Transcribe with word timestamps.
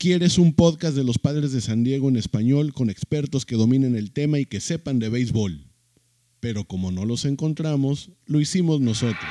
¿Quieres 0.00 0.38
un 0.38 0.54
podcast 0.54 0.96
de 0.96 1.04
los 1.04 1.18
padres 1.18 1.52
de 1.52 1.60
San 1.60 1.84
Diego 1.84 2.08
en 2.08 2.16
español 2.16 2.72
con 2.72 2.88
expertos 2.88 3.44
que 3.44 3.54
dominen 3.54 3.94
el 3.96 4.12
tema 4.12 4.38
y 4.38 4.46
que 4.46 4.58
sepan 4.58 4.98
de 4.98 5.10
béisbol? 5.10 5.66
Pero 6.40 6.64
como 6.64 6.90
no 6.90 7.04
los 7.04 7.26
encontramos, 7.26 8.10
lo 8.24 8.40
hicimos 8.40 8.80
nosotros. 8.80 9.28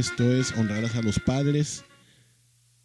Esto 0.00 0.32
es 0.32 0.52
Honrarás 0.52 0.94
a 0.94 1.02
los 1.02 1.20
Padres, 1.20 1.84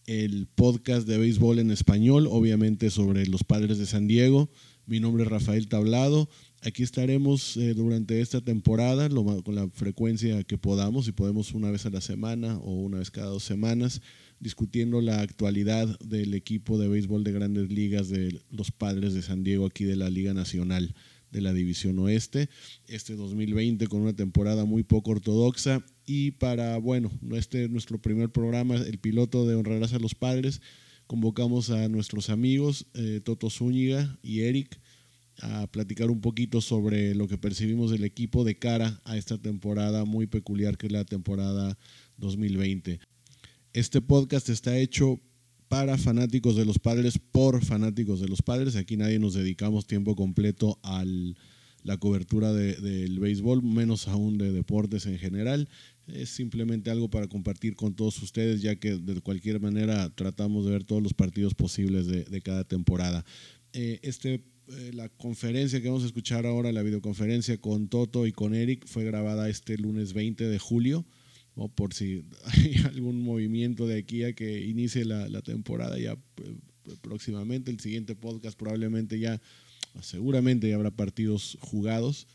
el 0.06 0.48
podcast 0.48 1.08
de 1.08 1.18
béisbol 1.18 1.60
en 1.60 1.72
español, 1.72 2.28
obviamente 2.30 2.90
sobre 2.90 3.26
los 3.28 3.46
padres 3.46 3.78
de 3.78 3.86
San 3.86 4.06
Diego. 4.06 4.50
Mi 4.86 5.00
nombre 5.00 5.24
es 5.24 5.30
Rafael 5.30 5.70
Tablado. 5.70 6.28
Aquí 6.62 6.84
estaremos 6.84 7.56
eh, 7.56 7.74
durante 7.74 8.20
esta 8.20 8.42
temporada 8.42 9.08
con 9.08 9.56
la 9.56 9.70
frecuencia 9.70 10.44
que 10.44 10.58
podamos, 10.58 11.06
si 11.06 11.14
podemos 11.14 11.54
una 11.54 11.72
vez 11.72 11.86
a 11.86 11.90
la 11.90 12.02
semana 12.02 12.58
o 12.58 12.74
una 12.74 12.98
vez 12.98 13.12
cada 13.12 13.28
dos 13.28 13.46
semanas, 13.46 14.02
discutiendo 14.42 15.00
la 15.00 15.22
actualidad 15.22 15.98
del 16.00 16.34
equipo 16.34 16.78
de 16.78 16.90
béisbol 16.90 17.24
de 17.24 17.32
grandes 17.32 17.72
ligas 17.72 18.10
de 18.10 18.42
los 18.52 18.72
padres 18.72 19.14
de 19.14 19.22
San 19.22 19.46
Diego 19.46 19.68
aquí 19.68 19.86
de 19.86 19.96
la 19.96 20.10
Liga 20.10 20.34
Nacional 20.34 20.94
de 21.36 21.42
la 21.42 21.54
División 21.54 22.00
Oeste. 22.00 22.50
Este 22.88 23.16
2020 23.16 23.88
con 23.88 24.02
una 24.02 24.16
temporada 24.16 24.64
muy 24.64 24.84
poco 24.84 25.12
ortodoxa 25.12 25.86
y 26.06 26.32
para, 26.32 26.78
bueno, 26.78 27.12
este 27.34 27.68
nuestro 27.68 28.02
primer 28.02 28.30
programa, 28.30 28.76
el 28.76 29.00
piloto 29.00 29.46
de 29.46 29.56
Honrarás 29.56 29.94
a 29.94 30.00
los 30.00 30.16
Padres, 30.16 30.62
convocamos 31.08 31.72
a 31.72 31.90
nuestros 31.90 32.30
amigos 32.30 32.88
eh, 32.94 33.20
Toto 33.22 33.50
Zúñiga 33.50 34.18
y 34.24 34.42
Eric 34.42 34.80
a 35.42 35.68
platicar 35.68 36.10
un 36.10 36.22
poquito 36.22 36.62
sobre 36.62 37.14
lo 37.14 37.28
que 37.28 37.38
percibimos 37.38 37.92
del 37.92 38.06
equipo 38.06 38.46
de 38.46 38.58
cara 38.58 39.02
a 39.04 39.18
esta 39.18 39.38
temporada 39.38 40.06
muy 40.06 40.28
peculiar 40.28 40.78
que 40.78 40.88
es 40.88 40.94
la 40.94 41.04
temporada 41.04 41.78
2020. 42.16 43.02
Este 43.74 44.00
podcast 44.00 44.48
está 44.48 44.78
hecho 44.78 45.20
para 45.68 45.98
fanáticos 45.98 46.56
de 46.56 46.66
los 46.66 46.80
padres 46.80 47.20
por 47.20 47.64
fanáticos 47.64 48.20
de 48.22 48.28
los 48.28 48.42
padres. 48.42 48.76
Aquí 48.76 48.98
nadie 48.98 49.20
nos 49.20 49.34
dedicamos 49.34 49.88
tiempo 49.88 50.16
completo 50.16 50.80
a 50.84 51.04
la 51.84 51.98
cobertura 51.98 52.52
del 52.54 53.20
béisbol, 53.20 53.62
menos 53.64 54.08
aún 54.08 54.38
de 54.38 54.52
deportes 54.52 55.06
en 55.06 55.18
general. 55.18 55.70
Es 56.08 56.30
simplemente 56.30 56.92
algo 56.92 57.10
para 57.10 57.28
compartir 57.28 57.76
con 57.76 57.96
todos 57.96 58.22
ustedes, 58.22 58.62
ya 58.62 58.76
que 58.76 58.98
de 58.98 59.22
cualquier 59.22 59.60
manera 59.60 60.10
tratamos 60.14 60.66
de 60.66 60.72
ver 60.72 60.84
todos 60.84 61.02
los 61.02 61.14
partidos 61.14 61.54
posibles 61.54 62.08
de, 62.08 62.42
cada 62.42 62.64
temporada. 62.64 63.26
Eh, 63.74 64.00
este, 64.04 64.44
eh, 64.68 64.92
la 64.94 65.10
conferencia 65.10 65.82
que 65.82 65.88
vamos 65.88 66.04
a 66.04 66.08
escuchar 66.08 66.46
ahora, 66.46 66.72
la 66.72 66.82
videoconferencia 66.82 67.58
con 67.60 67.88
Toto 67.88 68.26
y 68.26 68.32
con 68.32 68.56
Eric, 68.56 68.86
fue 68.88 69.04
grabada 69.04 69.48
este 69.48 69.78
lunes 69.78 70.14
20 70.14 70.48
de 70.48 70.60
julio, 70.60 71.06
o 71.56 71.70
por 71.70 71.94
si 71.94 72.26
hay 72.46 72.76
algún 72.86 73.22
movimiento 73.22 73.88
de 73.88 73.98
aquí 73.98 74.24
a 74.24 74.34
que 74.34 74.66
inicie 74.66 75.06
la, 75.06 75.28
la 75.30 75.42
temporada 75.42 75.98
ya 75.98 76.14
eh, 76.14 76.96
próximamente. 77.02 77.72
El 77.72 77.80
siguiente 77.80 78.16
podcast 78.16 78.58
probablemente 78.58 79.20
ya, 79.20 79.42
seguramente 80.02 80.70
ya 80.70 80.76
habrá 80.76 80.92
partidos 80.92 81.58
jugados 81.62 82.28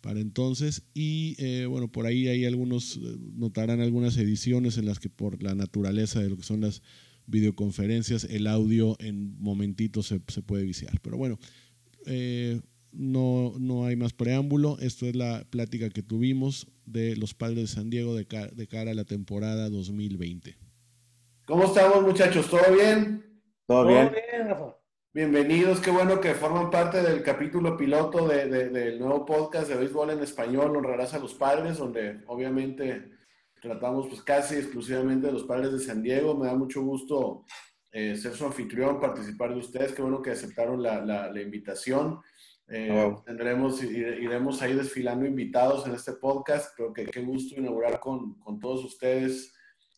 para 0.00 0.20
entonces. 0.20 0.82
Y 0.94 1.34
eh, 1.38 1.66
bueno, 1.66 1.90
por 1.90 2.06
ahí 2.06 2.28
hay 2.28 2.44
algunos, 2.44 2.96
eh, 2.96 3.16
notarán 3.34 3.80
algunas 3.80 4.16
ediciones 4.16 4.78
en 4.78 4.86
las 4.86 5.00
que 5.00 5.10
por 5.10 5.42
la 5.42 5.54
naturaleza 5.54 6.20
de 6.20 6.30
lo 6.30 6.36
que 6.36 6.44
son 6.44 6.60
las 6.60 6.82
videoconferencias, 7.26 8.24
el 8.24 8.46
audio 8.46 8.96
en 8.98 9.38
momentitos 9.40 10.06
se, 10.06 10.42
puede 10.42 10.64
viciar. 10.64 11.00
Pero 11.00 11.16
bueno, 11.16 11.38
no, 12.92 13.54
no 13.60 13.84
hay 13.86 13.94
más 13.94 14.12
preámbulo. 14.12 14.78
Esto 14.80 15.06
es 15.06 15.14
la 15.14 15.44
plática 15.48 15.90
que 15.90 16.02
tuvimos 16.02 16.66
de 16.90 17.16
los 17.16 17.34
padres 17.34 17.58
de 17.58 17.66
San 17.66 17.90
Diego 17.90 18.14
de, 18.14 18.26
de 18.52 18.66
cara 18.66 18.90
a 18.90 18.94
la 18.94 19.04
temporada 19.04 19.68
2020. 19.68 20.56
¿Cómo 21.46 21.64
estamos 21.64 22.02
muchachos? 22.02 22.48
¿Todo 22.48 22.72
bien? 22.72 23.42
Todo 23.66 23.86
bien. 23.86 24.12
Bienvenidos, 25.12 25.80
qué 25.80 25.90
bueno 25.90 26.20
que 26.20 26.34
forman 26.34 26.70
parte 26.70 27.02
del 27.02 27.24
capítulo 27.24 27.76
piloto 27.76 28.28
del 28.28 28.98
nuevo 29.00 29.26
podcast 29.26 29.68
de 29.68 29.74
béisbol 29.74 30.10
en 30.10 30.20
español, 30.20 30.76
Honrarás 30.76 31.14
a 31.14 31.18
los 31.18 31.34
Padres, 31.34 31.78
donde 31.78 32.22
obviamente 32.28 33.10
tratamos 33.60 34.06
pues 34.06 34.22
casi 34.22 34.54
exclusivamente 34.54 35.26
de 35.26 35.32
los 35.32 35.44
padres 35.44 35.72
de 35.72 35.80
San 35.80 36.00
Diego. 36.00 36.36
Me 36.36 36.46
da 36.46 36.54
mucho 36.54 36.82
gusto 36.82 37.44
eh, 37.90 38.16
ser 38.16 38.34
su 38.34 38.46
anfitrión, 38.46 39.00
participar 39.00 39.50
de 39.50 39.58
ustedes, 39.58 39.92
qué 39.92 40.02
bueno 40.02 40.22
que 40.22 40.30
aceptaron 40.30 40.80
la, 40.80 41.32
invitación. 41.42 42.20
Eh, 42.72 43.16
tendremos, 43.26 43.82
iremos 43.82 44.62
ahí 44.62 44.74
desfilando 44.74 45.26
invitados 45.26 45.86
en 45.86 45.94
este 45.94 46.12
podcast, 46.12 46.72
pero 46.76 46.92
que 46.92 47.06
qué 47.06 47.20
gusto 47.20 47.58
inaugurar 47.58 47.98
con, 47.98 48.38
con 48.38 48.60
todos 48.60 48.84
ustedes, 48.84 49.52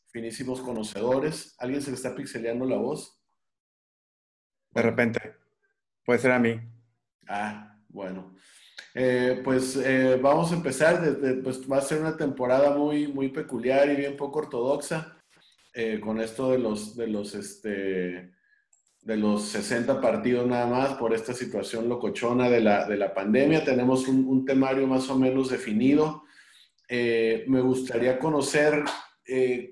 finísimos 0.08 0.60
conocedores. 0.60 1.54
¿Alguien 1.58 1.82
se 1.82 1.90
le 1.90 1.96
está 1.96 2.14
pixeleando 2.14 2.64
la 2.64 2.78
voz? 2.78 3.20
De 4.70 4.82
repente. 4.82 5.20
Puede 6.04 6.18
ser 6.18 6.32
a 6.32 6.38
mí. 6.38 6.60
Ah, 7.28 7.78
bueno. 7.88 8.34
Eh, 8.94 9.40
pues 9.44 9.76
eh, 9.76 10.18
vamos 10.20 10.50
a 10.52 10.56
empezar. 10.56 11.00
Desde, 11.00 11.42
pues 11.42 11.70
va 11.70 11.78
a 11.78 11.82
ser 11.82 12.00
una 12.00 12.16
temporada 12.16 12.76
muy, 12.76 13.06
muy 13.08 13.28
peculiar 13.28 13.90
y 13.90 13.96
bien 13.96 14.16
poco 14.16 14.40
ortodoxa. 14.40 15.18
Eh, 15.74 16.00
con 16.00 16.20
esto 16.20 16.50
de 16.50 16.58
los, 16.58 16.96
de 16.96 17.06
los, 17.06 17.34
este, 17.34 18.32
de 19.02 19.16
los 19.16 19.48
60 19.48 20.00
partidos 20.00 20.46
nada 20.46 20.66
más 20.66 20.94
por 20.94 21.12
esta 21.12 21.34
situación 21.34 21.88
locochona 21.88 22.48
de 22.48 22.60
la, 22.60 22.86
de 22.86 22.96
la 22.96 23.12
pandemia. 23.12 23.64
Tenemos 23.64 24.06
un, 24.06 24.44
temario 24.44 24.86
más 24.86 25.10
o 25.10 25.18
menos 25.18 25.50
definido. 25.50 26.22
me 26.88 27.60
gustaría 27.60 28.18
conocer 28.18 28.84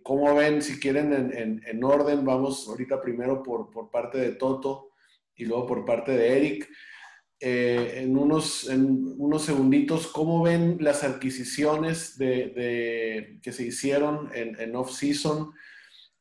cómo 0.03 0.35
ven, 0.35 0.61
si 0.63 0.81
quieren, 0.81 1.13
en, 1.13 1.63
en, 1.65 1.85
orden. 1.85 2.25
Vamos 2.25 2.67
ahorita 2.69 3.01
primero 3.01 3.43
por, 3.43 3.71
por 3.71 3.89
parte 3.91 4.19
de 4.19 4.33
Toto 4.33 4.91
y 5.37 5.45
luego 5.45 5.67
por 5.67 5.85
parte 5.85 6.13
de 6.13 6.37
Eric. 6.37 6.69
Eh, 7.39 8.03
en, 8.03 8.19
unos, 8.19 8.69
en 8.69 9.15
unos 9.17 9.45
segunditos, 9.45 10.09
¿cómo 10.09 10.43
ven 10.43 10.77
las 10.81 11.05
adquisiciones 11.05 12.19
de, 12.19 13.39
que 13.43 13.53
se 13.53 13.65
hicieron 13.65 14.29
en 14.35 14.75
off-season? 14.75 15.53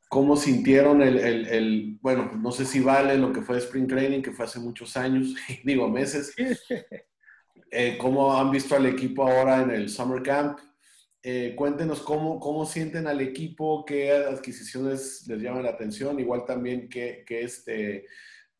¿Cómo 0.10 0.36
sintieron 0.36 1.02
el, 1.02 1.18
el, 1.20 1.98
bueno, 2.02 2.32
no 2.36 2.52
sé 2.52 2.66
si 2.66 2.80
vale 2.80 3.16
lo 3.18 3.32
que 3.32 3.42
fue 3.42 3.60
Spring 3.60 3.88
Training, 3.88 4.22
que 4.22 4.32
fue 4.32 4.46
hace 4.46 4.60
muchos 4.60 4.98
años, 4.98 5.36
digo 5.64 5.88
meses? 5.90 6.34
Eh, 7.72 8.00
¿Cómo 8.00 8.36
han 8.36 8.50
visto 8.50 8.76
al 8.76 8.88
equipo 8.88 9.22
ahora 9.28 9.62
en 9.62 9.70
el 9.70 9.90
Summer 9.90 10.24
Camp? 10.24 10.58
Eh, 11.22 11.54
cuéntenos 11.56 12.00
cómo, 12.00 12.40
cómo 12.40 12.66
sienten 12.66 13.06
al 13.06 13.22
equipo, 13.22 13.86
qué 13.86 14.12
adquisiciones 14.12 15.28
les 15.28 15.40
llaman 15.40 15.62
la 15.62 15.70
atención, 15.70 16.20
igual 16.20 16.46
también 16.46 16.90
qué, 16.90 17.24
qué 17.28 17.44
este, 17.44 18.08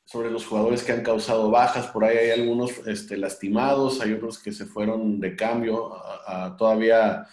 sobre 0.10 0.32
los 0.32 0.46
jugadores 0.46 0.84
que 0.84 0.92
han 0.92 1.04
causado 1.04 1.52
bajas. 1.52 1.88
Por 1.88 2.04
ahí 2.04 2.18
hay 2.18 2.32
algunos 2.32 2.72
este, 2.88 3.16
lastimados, 3.16 4.02
hay 4.02 4.14
otros 4.14 4.40
que 4.40 4.52
se 4.52 4.66
fueron 4.66 5.20
de 5.20 5.36
cambio. 5.36 5.92
todavía, 6.58 7.28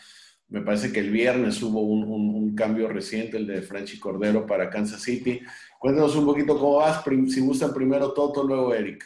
me 0.49 0.61
parece 0.61 0.93
que 0.93 1.01
el 1.01 1.11
viernes 1.11 1.61
hubo 1.63 1.81
un, 1.81 2.55
cambio 2.55 2.89
reciente, 2.89 3.37
el 3.37 3.47
de 3.47 3.61
Frenchy 3.61 3.99
Cordero 3.99 4.47
para 4.47 4.71
Kansas 4.71 5.03
City. 5.03 5.43
Cuéntanos 5.79 6.17
un 6.17 6.25
poquito 6.25 6.59
cómo 6.59 6.77
vas, 6.77 7.05
si 7.29 7.41
gustan 7.41 7.75
primero 7.75 8.15
Toto, 8.15 8.43
luego 8.45 8.73
Eric. 8.73 9.05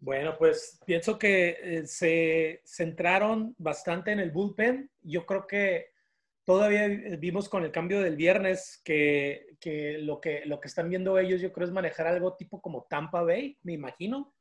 Bueno, 0.00 0.36
pues 0.38 0.80
pienso 0.86 1.18
que 1.18 1.58
eh, 1.60 1.86
se 1.86 2.62
centraron 2.64 3.54
bastante 3.58 4.12
en 4.12 4.20
el 4.20 4.30
bullpen. 4.30 4.90
Yo 5.02 5.26
creo 5.26 5.46
que 5.46 5.90
todavía 6.44 6.88
vimos 7.18 7.48
con 7.48 7.64
el 7.64 7.72
cambio 7.72 8.00
del 8.00 8.16
viernes 8.16 8.80
que, 8.84 9.48
lo 10.00 10.20
que 10.20 10.46
lo 10.46 10.60
que 10.60 10.68
están 10.68 10.88
viendo 10.88 11.18
ellos, 11.18 11.42
yo 11.42 11.52
creo, 11.52 11.66
es 11.66 11.72
manejar 11.72 12.06
algo 12.06 12.36
tipo 12.36 12.62
como 12.62 12.86
Tampa 12.88 13.22
Bay, 13.22 13.58
me 13.62 13.72
imagino. 13.74 14.34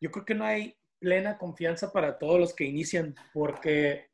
Yo 0.00 0.10
creo 0.10 0.24
que 0.24 0.34
no 0.34 0.44
hay 0.44 0.76
plena 0.98 1.36
confianza 1.36 1.92
para 1.92 2.16
todos 2.16 2.38
los 2.38 2.54
que 2.54 2.64
inician, 2.64 3.14
porque 3.34 4.11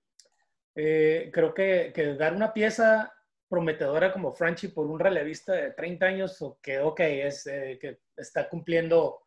eh, 0.81 1.31
creo 1.33 1.53
que, 1.53 1.93
dar 2.19 2.35
una 2.35 2.53
pieza 2.53 3.13
prometedora 3.49 4.13
como 4.13 4.33
Franchi 4.33 4.69
por 4.69 4.87
un 4.87 5.01
relevista 5.01 5.53
de 5.53 5.73
30 5.73 6.07
años, 6.07 6.45
que, 6.63 6.79
ok, 6.79 7.01
es, 7.01 7.47
eh, 7.47 7.79
que 7.81 8.01
está 8.17 8.49
cumpliendo 8.49 9.23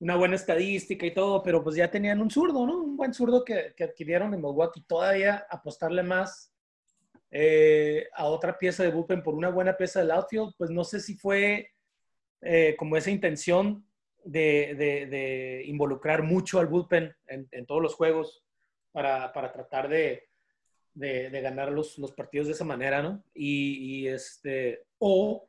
una 0.00 0.16
buena 0.16 0.36
estadística 0.36 1.06
y 1.06 1.14
todo, 1.14 1.42
pero 1.42 1.62
pues 1.62 1.76
ya 1.76 1.90
tenían 1.90 2.20
un 2.20 2.30
zurdo, 2.30 2.66
¿no? 2.66 2.82
Un 2.82 2.96
buen 2.96 3.12
zurdo 3.12 3.44
que, 3.44 3.74
que 3.76 3.84
adquirieron 3.84 4.32
en 4.34 4.40
Milwaukee. 4.40 4.84
Todavía 4.86 5.46
apostarle 5.50 6.02
más 6.02 6.52
eh, 7.30 8.08
a 8.14 8.24
otra 8.26 8.56
pieza 8.56 8.82
de 8.82 8.90
bullpen 8.90 9.22
por 9.22 9.34
una 9.34 9.50
buena 9.50 9.76
pieza 9.76 10.00
del 10.00 10.12
outfield, 10.12 10.54
pues 10.56 10.70
no 10.70 10.82
sé 10.82 10.98
si 11.00 11.14
fue 11.14 11.72
eh, 12.40 12.74
como 12.78 12.96
esa 12.96 13.10
intención 13.10 13.84
de, 14.24 15.62
involucrar 15.66 16.22
mucho 16.22 16.58
al 16.58 16.66
bullpen 16.66 17.14
en, 17.26 17.66
todos 17.66 17.82
los 17.82 17.94
juegos 17.94 18.44
para, 18.92 19.30
tratar 19.32 19.88
de, 19.88 20.27
ganar 20.98 21.70
los, 21.70 21.96
partidos 22.16 22.48
de 22.48 22.52
esa 22.54 22.64
manera, 22.64 23.02
¿no? 23.02 23.22
Y, 23.34 24.06
este, 24.08 24.86
o, 24.98 25.48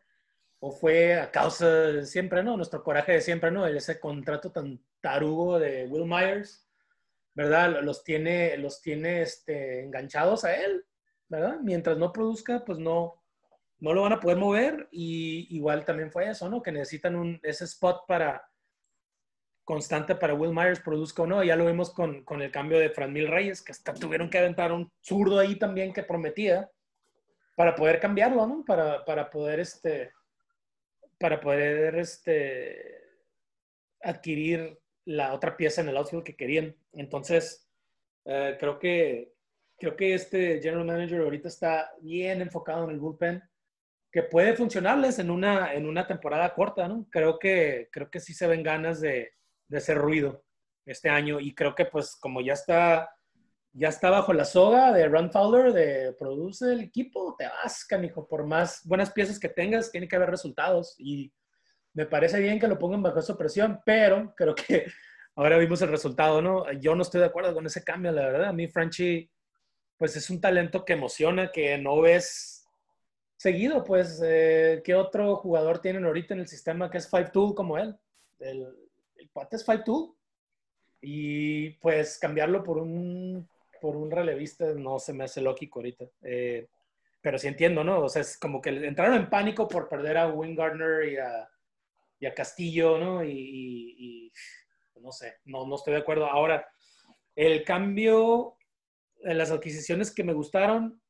o, 0.60 0.72
fue 0.72 1.16
a 1.16 1.32
causa 1.32 1.68
de 1.70 2.06
siempre, 2.06 2.44
¿no? 2.44 2.56
Nuestro 2.56 2.84
coraje 2.84 3.14
de 3.14 3.22
siempre, 3.22 3.52
¿no? 3.52 3.66
Ese 3.66 4.00
contrato 4.00 4.52
tan 4.52 4.80
tarugo 5.02 5.60
de 5.60 5.88
Will 5.88 6.06
Myers, 6.06 6.68
¿verdad? 7.34 7.82
Los 7.82 8.04
tiene, 8.04 8.58
los 8.58 8.82
tiene 8.82 9.22
este, 9.22 9.84
enganchados 9.84 10.44
a 10.44 10.56
él, 10.56 10.86
¿verdad? 11.28 11.58
Mientras 11.62 11.98
no 11.98 12.12
produzca, 12.12 12.64
pues 12.66 12.80
no, 12.80 13.24
no 13.80 13.94
lo 13.94 14.02
van 14.02 14.14
a 14.14 14.20
poder 14.20 14.38
mover 14.38 14.88
y 14.92 15.48
igual 15.56 15.86
también 15.86 16.12
fue 16.12 16.30
eso, 16.30 16.50
¿no? 16.50 16.62
Que 16.62 16.72
necesitan 16.72 17.16
un, 17.16 17.40
ese 17.44 17.66
spot 17.66 18.06
para 18.08 18.49
constante 19.70 20.16
para 20.16 20.34
Will 20.34 20.52
Myers, 20.52 20.80
produzca 20.80 21.22
o 21.22 21.28
no. 21.28 21.44
Ya 21.44 21.56
lo 21.56 21.68
vimos 21.68 21.94
con, 21.94 22.24
con 22.24 22.42
el 22.42 22.50
cambio 22.50 22.80
de 22.80 22.90
Fran 22.90 23.14
Mil 23.14 23.28
Reyes, 23.28 23.62
que 23.62 23.72
hasta 23.72 23.94
tuvieron 23.94 24.28
que 24.28 24.40
aventar 24.40 24.72
un 24.72 24.92
zurdo 25.00 25.38
ahí 25.38 25.60
también 25.60 25.94
que 25.94 26.02
prometía 26.02 26.72
para 27.56 27.76
poder 27.76 28.00
cambiarlo, 28.00 28.48
¿no? 28.48 28.66
Para, 28.66 29.06
para 29.06 29.30
poder, 29.30 29.60
este, 29.60 30.12
para 31.20 31.40
poder, 31.40 31.98
este, 31.98 33.00
adquirir 34.02 34.80
la 35.06 35.36
otra 35.36 35.56
pieza 35.56 35.82
en 35.82 35.90
el 35.90 35.98
outfield 35.98 36.24
que 36.24 36.36
querían. 36.36 36.76
Entonces, 36.94 37.70
eh, 38.26 38.58
creo 38.60 38.80
que 38.80 39.36
creo 39.78 39.96
que 39.96 40.16
este 40.16 40.60
general 40.60 40.84
manager 40.84 41.22
ahorita 41.22 41.48
está 41.48 41.92
bien 42.02 42.42
enfocado 42.42 42.86
en 42.86 42.90
el 42.90 43.00
bullpen 43.00 43.44
que 44.12 44.24
puede 44.24 44.56
funcionarles 44.56 45.20
en 45.20 45.30
una, 45.30 45.74
en 45.76 45.86
una 45.86 46.08
temporada 46.08 46.56
corta, 46.56 46.88
¿no? 46.88 47.08
Creo 47.12 47.38
que, 47.38 47.88
creo 47.92 48.10
que 48.10 48.20
sí 48.20 48.34
se 48.34 48.48
ven 48.48 48.64
ganas 48.64 49.00
de, 49.00 49.32
de 49.70 49.78
hacer 49.78 49.98
ruido 49.98 50.44
este 50.86 51.10
año 51.10 51.40
y 51.40 51.56
creo 51.56 51.76
que 51.76 51.86
pues 51.86 52.16
como 52.16 52.42
ya 52.42 52.54
está, 52.54 53.10
ya 53.72 53.88
está 53.88 54.10
bajo 54.10 54.34
la 54.34 54.44
soga 54.44 54.92
de 54.92 55.08
Run 55.08 55.32
Fowler, 55.32 55.72
de 55.72 56.14
produce 56.14 56.74
el 56.74 56.82
equipo, 56.82 57.36
te 57.38 57.48
vas, 57.48 57.86
canijo, 57.86 58.28
por 58.28 58.46
más 58.46 58.82
buenas 58.84 59.12
piezas 59.12 59.40
que 59.40 59.50
tengas, 59.50 59.92
tiene 59.92 60.08
que 60.08 60.16
haber 60.16 60.30
resultados 60.30 60.96
y 60.98 61.32
me 61.94 62.06
parece 62.06 62.40
bien 62.40 62.60
que 62.60 62.68
lo 62.68 62.78
pongan 62.78 63.04
bajo 63.04 63.20
esa 63.20 63.38
presión, 63.38 63.80
pero 63.86 64.34
creo 64.36 64.56
que 64.56 64.86
ahora 65.36 65.58
vimos 65.58 65.82
el 65.82 65.90
resultado, 65.90 66.42
¿no? 66.42 66.72
Yo 66.74 66.96
no 66.96 67.04
estoy 67.04 67.22
de 67.22 67.28
acuerdo 67.28 67.54
con 67.54 67.66
ese 67.66 67.84
cambio, 67.84 68.12
la 68.12 68.26
verdad. 68.26 68.50
A 68.50 68.54
mí 68.54 68.68
Franchi, 68.68 69.30
pues 69.98 70.16
es 70.16 70.30
un 70.30 70.42
talento 70.42 70.84
que 70.86 70.94
emociona, 70.94 71.52
que 71.52 71.78
no 71.78 72.02
ves 72.02 72.60
seguido, 73.38 73.84
pues, 73.84 74.22
eh, 74.24 74.82
¿qué 74.84 74.96
otro 74.96 75.38
jugador 75.38 75.80
tienen 75.80 76.06
ahorita 76.06 76.34
en 76.34 76.42
el 76.42 76.48
sistema 76.48 76.90
que 76.90 76.98
es 76.98 77.10
Five 77.10 77.30
Tool 77.32 77.56
como 77.56 77.78
él? 77.78 77.98
El 79.20 79.30
Pate 79.30 79.58
es 79.58 79.66
Five 79.66 79.84
Tool. 79.84 80.16
Y 81.02 81.72
pues 81.72 82.18
cambiarlo 82.18 82.64
por 82.64 82.78
un, 82.78 83.48
por 83.82 83.96
un 83.96 84.12
relevista 84.12 84.74
no 84.74 85.00
se 85.00 85.14
me 85.14 85.26
hace 85.26 85.42
lógico 85.42 85.80
ahorita. 85.80 86.06
Eh, 86.24 86.68
pero 87.22 87.38
sí 87.38 87.48
entiendo, 87.48 87.84
¿no? 87.84 88.02
O 88.02 88.10
sea, 88.10 88.22
es 88.22 88.38
como 88.38 88.62
que 88.62 88.70
entraron 88.70 89.16
en 89.16 89.30
pánico 89.30 89.68
por 89.68 89.90
perder 89.90 90.18
a 90.18 90.30
Wing 90.30 90.56
Gardner 90.56 91.10
y 91.10 91.18
a, 91.18 91.50
y 92.20 92.26
a 92.26 92.34
Castillo, 92.34 92.98
¿no? 92.98 93.24
Y, 93.24 94.32
no 95.02 95.12
sé, 95.12 95.38
no, 95.46 95.66
no 95.66 95.76
estoy 95.76 95.94
de 95.94 96.00
acuerdo. 96.00 96.26
Ahora, 96.26 96.68
el 97.36 97.64
cambio 97.64 98.58
en 99.24 99.38
las 99.38 99.52
adquisiciones 99.52 100.14
que 100.14 100.26
me 100.26 100.34
gustaron, 100.34 101.02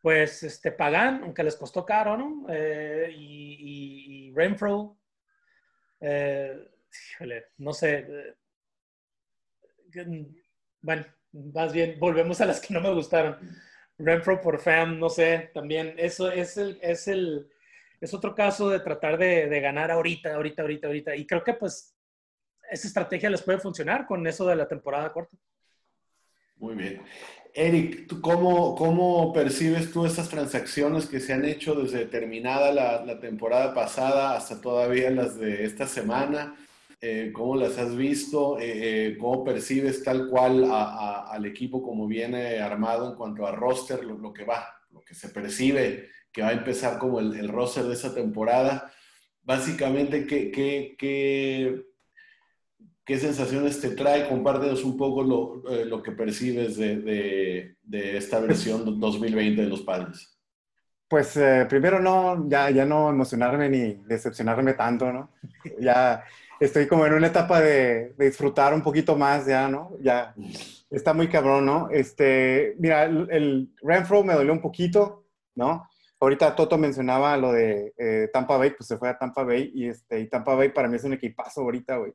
pues 0.00 0.42
este, 0.42 0.72
Pagan, 0.72 1.22
aunque 1.22 1.44
les 1.44 1.56
costó 1.56 1.84
caro, 1.84 2.16
¿no? 2.16 2.46
Eh, 2.48 3.12
y, 3.14 4.28
y, 4.28 4.34
Renfro, 4.34 4.98
eh, 6.00 6.71
no 7.58 7.72
sé. 7.72 8.06
Eh, 9.94 10.34
bueno, 10.80 11.04
más 11.32 11.72
bien, 11.72 11.98
volvemos 11.98 12.40
a 12.40 12.46
las 12.46 12.60
que 12.60 12.74
no 12.74 12.80
me 12.80 12.92
gustaron. 12.92 13.36
Renfro 13.98 14.40
por 14.40 14.60
Fam, 14.60 14.98
no 14.98 15.08
sé, 15.08 15.50
también. 15.54 15.94
Eso 15.98 16.30
es 16.30 16.56
el, 16.56 16.78
es 16.82 17.08
el, 17.08 17.48
es 18.00 18.14
otro 18.14 18.34
caso 18.34 18.68
de 18.68 18.80
tratar 18.80 19.18
de, 19.18 19.48
de 19.48 19.60
ganar 19.60 19.90
ahorita, 19.90 20.34
ahorita, 20.34 20.62
ahorita, 20.62 20.86
ahorita. 20.86 21.16
Y 21.16 21.26
creo 21.26 21.44
que 21.44 21.54
pues 21.54 21.94
esa 22.70 22.88
estrategia 22.88 23.30
les 23.30 23.42
puede 23.42 23.58
funcionar 23.58 24.06
con 24.06 24.26
eso 24.26 24.46
de 24.46 24.56
la 24.56 24.66
temporada 24.66 25.12
corta. 25.12 25.36
Muy 26.56 26.74
bien. 26.74 27.02
Eric, 27.54 28.20
cómo, 28.20 28.74
cómo, 28.74 29.32
percibes 29.32 29.92
tú 29.92 30.06
estas 30.06 30.30
transacciones 30.30 31.06
que 31.06 31.20
se 31.20 31.34
han 31.34 31.44
hecho 31.44 31.74
desde 31.74 32.06
terminada 32.06 32.72
la, 32.72 33.20
temporada 33.20 33.74
pasada 33.74 34.36
hasta 34.36 34.60
todavía 34.60 35.10
las 35.10 35.38
de 35.38 35.64
esta 35.64 35.86
semana? 35.86 36.56
Eh, 37.04 37.32
¿Cómo 37.32 37.56
las 37.56 37.76
has 37.78 37.96
visto? 37.96 38.60
Eh, 38.60 39.08
eh, 39.08 39.16
¿Cómo 39.18 39.42
percibes 39.42 40.04
tal 40.04 40.28
cual 40.28 40.70
al 40.70 41.44
equipo 41.44 41.82
como 41.82 42.06
viene 42.06 42.60
armado 42.60 43.10
en 43.10 43.16
cuanto 43.16 43.44
a 43.44 43.50
roster, 43.50 44.04
lo, 44.04 44.32
que 44.32 44.44
va, 44.44 44.64
lo 44.92 45.00
que 45.00 45.14
se 45.14 45.28
percibe 45.30 46.08
que 46.30 46.42
va 46.42 46.48
a 46.48 46.52
empezar 46.52 46.98
como 46.98 47.18
el, 47.18 47.34
el 47.34 47.48
roster 47.48 47.84
de 47.84 47.94
esta 47.94 48.14
temporada? 48.14 48.92
Básicamente, 49.42 50.26
¿qué, 50.26 50.52
qué, 50.52 50.94
qué 50.96 51.92
¿Qué 53.04 53.18
sensaciones 53.18 53.80
te 53.80 53.90
trae? 53.90 54.28
Compártenos 54.28 54.84
un 54.84 54.96
poco 54.96 55.24
lo, 55.24 55.68
eh, 55.70 55.84
lo 55.84 56.02
que 56.02 56.12
percibes 56.12 56.76
de, 56.76 56.96
de, 56.96 57.76
de, 57.82 58.16
esta 58.16 58.38
versión 58.38 59.00
2020 59.00 59.62
de 59.62 59.68
los 59.68 59.82
padres. 59.82 60.38
Pues 61.08 61.36
eh, 61.36 61.66
primero 61.68 61.98
no, 62.00 62.48
ya, 62.48 62.70
ya 62.70 62.86
no 62.86 63.10
emocionarme 63.10 63.68
ni 63.68 63.94
decepcionarme 64.06 64.74
tanto, 64.74 65.12
¿no? 65.12 65.30
Ya 65.80 66.24
estoy 66.64 66.86
como 66.86 67.06
en 67.06 67.14
una 67.14 67.26
etapa 67.26 67.60
de, 67.60 68.14
de, 68.16 68.24
disfrutar 68.26 68.72
un 68.72 68.82
poquito 68.82 69.16
más 69.16 69.46
ya, 69.46 69.68
¿no? 69.68 69.96
Ya 70.00 70.34
está 70.90 71.12
muy 71.12 71.28
cabrón, 71.28 71.66
¿no? 71.66 71.90
Este, 71.90 72.74
mira, 72.78 73.04
el, 73.04 73.28
el 73.30 73.74
Renfro 73.82 74.22
me 74.22 74.34
dolió 74.34 74.52
un 74.52 74.60
poquito, 74.60 75.26
¿no? 75.54 75.88
Ahorita 76.20 76.54
Toto 76.54 76.78
mencionaba 76.78 77.36
lo 77.36 77.52
de 77.52 77.92
eh, 77.98 78.28
Tampa 78.32 78.56
Bay, 78.56 78.70
pues 78.70 78.86
se 78.86 78.96
fue 78.96 79.08
a 79.08 79.18
Tampa 79.18 79.42
Bay 79.42 79.72
y, 79.74 79.88
este, 79.88 80.20
y 80.20 80.28
Tampa 80.28 80.54
Bay 80.54 80.68
para 80.68 80.86
mí 80.86 80.96
es 80.96 81.04
un 81.04 81.14
equipazo 81.14 81.62
ahorita, 81.62 81.96
güey. 81.96 82.12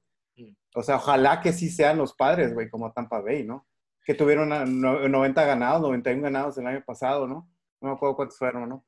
O 0.75 0.83
sea, 0.83 0.97
ojalá 0.97 1.41
que 1.41 1.51
sí 1.51 1.69
sean 1.69 1.97
los 1.97 2.13
padres, 2.13 2.53
güey, 2.53 2.69
como 2.69 2.93
Tampa 2.93 3.19
Bay, 3.19 3.43
¿no? 3.43 3.67
Que 4.05 4.13
tuvieron 4.13 4.49
90 4.49 5.45
ganados, 5.45 5.81
91 5.81 6.21
ganados 6.21 6.57
el 6.57 6.67
año 6.67 6.83
pasado, 6.85 7.27
¿no? 7.27 7.49
No 7.81 7.89
me 7.89 7.95
acuerdo 7.95 8.15
cuántos 8.15 8.37
fueron, 8.37 8.69
¿no? 8.69 8.85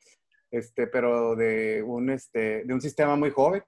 Este, 0.51 0.87
pero 0.87 1.35
de 1.35 1.83
un, 1.83 2.11
este, 2.11 2.63
de 2.63 2.73
un 2.73 2.79
sistema 2.79 3.15
muy 3.15 3.31
joven. 3.31 3.63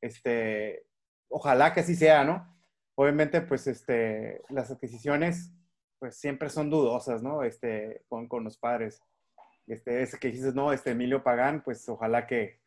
Este, 0.00 0.85
ojalá 1.28 1.72
que 1.72 1.80
así 1.80 1.94
sea, 1.94 2.24
¿no? 2.24 2.56
Obviamente, 2.94 3.40
pues, 3.42 3.66
este, 3.66 4.42
las 4.48 4.70
adquisiciones, 4.70 5.52
pues, 5.98 6.16
siempre 6.16 6.48
son 6.48 6.70
dudosas, 6.70 7.22
¿no? 7.22 7.42
Este, 7.42 8.04
con, 8.08 8.44
los 8.44 8.56
padres. 8.58 9.02
Este, 9.66 10.02
ese 10.02 10.18
que 10.18 10.30
dices, 10.30 10.54
no, 10.54 10.72
este 10.72 10.92
Emilio 10.92 11.22
Pagán, 11.22 11.62
pues, 11.62 11.88
ojalá 11.88 12.26
que, 12.26 12.60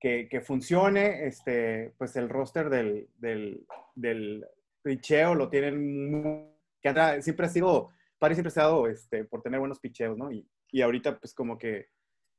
que, 0.00 0.42
funcione, 0.42 1.26
este, 1.26 1.94
pues 1.96 2.14
el 2.16 2.28
roster 2.28 2.68
del, 2.68 3.08
del, 3.16 3.66
del 3.94 4.46
picheo 4.82 5.34
lo 5.34 5.48
tienen 5.48 6.52
que 6.82 7.22
siempre 7.22 7.46
ha 7.46 7.48
sido, 7.48 7.90
Paris 8.18 8.36
siempre 8.36 8.48
ha 8.48 8.50
estado 8.50 8.86
este, 8.86 9.24
por 9.24 9.40
tener 9.40 9.58
buenos 9.58 9.80
picheos, 9.80 10.18
¿no? 10.18 10.30
Y, 10.30 10.46
y, 10.70 10.82
ahorita 10.82 11.18
pues 11.18 11.32
como 11.32 11.56
que 11.56 11.88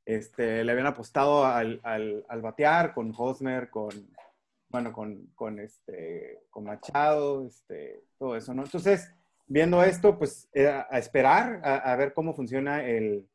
este, 0.04 0.62
le 0.62 0.70
habían 0.70 0.86
apostado 0.86 1.44
al, 1.44 1.80
al 1.82 2.40
batear 2.40 2.94
con 2.94 3.12
Hosmer, 3.16 3.68
con, 3.68 3.90
bueno, 4.68 4.92
con, 4.92 5.26
con, 5.34 5.58
este, 5.58 6.40
con 6.50 6.64
Machado, 6.64 7.46
este, 7.46 8.04
todo 8.18 8.36
eso, 8.36 8.52
¿no? 8.54 8.64
Entonces, 8.64 9.12
viendo 9.46 9.82
esto, 9.82 10.18
pues 10.18 10.48
a 10.54 10.98
esperar 10.98 11.60
a, 11.64 11.76
a, 11.92 11.96
ver 11.96 12.12
cómo 12.12 12.34
funciona 12.34 12.84
el, 12.84 13.28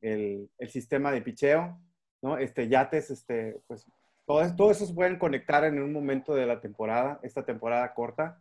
el, 0.00 0.48
el 0.58 0.68
sistema 0.68 1.12
de 1.12 1.22
picheo. 1.22 1.78
¿no? 2.22 2.38
Este, 2.38 2.68
yates, 2.68 3.10
este, 3.10 3.60
pues, 3.66 3.86
todo, 4.26 4.56
todo 4.56 4.70
eso 4.70 4.86
se 4.86 4.94
pueden 4.94 5.18
conectar 5.18 5.64
en 5.64 5.80
un 5.82 5.92
momento 5.92 6.34
de 6.34 6.46
la 6.46 6.60
temporada, 6.60 7.20
esta 7.22 7.44
temporada 7.44 7.94
corta. 7.94 8.40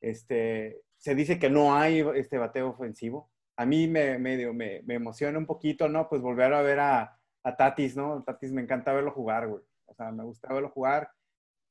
Este, 0.00 0.82
se 0.96 1.14
dice 1.14 1.38
que 1.38 1.50
no 1.50 1.74
hay 1.76 2.04
este 2.16 2.38
bateo 2.38 2.70
ofensivo. 2.70 3.30
A 3.56 3.66
mí 3.66 3.86
me, 3.86 4.18
me, 4.18 4.52
me, 4.52 4.82
me 4.82 4.94
emociona 4.94 5.38
un 5.38 5.46
poquito, 5.46 5.88
¿no? 5.88 6.08
Pues 6.08 6.20
volver 6.22 6.52
a 6.52 6.62
ver 6.62 6.80
a, 6.80 7.18
a, 7.42 7.56
Tatis, 7.56 7.96
¿no? 7.96 8.22
Tatis 8.24 8.52
me 8.52 8.62
encanta 8.62 8.92
verlo 8.92 9.12
jugar, 9.12 9.48
güey. 9.48 9.62
O 9.86 9.94
sea, 9.94 10.10
me 10.10 10.24
gusta 10.24 10.52
verlo 10.52 10.70
jugar 10.70 11.10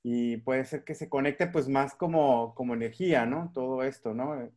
y 0.03 0.37
puede 0.37 0.65
ser 0.65 0.83
que 0.83 0.95
se 0.95 1.09
conecte 1.09 1.47
pues 1.47 1.69
más 1.69 1.95
como, 1.95 2.53
como 2.55 2.73
energía, 2.73 3.25
¿no? 3.25 3.51
Todo 3.53 3.83
esto, 3.83 4.13
¿no? 4.13 4.51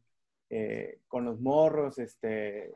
Eh, 0.51 1.01
con 1.09 1.25
los 1.25 1.41
morros, 1.41 1.99
este, 1.99 2.75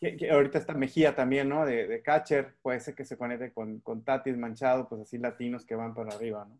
que, 0.00 0.30
ahorita 0.30 0.58
está 0.58 0.72
Mejía 0.72 1.14
también, 1.14 1.48
¿no? 1.48 1.66
De, 1.66 1.86
de, 1.86 2.02
catcher, 2.02 2.56
puede 2.62 2.80
ser 2.80 2.94
que 2.94 3.04
se 3.04 3.18
conecte 3.18 3.52
con, 3.52 3.80
con 3.80 4.02
Tatis 4.02 4.36
Manchado, 4.36 4.88
pues 4.88 5.02
así 5.02 5.18
latinos 5.18 5.66
que 5.66 5.74
van 5.74 5.94
para 5.94 6.14
arriba, 6.14 6.46
¿no? 6.48 6.58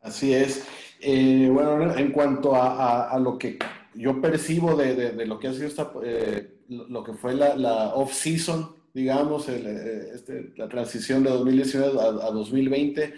Así 0.00 0.34
es. 0.34 0.66
Eh, 1.00 1.48
bueno, 1.50 1.96
en 1.96 2.12
cuanto 2.12 2.54
a, 2.54 3.10
a, 3.10 3.18
lo 3.18 3.38
que 3.38 3.58
yo 3.94 4.20
percibo 4.20 4.76
de, 4.76 4.94
de, 4.94 5.26
lo 5.26 5.38
que 5.38 5.48
ha 5.48 5.52
sido 5.54 5.66
esta, 5.66 5.90
eh, 6.04 6.58
lo 6.68 7.02
que 7.02 7.14
fue 7.14 7.34
la, 7.34 7.56
la 7.56 7.94
off-season, 7.94 8.76
digamos, 8.92 9.48
el, 9.48 9.66
eh, 9.66 10.10
este, 10.14 10.52
la 10.56 10.68
transición 10.68 11.24
de 11.24 11.30
2019 11.30 11.98
a, 11.98 12.26
a 12.26 12.30
2020, 12.30 13.14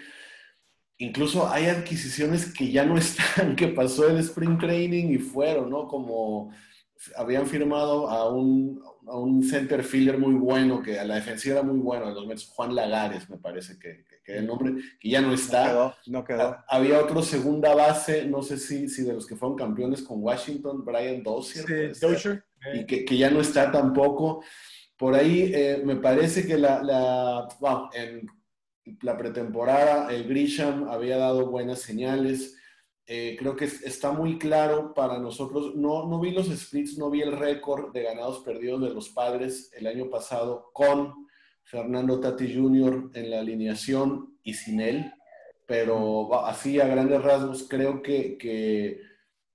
incluso 0.97 1.47
hay 1.47 1.67
adquisiciones 1.67 2.53
que 2.53 2.71
ya 2.71 2.85
no 2.85 2.97
están, 2.97 3.55
que 3.55 3.67
pasó 3.67 4.07
el 4.09 4.17
Spring 4.17 4.57
Training 4.57 5.13
y 5.13 5.17
fueron, 5.17 5.69
¿no? 5.69 5.87
Como 5.87 6.51
habían 7.15 7.45
firmado 7.45 8.09
a 8.09 8.29
un, 8.29 8.81
a 9.07 9.17
un 9.17 9.43
center 9.43 9.83
fielder 9.83 10.17
muy 10.17 10.33
bueno, 10.33 10.81
que 10.81 10.99
a 10.99 11.05
la 11.05 11.15
defensiva 11.15 11.59
era 11.59 11.63
muy 11.63 11.77
bueno, 11.77 12.07
de 12.07 12.13
los 12.13 12.25
Mets, 12.25 12.47
Juan 12.47 12.75
Lagares, 12.75 13.29
me 13.29 13.37
parece 13.37 13.77
que, 13.77 14.03
que, 14.23 14.37
el 14.37 14.47
nombre, 14.47 14.75
que 14.99 15.09
ya 15.09 15.21
no 15.21 15.33
está. 15.33 15.67
No 15.67 15.71
quedó, 15.73 15.95
no 16.07 16.23
quedó. 16.25 16.57
Había 16.67 16.99
otro 16.99 17.21
segunda 17.21 17.75
base, 17.75 18.25
no 18.25 18.41
sé 18.41 18.57
si, 18.57 18.89
si 18.89 19.03
de 19.03 19.13
los 19.13 19.27
que 19.27 19.35
fueron 19.35 19.57
campeones 19.57 20.01
con 20.01 20.23
Washington, 20.23 20.83
Brian 20.83 21.21
Dozier. 21.23 21.93
Sí, 21.95 22.05
Dozier. 22.05 22.43
Y 22.73 22.85
que, 22.85 23.05
que, 23.05 23.17
ya 23.17 23.29
no 23.29 23.39
está 23.39 23.71
tampoco. 23.71 24.43
Por 24.97 25.13
ahí 25.13 25.51
eh, 25.53 25.81
me 25.85 25.97
parece 25.97 26.45
que 26.45 26.57
la, 26.57 26.81
la, 26.81 27.47
bueno, 27.59 27.89
en 27.93 28.27
la 29.01 29.17
pretemporada 29.17 30.13
el 30.13 30.27
Grisham 30.27 30.89
había 30.89 31.17
dado 31.17 31.47
buenas 31.47 31.79
señales. 31.79 32.57
Eh, 33.05 33.35
creo 33.39 33.55
que 33.55 33.65
está 33.65 34.11
muy 34.11 34.37
claro 34.37 34.93
para 34.93 35.17
nosotros. 35.17 35.75
No, 35.75 36.07
no 36.07 36.19
vi 36.19 36.31
los 36.31 36.47
splits, 36.47 36.97
no 36.97 37.09
vi 37.09 37.21
el 37.21 37.31
récord 37.31 37.93
de 37.93 38.03
ganados 38.03 38.39
perdidos 38.39 38.81
de 38.81 38.89
los 38.93 39.09
padres 39.09 39.71
el 39.75 39.87
año 39.87 40.09
pasado 40.09 40.71
con 40.73 41.27
Fernando 41.63 42.19
Tati 42.19 42.53
Jr. 42.53 43.11
en 43.13 43.29
la 43.29 43.39
alineación 43.39 44.37
y 44.43 44.53
sin 44.53 44.79
él, 44.79 45.11
pero 45.65 46.45
así 46.45 46.79
a 46.79 46.87
grandes 46.87 47.21
rasgos 47.21 47.67
creo 47.69 48.01
que, 48.01 48.37
que, 48.37 49.05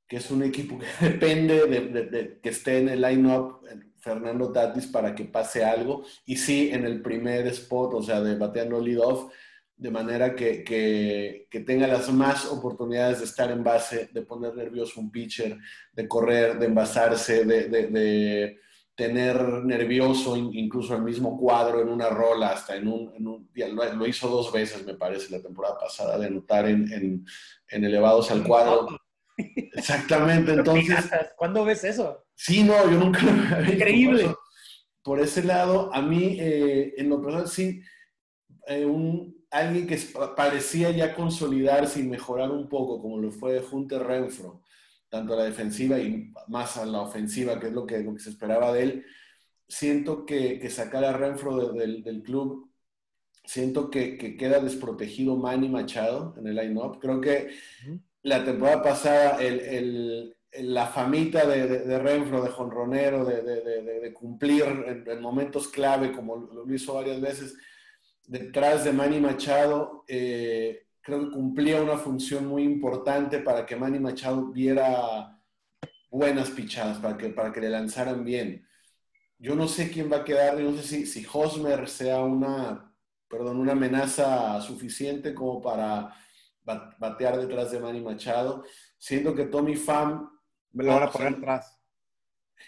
es 0.08 0.30
un 0.30 0.42
equipo 0.42 0.78
que 0.78 0.86
depende 1.08 1.66
de, 1.66 1.80
de, 1.88 2.04
de 2.04 2.40
que 2.40 2.50
esté 2.50 2.80
en 2.80 2.90
el 2.90 3.00
line-up 3.00 3.60
Fernando 4.02 4.50
Tatis 4.50 4.88
para 4.88 5.14
que 5.14 5.24
pase 5.24 5.64
algo 5.64 6.04
y 6.26 6.36
sí 6.36 6.70
en 6.72 6.84
el 6.84 7.00
primer 7.00 7.46
spot, 7.46 7.94
o 7.94 8.02
sea, 8.02 8.20
de 8.20 8.34
bateando 8.34 8.80
lead-off 8.80 9.32
de 9.76 9.90
manera 9.90 10.34
que, 10.36 10.62
que, 10.62 11.60
tenga 11.60 11.86
las 11.86 12.12
más 12.12 12.46
oportunidades 12.46 13.18
de 13.18 13.24
estar 13.24 13.50
en 13.50 13.64
base, 13.64 14.10
de 14.12 14.22
poner 14.22 14.54
nervioso 14.54 15.00
un 15.00 15.10
pitcher, 15.10 15.58
de 15.92 16.06
correr, 16.06 16.58
de 16.58 16.66
envasarse, 16.66 17.44
de, 17.44 17.68
de, 17.68 18.58
tener 18.94 19.64
nervioso 19.64 20.36
incluso 20.36 20.94
el 20.94 21.02
mismo 21.02 21.36
cuadro 21.36 21.80
en 21.80 21.88
una 21.88 22.10
rola, 22.10 22.50
hasta 22.50 22.76
en 22.76 22.86
un... 22.86 23.12
En 23.16 23.26
un 23.26 23.50
lo, 23.54 24.06
hizo 24.06 24.28
dos 24.28 24.52
veces, 24.52 24.84
me 24.84 24.94
parece, 24.94 25.32
la 25.32 25.42
temporada 25.42 25.78
pasada, 25.78 26.18
de 26.18 26.26
anotar 26.26 26.68
en, 26.68 26.92
en, 26.92 27.26
en 27.68 27.84
elevados 27.84 28.30
al 28.30 28.44
cuadro. 28.44 28.86
Exactamente, 29.74 30.52
entonces... 30.54 31.10
¿Cuándo 31.36 31.64
ves 31.64 31.84
eso? 31.84 32.24
Sí, 32.34 32.62
no, 32.62 32.90
yo 32.90 32.98
nunca 32.98 33.22
lo 33.22 33.30
había 33.30 33.58
visto. 33.58 33.74
Increíble. 33.74 34.34
Por, 35.02 35.20
ese 35.20 35.42
lado, 35.42 35.92
a 35.92 36.00
mí, 36.00 36.36
eh, 36.38 36.94
en 36.96 37.08
lo 37.08 37.20
personal, 37.20 37.48
sí, 37.48 37.80
eh, 38.66 38.84
un, 38.84 39.42
alguien 39.52 39.86
que 39.86 39.98
parecía 40.34 40.90
ya 40.90 41.14
consolidarse 41.14 42.00
y 42.00 42.04
mejorar 42.04 42.50
un 42.50 42.68
poco, 42.68 43.00
como 43.00 43.18
lo 43.18 43.30
fue 43.30 43.62
Hunter 43.70 44.02
Renfro, 44.02 44.62
tanto 45.08 45.34
a 45.34 45.36
la 45.36 45.44
defensiva 45.44 45.98
y 45.98 46.32
más 46.48 46.78
a 46.78 46.86
la 46.86 47.02
ofensiva, 47.02 47.60
que 47.60 47.66
es 47.66 47.72
lo 47.72 47.86
que, 47.86 48.02
se 48.18 48.30
esperaba 48.30 48.72
de 48.72 48.82
él. 48.82 49.06
Siento 49.68 50.24
que, 50.24 50.58
que 50.58 50.70
sacar 50.70 51.04
a 51.04 51.12
Renfro 51.12 51.72
del, 51.72 52.22
club, 52.24 52.72
siento 53.44 53.90
que, 53.90 54.16
queda 54.16 54.58
desprotegido 54.60 55.36
Manny 55.36 55.68
Machado 55.68 56.34
en 56.38 56.46
el 56.46 56.56
line-up. 56.56 56.98
Creo 56.98 57.20
que 57.20 57.50
la 58.22 58.44
temporada 58.44 58.82
pasada 58.82 59.42
el, 59.42 60.36
la 60.60 60.86
famita 60.86 61.46
de, 61.46 61.98
Renfro, 61.98 62.42
de 62.42 62.50
jonronero, 62.50 63.24
de, 63.24 64.12
cumplir 64.12 64.64
en, 65.06 65.20
momentos 65.20 65.68
clave, 65.68 66.12
como 66.12 66.36
lo 66.36 66.72
hizo 66.72 66.94
varias 66.94 67.20
veces, 67.20 67.56
detrás 68.26 68.84
de 68.84 68.92
Manny 68.92 69.20
Machado, 69.20 70.04
eh, 70.06 70.86
creo 71.00 71.20
que 71.20 71.34
cumplía 71.34 71.82
una 71.82 71.96
función 71.96 72.46
muy 72.46 72.62
importante 72.62 73.38
para 73.38 73.66
que 73.66 73.76
Manny 73.76 73.98
Machado 73.98 74.46
viera 74.46 75.40
buenas 76.10 76.50
pichadas, 76.50 76.98
para 76.98 77.16
que, 77.16 77.30
para 77.30 77.52
que 77.52 77.60
le 77.60 77.70
lanzaran 77.70 78.24
bien. 78.24 78.66
Yo 79.38 79.56
no 79.56 79.66
sé 79.66 79.90
quién 79.90 80.12
va 80.12 80.18
a 80.18 80.24
quedar, 80.24 80.60
no 80.60 80.76
sé 80.76 80.82
si, 80.82 81.06
si 81.06 81.26
Hosmer 81.32 81.88
sea 81.88 82.20
una, 82.20 82.94
perdón, 83.28 83.56
una 83.56 83.72
amenaza 83.72 84.60
suficiente 84.60 85.34
como 85.34 85.60
para 85.60 86.14
batear 86.64 87.38
detrás 87.38 87.70
de 87.70 87.80
Manny 87.80 88.00
Machado, 88.00 88.64
siendo 88.98 89.34
que 89.34 89.46
Tommy 89.46 89.76
Pham... 89.76 90.30
Me 90.72 90.84
lo 90.84 90.94
van 90.94 91.02
a 91.02 91.10
poner 91.10 91.34
atrás. 91.34 91.78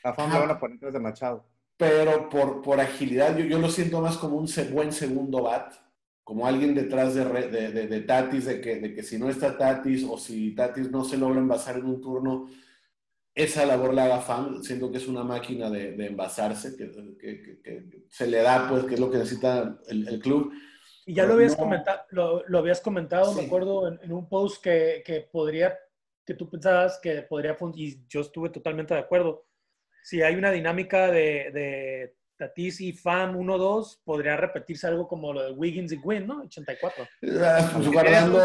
A 0.03 0.13
Pham 0.13 0.33
lo 0.33 0.41
van 0.41 0.51
a 0.51 0.59
poner 0.59 0.77
atrás 0.77 0.93
de 0.93 1.01
Machado 1.01 1.55
pero 1.77 2.29
por, 2.29 2.63
por 2.63 2.81
agilidad 2.81 3.37
yo, 3.37 3.45
yo, 3.45 3.59
lo 3.59 3.69
siento 3.69 4.01
más 4.01 4.17
como 4.17 4.37
un 4.37 4.49
buen 4.73 4.93
segundo 4.93 5.43
bat, 5.43 5.75
como 6.23 6.47
alguien 6.47 6.75
detrás 6.75 7.15
de, 7.15 7.25
de, 7.25 7.87
de, 7.87 8.01
Tatis, 8.03 8.47
de 8.47 8.61
que, 8.61 8.77
de 8.77 8.95
que 8.95 9.03
si 9.03 9.19
no 9.19 9.29
está 9.29 9.59
Tatis 9.59 10.05
o 10.09 10.17
si 10.17 10.55
Tatis 10.55 10.91
no 10.91 11.05
se 11.05 11.19
logra 11.19 11.41
envasar 11.41 11.77
en 11.77 11.87
un 11.87 12.01
turno, 12.01 12.49
esa 13.35 13.67
labor 13.67 13.93
la 13.93 14.05
haga 14.05 14.21
fan, 14.21 14.63
siento 14.63 14.91
que 14.93 14.99
es 14.99 15.09
una 15.09 15.25
máquina 15.25 15.69
de, 15.69 16.07
envasarse, 16.07 16.77
que, 16.77 16.91
que, 17.19 17.61
que, 17.63 18.05
se 18.09 18.29
le 18.29 18.39
da, 18.39 18.69
pues, 18.69 18.85
que 18.85 18.95
es 18.95 19.01
lo 19.01 19.11
que 19.11 19.19
necesita 19.19 19.81
el, 19.89 20.07
el 20.07 20.21
club. 20.21 20.53
Y 21.07 21.15
ya 21.15 21.27
lo 21.27 21.35
habías, 21.35 21.55
comentado, 21.55 22.01
lo, 22.11 22.45
lo, 22.47 22.59
habías 22.59 22.81
comentado, 22.81 23.35
me 23.35 23.45
acuerdo, 23.45 23.89
en, 23.89 24.01
en, 24.03 24.13
un 24.13 24.29
post 24.29 24.63
que, 24.63 25.03
que 25.05 25.21
podría, 25.21 25.79
que 26.25 26.35
tú 26.35 26.49
pensabas 26.49 26.99
que 27.03 27.23
podría, 27.23 27.57
y 27.75 28.07
yo 28.09 28.21
estuve 28.21 28.49
totalmente 28.49 28.95
de 28.95 29.01
acuerdo, 29.01 29.47
si 30.03 30.23
hay 30.23 30.35
una 30.35 30.51
dinámica 30.51 31.11
de, 31.11 31.51
de 31.53 32.17
Tatis 32.37 32.81
y 32.81 32.93
Fam 32.93 33.37
1-2, 33.37 34.01
podría 34.05 34.37
repetirse 34.37 34.87
algo 34.87 35.07
como 35.07 35.33
lo 35.33 35.43
de 35.43 35.53
Wiggins 35.53 35.93
y 35.93 35.97
Gwynn, 35.97 36.27
¿no? 36.27 36.43
84. 36.43 37.07
Ah, 37.41 37.71
pues 37.73 37.89
guardando 37.89 38.41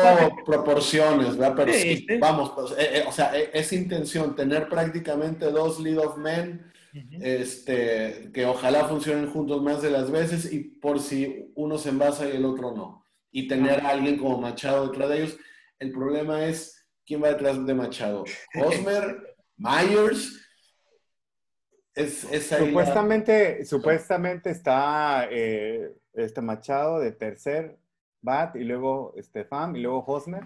proporciones, 0.45 1.35
¿verdad? 1.37 1.55
Pero 1.57 1.73
sí, 1.73 2.07
vamos, 2.19 2.51
pues, 2.51 2.71
eh, 2.71 2.99
eh, 2.99 3.03
o 3.07 3.11
sea, 3.11 3.35
e, 3.35 3.49
es 3.53 3.73
intención 3.73 4.35
tener 4.35 4.69
prácticamente 4.69 5.51
dos 5.51 5.79
lead 5.79 5.97
of 5.97 6.17
men, 6.17 6.71
este, 6.93 8.31
que 8.33 8.45
ojalá 8.45 8.85
funcionen 8.85 9.29
juntos 9.29 9.61
más 9.61 9.81
de 9.81 9.91
las 9.91 10.09
veces 10.11 10.51
y 10.51 10.59
por 10.59 10.99
si 10.99 11.51
uno 11.55 11.77
se 11.77 11.89
envasa 11.89 12.27
y 12.27 12.35
el 12.35 12.45
otro 12.45 12.71
no. 12.71 13.05
Y 13.31 13.47
tener 13.47 13.85
a 13.85 13.89
alguien 13.89 14.17
como 14.17 14.39
Machado 14.39 14.87
detrás 14.87 15.09
de 15.09 15.17
ellos. 15.17 15.37
El 15.77 15.91
problema 15.91 16.45
es 16.45 16.87
quién 17.05 17.23
va 17.23 17.29
detrás 17.29 17.65
de 17.65 17.73
Machado. 17.73 18.23
Osmer, 18.55 19.35
Myers 19.57 20.39
supuestamente, 22.57 23.65
supuestamente 23.65 24.51
está 24.51 25.27
eh, 25.29 25.93
este 26.13 26.41
Machado 26.41 26.99
de 26.99 27.11
tercer 27.11 27.77
bat 28.21 28.55
y 28.55 28.63
luego 28.63 29.13
Stefan 29.17 29.75
y 29.75 29.81
luego 29.81 30.03
Hosmer 30.05 30.43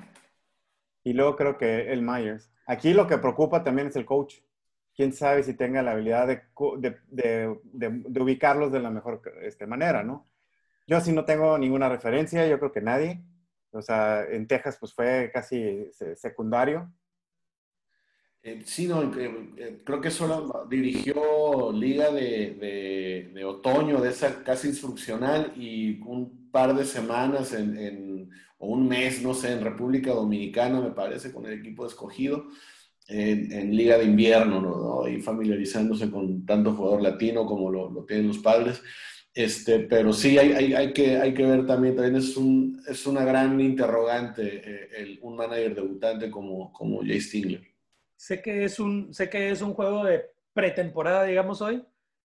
y 1.03 1.13
luego 1.13 1.35
creo 1.35 1.57
que 1.57 1.91
el 1.91 2.01
Myers. 2.01 2.49
Aquí 2.65 2.93
lo 2.93 3.07
que 3.07 3.17
preocupa 3.17 3.63
también 3.63 3.87
es 3.87 3.95
el 3.95 4.05
coach. 4.05 4.35
Quién 4.95 5.13
sabe 5.13 5.43
si 5.43 5.53
tenga 5.55 5.81
la 5.81 5.91
habilidad 5.91 6.27
de, 6.27 6.41
de, 7.07 7.59
de, 7.63 8.21
ubicarlos 8.21 8.71
de 8.71 8.79
la 8.79 8.91
mejor 8.91 9.21
este, 9.41 9.65
manera, 9.65 10.03
¿no? 10.03 10.29
Yo 10.87 11.01
sí 11.01 11.11
no 11.11 11.25
tengo 11.25 11.57
ninguna 11.57 11.89
referencia, 11.89 12.45
yo 12.47 12.59
creo 12.59 12.71
que 12.71 12.81
nadie. 12.81 13.23
O 13.71 13.81
sea, 13.81 14.23
en 14.23 14.47
Texas 14.47 14.77
pues 14.79 14.93
fue 14.93 15.31
casi 15.33 15.89
secundario 16.15 16.93
eh, 18.45 18.61
sí, 18.65 18.87
no, 18.87 19.01
eh, 19.17 19.81
creo 19.85 20.01
que 20.01 20.11
solo 20.11 20.67
dirigió 20.69 21.71
liga 21.71 22.11
de, 22.11 23.31
de, 23.33 23.45
otoño, 23.45 24.01
de 24.01 24.09
esa 24.09 24.43
casi 24.43 24.67
instruccional, 24.67 25.53
y 25.55 26.01
un 26.01 26.51
par 26.51 26.75
de 26.75 26.83
semanas 26.83 27.53
en, 27.53 28.29
o 28.57 28.67
un 28.67 28.89
mes, 28.89 29.21
no 29.23 29.33
sé, 29.33 29.53
en 29.53 29.63
República 29.63 30.11
Dominicana, 30.11 30.81
me 30.81 30.91
parece, 30.91 31.31
con 31.31 31.45
el 31.45 31.53
equipo 31.53 31.85
escogido, 31.85 32.47
en, 33.07 33.75
liga 33.75 33.97
de 33.97 34.05
invierno, 34.05 34.61
¿no? 34.61 35.07
Y 35.07 35.21
familiarizándose 35.21 36.09
con 36.09 36.45
tanto 36.45 36.73
jugador 36.73 37.01
latino 37.01 37.45
como 37.45 37.71
lo, 37.71 37.89
lo 37.89 38.05
tienen 38.05 38.27
los 38.27 38.39
padres. 38.39 38.81
Este, 39.33 39.79
pero 39.79 40.13
sí, 40.13 40.37
hay, 40.37 40.51
hay, 40.51 40.73
hay, 40.75 40.93
que, 40.93 41.17
hay 41.17 41.33
que 41.33 41.43
ver 41.43 41.65
también, 41.65 41.95
también 41.95 42.17
es, 42.17 42.37
un, 42.37 42.81
es 42.87 43.07
una 43.07 43.25
gran 43.25 43.59
interrogante 43.59 44.61
eh, 44.63 44.89
el, 44.95 45.19
un 45.23 45.35
manager 45.35 45.73
debutante 45.73 46.29
como, 46.29 46.71
como 46.71 46.99
Jay 46.99 47.19
Stingler. 47.19 47.63
Sé 48.15 48.41
que 48.41 48.63
es 48.63 48.79
un, 48.79 49.11
sé 49.11 49.29
que 49.29 49.49
es 49.49 49.61
un 49.61 49.73
juego 49.73 50.03
de 50.03 50.29
pretemporada, 50.53 51.23
digamos 51.23 51.61
hoy, 51.61 51.83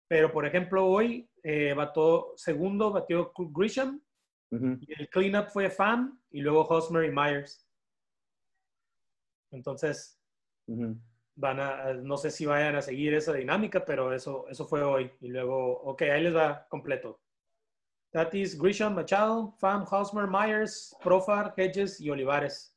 pero 0.07 0.33
por 0.33 0.47
ejemplo 0.47 0.87
hoy 0.87 1.29
eh, 1.43 1.75
bató 1.75 2.35
segundo, 2.37 2.93
batió 2.93 3.33
Grisham, 3.37 4.00
y 4.52 5.00
el 5.00 5.09
cleanup 5.09 5.49
fue 5.49 5.71
Fan 5.71 6.21
y 6.31 6.43
luego 6.43 6.67
Hosmer 6.67 7.05
y 7.05 7.11
Myers. 7.11 7.67
Entonces, 9.50 10.22
van 11.35 11.61
a, 11.61 11.95
no 11.95 12.17
sé 12.17 12.31
si 12.31 12.47
vayan 12.47 12.76
a 12.76 12.83
seguir 12.83 13.14
esa 13.14 13.33
dinámica, 13.33 13.85
pero 13.85 14.12
eso, 14.12 14.47
eso 14.49 14.67
fue 14.67 14.83
hoy. 14.83 15.11
Y 15.21 15.29
luego, 15.29 15.81
ok, 15.83 16.02
ahí 16.02 16.23
les 16.23 16.35
va 16.35 16.67
completo. 16.69 17.21
Tatis, 18.11 18.59
Grisham, 18.59 18.95
Machado, 18.95 19.55
Fan, 19.59 19.85
Hosmer, 19.91 20.26
Myers, 20.29 20.95
Profar, 21.02 21.55
Hedges 21.57 22.00
y 22.00 22.11
Olivares. 22.11 22.76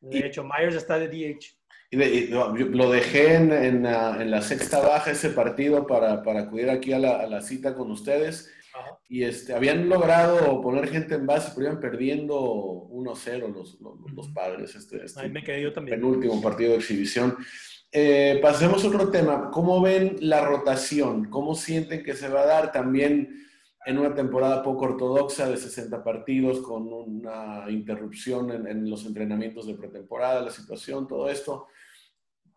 De 0.00 0.26
hecho, 0.26 0.44
Myers 0.44 0.76
está 0.76 0.98
de 0.98 1.08
DH. 1.08 1.60
Y, 1.92 2.28
lo 2.28 2.90
dejé 2.90 3.34
en, 3.34 3.82
la, 3.82 4.42
sexta 4.42 4.80
baja 4.80 5.10
ese 5.10 5.30
partido 5.30 5.86
para, 5.86 6.22
acudir 6.22 6.70
aquí 6.70 6.92
a 6.92 6.98
la, 6.98 7.40
cita 7.42 7.74
con 7.74 7.90
ustedes 7.90 8.52
y 9.08 9.24
este, 9.24 9.54
habían 9.54 9.88
logrado 9.88 10.60
poner 10.60 10.88
gente 10.88 11.14
en 11.14 11.26
base, 11.26 11.52
pero 11.54 11.68
iban 11.68 11.80
perdiendo 11.80 12.88
1-0 12.90 13.52
los, 13.52 13.78
los, 13.80 14.28
padres. 14.28 14.74
Este, 14.74 15.04
este 15.04 15.20
Ahí 15.20 15.30
me 15.30 15.42
quedé 15.42 15.62
yo 15.62 15.72
también. 15.72 15.98
Penúltimo 16.00 16.40
partido 16.40 16.72
de 16.72 16.78
exhibición. 16.78 17.36
Eh, 17.92 18.38
pasemos 18.40 18.84
a 18.84 18.88
otro 18.88 19.10
tema. 19.10 19.50
¿Cómo 19.50 19.80
ven 19.80 20.16
la 20.20 20.44
rotación? 20.44 21.28
¿Cómo 21.28 21.54
sienten 21.54 22.04
que 22.04 22.14
se 22.14 22.28
va 22.28 22.42
a 22.42 22.46
dar 22.46 22.72
también 22.72 23.46
en 23.84 23.98
una 23.98 24.14
temporada 24.14 24.62
poco 24.62 24.84
ortodoxa 24.84 25.48
de 25.48 25.56
60 25.56 26.04
partidos 26.04 26.60
con 26.60 26.92
una 26.92 27.64
interrupción 27.68 28.52
en, 28.52 28.66
en 28.66 28.88
los 28.88 29.06
entrenamientos 29.06 29.66
de 29.66 29.74
pretemporada, 29.74 30.42
la 30.42 30.50
situación, 30.50 31.08
todo 31.08 31.28
esto? 31.28 31.66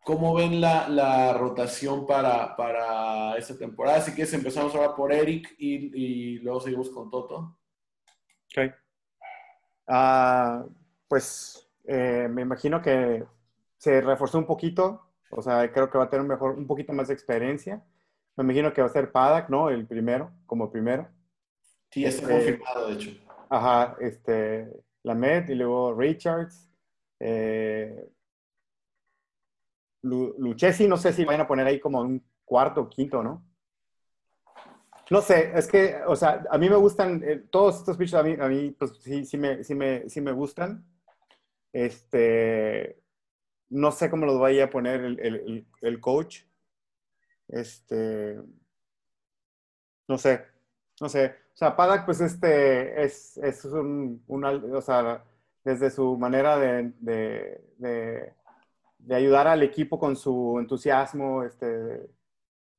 ¿Cómo 0.03 0.33
ven 0.33 0.59
la, 0.59 0.89
la 0.89 1.33
rotación 1.33 2.05
para, 2.05 2.55
para, 2.55 3.37
esta 3.37 3.57
temporada? 3.57 3.97
Así 3.97 4.13
que 4.13 4.23
empezamos 4.35 4.75
ahora 4.75 4.95
por 4.95 5.13
Eric 5.13 5.55
y, 5.57 5.91
y 5.95 6.39
luego 6.39 6.59
seguimos 6.59 6.89
con 6.89 7.09
Toto. 7.09 7.57
Ok. 8.57 8.73
Uh, 9.87 10.69
pues 11.07 11.69
eh, 11.85 12.27
me 12.29 12.41
imagino 12.41 12.81
que 12.81 13.23
se 13.77 14.01
reforzó 14.01 14.37
un 14.37 14.45
poquito, 14.45 15.09
o 15.29 15.41
sea, 15.41 15.71
creo 15.71 15.89
que 15.89 15.97
va 15.97 16.05
a 16.05 16.09
tener 16.09 16.21
un, 16.21 16.27
mejor, 16.27 16.57
un 16.57 16.67
poquito 16.67 16.93
más 16.93 17.07
de 17.07 17.13
experiencia. 17.13 17.83
Me 18.35 18.43
imagino 18.43 18.73
que 18.73 18.81
va 18.81 18.87
a 18.87 18.91
ser 18.91 19.11
Paddock, 19.11 19.49
¿no? 19.49 19.69
El 19.69 19.85
primero, 19.85 20.31
como 20.45 20.71
primero. 20.71 21.07
Sí, 21.91 22.05
está 22.05 22.23
este, 22.23 22.33
confirmado, 22.33 22.87
de 22.87 22.93
hecho. 22.93 23.11
Ajá, 23.49 23.95
este, 23.99 24.67
Lamed 25.03 25.49
y 25.49 25.55
luego 25.55 25.93
Richards. 25.93 26.69
Eh, 27.19 28.09
Luchesi, 30.03 30.87
no 30.87 30.97
sé 30.97 31.13
si 31.13 31.25
van 31.25 31.41
a 31.41 31.47
poner 31.47 31.65
ahí 31.65 31.79
como 31.79 32.01
un 32.01 32.23
cuarto 32.45 32.81
o 32.81 32.89
quinto, 32.89 33.23
¿no? 33.23 33.43
No 35.09 35.21
sé, 35.21 35.51
es 35.55 35.67
que, 35.67 35.97
o 36.07 36.15
sea, 36.15 36.43
a 36.49 36.57
mí 36.57 36.69
me 36.69 36.75
gustan, 36.75 37.21
eh, 37.23 37.43
todos 37.49 37.79
estos 37.79 37.97
bichos 37.97 38.19
a 38.19 38.23
mí, 38.23 38.35
a 38.39 38.47
mí 38.47 38.71
pues 38.71 38.97
sí, 39.01 39.25
sí 39.25 39.37
me, 39.37 39.63
sí 39.63 39.75
me, 39.75 40.09
sí 40.09 40.21
me 40.21 40.31
gustan. 40.31 40.85
Este, 41.71 43.01
no 43.69 43.91
sé 43.91 44.09
cómo 44.09 44.25
los 44.25 44.39
vaya 44.39 44.65
a 44.65 44.69
poner 44.69 45.01
el, 45.01 45.19
el, 45.19 45.67
el 45.81 45.99
coach. 45.99 46.43
Este, 47.47 48.39
no 50.07 50.17
sé, 50.17 50.45
no 51.01 51.09
sé. 51.09 51.35
O 51.53 51.55
sea, 51.57 51.75
Padak, 51.75 52.05
pues 52.05 52.21
este, 52.21 53.03
es, 53.03 53.37
es 53.37 53.65
un, 53.65 54.23
una, 54.27 54.51
o 54.51 54.81
sea, 54.81 55.23
desde 55.63 55.91
su 55.91 56.17
manera 56.17 56.57
de 56.57 56.93
de 56.99 58.33
ayudar 59.11 59.47
al 59.47 59.63
equipo 59.63 59.99
con 59.99 60.15
su 60.15 60.57
entusiasmo, 60.59 61.43
este, 61.43 62.09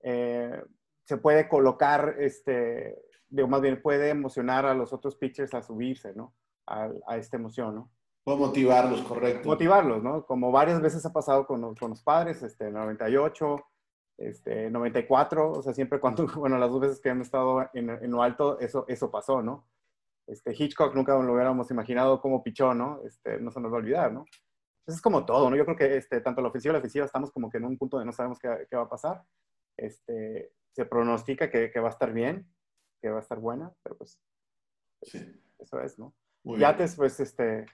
eh, 0.00 0.62
se 1.04 1.16
puede 1.19 1.49
colocar, 1.49 2.16
este, 2.19 3.02
digo, 3.28 3.49
más 3.49 3.61
bien 3.61 3.83
puede 3.83 4.11
emocionar 4.11 4.66
a 4.66 4.75
los 4.75 4.93
otros 4.93 5.16
pitchers 5.16 5.54
a 5.54 5.62
subirse, 5.62 6.14
¿no? 6.14 6.35
A, 6.66 6.88
a 7.07 7.16
esta 7.16 7.37
emoción, 7.37 7.75
¿no? 7.75 7.90
Puede 8.25 8.38
motivarlos, 8.38 9.02
correcto. 9.02 9.49
Motivarlos, 9.49 10.02
¿no? 10.02 10.25
Como 10.25 10.50
varias 10.50 10.81
veces 10.81 11.04
ha 11.04 11.12
pasado 11.12 11.47
con 11.47 11.61
los, 11.61 11.78
con 11.78 11.90
los 11.90 12.02
padres, 12.02 12.43
este, 12.43 12.71
98, 12.71 13.57
este, 14.16 14.71
94, 14.71 15.50
o 15.50 15.62
sea, 15.62 15.75
siempre 15.75 16.00
cuando, 16.00 16.26
bueno, 16.37 16.57
las 16.57 16.71
dos 16.71 16.81
veces 16.81 17.00
que 17.00 17.11
han 17.11 17.21
estado 17.21 17.69
en, 17.75 17.90
en 17.90 18.11
lo 18.11 18.23
alto, 18.23 18.59
eso, 18.61 18.87
eso 18.88 19.11
pasó, 19.11 19.43
¿no? 19.43 19.66
Este, 20.26 20.54
Hitchcock 20.57 20.95
nunca 20.95 21.14
lo 21.14 21.35
hubiéramos 21.35 21.71
imaginado 21.71 22.21
como 22.21 22.43
pichó, 22.43 22.73
¿no? 22.73 23.00
Este, 23.04 23.38
no 23.38 23.50
se 23.50 23.61
nos 23.61 23.71
va 23.71 23.76
a 23.76 23.81
olvidar, 23.81 24.12
¿no? 24.12 24.25
Es 24.86 25.00
como 25.00 25.24
todo, 25.24 25.50
¿no? 25.50 25.56
Yo 25.56 25.64
creo 25.64 25.76
que 25.76 25.96
este, 25.96 26.20
tanto 26.20 26.42
la 26.42 26.48
ofensiva 26.48 26.72
y 26.72 26.74
la 26.74 26.78
ofensiva 26.78 27.06
estamos 27.06 27.30
como 27.32 27.50
que 27.50 27.58
en 27.58 27.64
un 27.64 27.78
punto 27.78 27.98
de 27.98 28.04
no 28.04 28.12
sabemos 28.12 28.38
qué, 28.38 28.66
qué 28.68 28.76
va 28.76 28.82
a 28.82 28.88
pasar. 28.88 29.24
Este, 29.76 30.52
se 30.72 30.84
pronostica 30.84 31.50
que, 31.50 31.70
que, 31.70 31.80
va 31.80 31.88
a 31.88 31.92
estar 31.92 32.12
bien, 32.12 32.46
que 33.00 33.08
va 33.08 33.18
a 33.18 33.22
estar 33.22 33.38
buena, 33.38 33.72
pero 33.82 33.96
pues 33.96 34.20
sí. 35.02 35.20
eso 35.58 35.80
es, 35.80 35.98
¿no? 35.98 36.14
Muy 36.42 36.58
Yates, 36.58 36.96
pues, 36.96 37.18
este, 37.20 37.64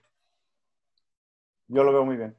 yo 1.66 1.82
lo 1.82 1.92
veo 1.92 2.04
muy 2.04 2.16
bien. 2.16 2.36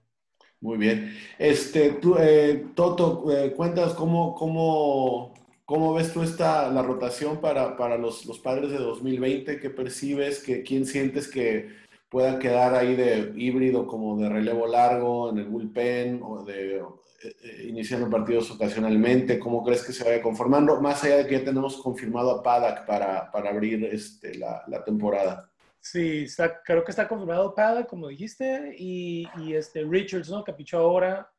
Muy 0.61 0.77
bien. 0.77 1.17
Este, 1.39 1.93
tú, 1.93 2.15
eh, 2.19 2.67
Toto, 2.75 3.31
eh, 3.31 3.53
cuentas 3.53 3.93
cómo, 3.93 4.35
cómo, 4.35 5.33
cómo 5.65 5.93
ves 5.93 6.13
tú 6.13 6.21
esta, 6.21 6.69
la 6.71 6.84
rotación 6.84 7.41
para, 7.41 7.75
para 7.75 7.97
los, 7.97 8.25
los 8.25 8.39
padres 8.39 8.71
de 8.71 8.77
2020, 8.77 9.60
qué 9.60 9.69
percibes, 9.69 10.43
que, 10.43 10.63
quién 10.63 10.86
sientes 10.86 11.27
que 11.27 11.69
pueda 12.12 12.38
quedar 12.38 12.76
ahí 12.76 12.95
de 12.95 13.32
híbrido 13.36 13.88
como 13.88 14.17
de 14.17 14.28
relevo 14.28 14.67
largo 14.67 15.30
en 15.30 15.38
el 15.38 15.45
bullpen 15.45 16.19
o 16.21 16.43
de 16.43 16.76
eh, 16.76 16.84
eh, 17.24 17.65
iniciando 17.69 18.10
partidos 18.10 18.52
ocasionalmente? 18.52 19.39
¿Cómo 19.39 19.63
crees 19.63 19.84
que 19.84 19.93
se 19.93 20.04
vaya 20.04 20.21
conformando? 20.21 20.82
Más 20.82 21.02
allá 21.06 21.17
de 21.17 21.28
que 21.28 21.39
ya 21.39 21.45
tenemos 21.45 21.78
confirmado 21.78 22.32
a 22.32 22.43
Paddock 22.43 22.86
para, 22.86 23.32
para 23.32 23.50
abrir 23.50 23.86
este, 23.86 24.36
la, 24.36 24.62
la, 24.67 24.84
temporada. 24.84 25.50
Sí, 25.80 26.24
está, 26.24 26.62
creo 26.62 26.84
que 26.84 26.91
está 26.91 27.08
confirmado 27.08 27.56
Paddock, 27.56 27.88
como 27.88 28.10
dijiste, 28.10 28.76
y, 28.78 29.26
y 29.38 29.54
este 29.54 29.86
Richards, 29.86 30.30
¿no? 30.30 30.43
Que 30.43 30.52
pichó 30.52 30.80
ahora, 30.80 31.32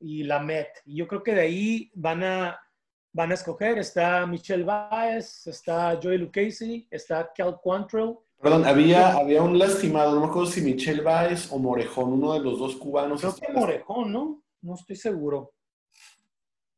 y 0.00 0.22
la 0.22 0.38
Met. 0.38 0.68
Y 0.86 0.96
yo 0.96 1.06
creo 1.06 1.22
que 1.22 1.34
de 1.34 1.42
ahí 1.42 1.90
van 1.94 2.24
a, 2.24 2.58
van 3.12 3.30
a 3.30 3.34
escoger. 3.34 3.76
Está 3.76 4.26
Michelle 4.26 4.64
Baez, 4.64 5.46
está 5.46 5.98
Joey 6.02 6.16
Lucchesi, 6.16 6.88
está 6.90 7.30
Cal 7.36 7.60
Quantrill, 7.62 8.16
Perdón, 8.40 8.64
había, 8.66 9.14
había 9.14 9.42
un 9.42 9.58
lastimado, 9.58 10.14
no 10.14 10.20
me 10.20 10.26
acuerdo 10.26 10.46
si 10.46 10.60
Michelle 10.60 11.02
Baez 11.02 11.50
o 11.50 11.58
Morejón, 11.58 12.12
uno 12.12 12.34
de 12.34 12.40
los 12.40 12.58
dos 12.58 12.76
cubanos. 12.76 13.20
Creo 13.20 13.34
que 13.34 13.52
Morejón, 13.52 14.12
¿no? 14.12 14.42
No 14.62 14.74
estoy 14.74 14.94
seguro. 14.94 15.52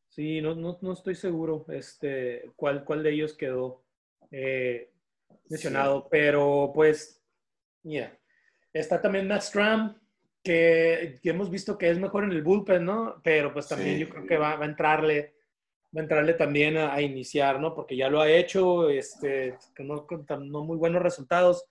Sí, 0.08 0.40
no, 0.40 0.54
no, 0.54 0.78
no 0.80 0.92
estoy 0.92 1.14
seguro 1.14 1.66
este, 1.68 2.50
cuál, 2.56 2.84
cuál 2.84 3.02
de 3.02 3.12
ellos 3.12 3.34
quedó 3.34 3.82
eh, 4.30 4.90
mencionado, 5.48 6.08
pero 6.10 6.72
pues, 6.74 7.22
mira, 7.82 8.18
está 8.72 9.00
también 9.00 9.28
Matt 9.28 9.42
Stram, 9.42 10.00
que, 10.42 11.18
que, 11.22 11.30
hemos 11.30 11.50
visto 11.50 11.76
que 11.76 11.90
es 11.90 11.98
mejor 11.98 12.24
en 12.24 12.32
el 12.32 12.42
bullpen, 12.42 12.84
¿no? 12.84 13.20
Pero 13.22 13.52
pues 13.52 13.68
también 13.68 13.98
yo 13.98 14.08
creo 14.08 14.26
que 14.26 14.38
va, 14.38 14.56
va 14.56 14.64
a 14.64 14.68
entrarle 14.68 15.34
a 15.98 16.00
entrarle 16.00 16.34
también 16.34 16.76
a, 16.76 17.00
iniciar, 17.00 17.60
¿no? 17.60 17.74
Porque 17.74 17.96
ya 17.96 18.08
lo 18.08 18.20
ha 18.20 18.30
hecho, 18.30 18.88
este, 18.88 19.56
con 19.76 19.88
no, 19.88 20.06
no, 20.40 20.64
muy 20.64 20.76
buenos 20.76 21.02
resultados. 21.02 21.64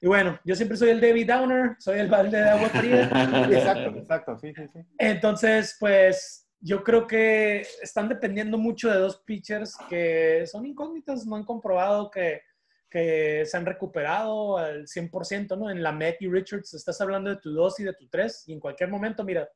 Y 0.00 0.06
bueno, 0.06 0.38
yo 0.44 0.54
siempre 0.54 0.76
soy 0.76 0.90
el 0.90 1.00
David 1.00 1.28
Downer, 1.28 1.76
soy 1.78 1.98
el 1.98 2.08
balde 2.08 2.38
de 2.38 2.48
agua 2.48 2.68
fría. 2.68 3.02
exacto, 3.50 3.98
exacto, 3.98 4.38
sí, 4.38 4.52
sí, 4.54 4.62
sí. 4.72 4.80
Entonces, 4.98 5.76
pues 5.78 6.48
yo 6.60 6.82
creo 6.82 7.06
que 7.06 7.60
están 7.82 8.08
dependiendo 8.08 8.56
mucho 8.58 8.90
de 8.90 8.98
dos 8.98 9.22
pitchers 9.24 9.76
que 9.88 10.46
son 10.46 10.66
incógnitas, 10.66 11.26
no 11.26 11.36
han 11.36 11.44
comprobado 11.44 12.10
que, 12.10 12.42
que 12.88 13.44
se 13.44 13.56
han 13.56 13.66
recuperado 13.66 14.56
al 14.56 14.86
100%, 14.86 15.58
¿no? 15.58 15.70
En 15.70 15.82
la 15.82 15.92
Met 15.92 16.22
y 16.22 16.28
Richards 16.28 16.74
estás 16.74 17.00
hablando 17.00 17.30
de 17.30 17.36
tu 17.36 17.52
2 17.52 17.80
y 17.80 17.84
de 17.84 17.92
tu 17.92 18.08
3 18.08 18.44
y 18.46 18.52
en 18.54 18.60
cualquier 18.60 18.88
momento, 18.88 19.24
mira, 19.24 19.48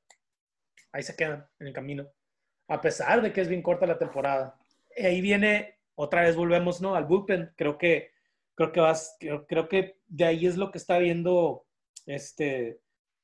ahí 0.93 1.03
se 1.03 1.17
quedan 1.17 1.47
en 1.61 1.67
el 1.69 1.73
camino 1.73 2.07
a 2.69 2.81
pesar 2.81 3.23
de 3.23 3.33
que 3.33 3.41
es 3.41 3.49
bien 3.49 3.63
corta 3.63 3.87
la 3.87 3.99
temporada. 3.99 4.59
Ahí 4.97 5.21
viene, 5.21 5.79
otra 5.95 6.23
vez 6.23 6.37
volvemos, 6.37 6.81
¿no? 6.81 6.95
Al 6.95 7.05
bullpen. 7.05 7.53
Creo 7.57 7.79
que, 7.79 8.11
creo 8.55 8.73
que 8.73 8.81
vas, 8.81 9.17
creo, 9.49 9.69
que 9.69 9.99
de 10.07 10.25
ahí 10.25 10.47
es 10.47 10.57
lo 10.57 10.71
que 10.71 10.79
está 10.79 10.99
viendo 10.99 11.67
este, 12.07 12.81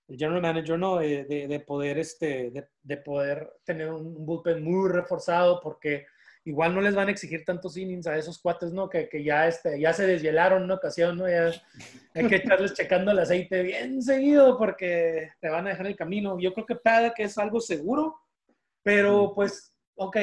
el 0.09 0.18
general 0.18 0.42
manager, 0.42 0.79
¿no? 0.79 0.98
De, 0.98 1.24
de, 1.24 1.61
poder, 1.61 1.98
este, 1.98 2.51
de, 2.51 2.68
de, 2.83 2.96
poder 2.98 3.53
tener 3.64 3.92
un 3.92 4.24
bullpen 4.24 4.62
muy 4.62 4.90
reforzado 4.90 5.61
porque 5.61 6.07
igual 6.44 6.74
no 6.74 6.81
les 6.81 6.94
van 6.94 7.09
a 7.09 7.11
exigir 7.11 7.44
tantos 7.44 7.77
innings 7.77 8.07
a 8.07 8.16
esos 8.16 8.38
cuates, 8.38 8.72
¿no? 8.72 8.88
Que, 8.88 9.09
que 9.09 9.22
ya, 9.22 9.46
este, 9.46 9.79
ya 9.79 9.92
se 9.92 10.07
deshielaron 10.07 10.59
en 10.59 10.64
una 10.64 10.74
ocasión, 10.74 11.16
¿no? 11.16 11.27
Hay 11.27 12.27
que 12.27 12.37
estarles 12.37 12.72
checando 12.74 13.11
el 13.11 13.18
aceite 13.18 13.62
bien 13.62 14.03
seguido 14.03 14.57
porque 14.57 15.31
te 15.40 15.48
van 15.48 15.66
a 15.66 15.70
dejar 15.70 15.87
el 15.87 15.96
camino. 15.96 16.38
Yo 16.38 16.55
creo 16.55 16.66
que 16.66 16.79
que 17.14 17.22
es 17.24 17.38
algo 17.38 17.61
seguro 17.61 18.16
pero 18.83 19.33
pues, 19.35 19.75
ok, 19.97 20.17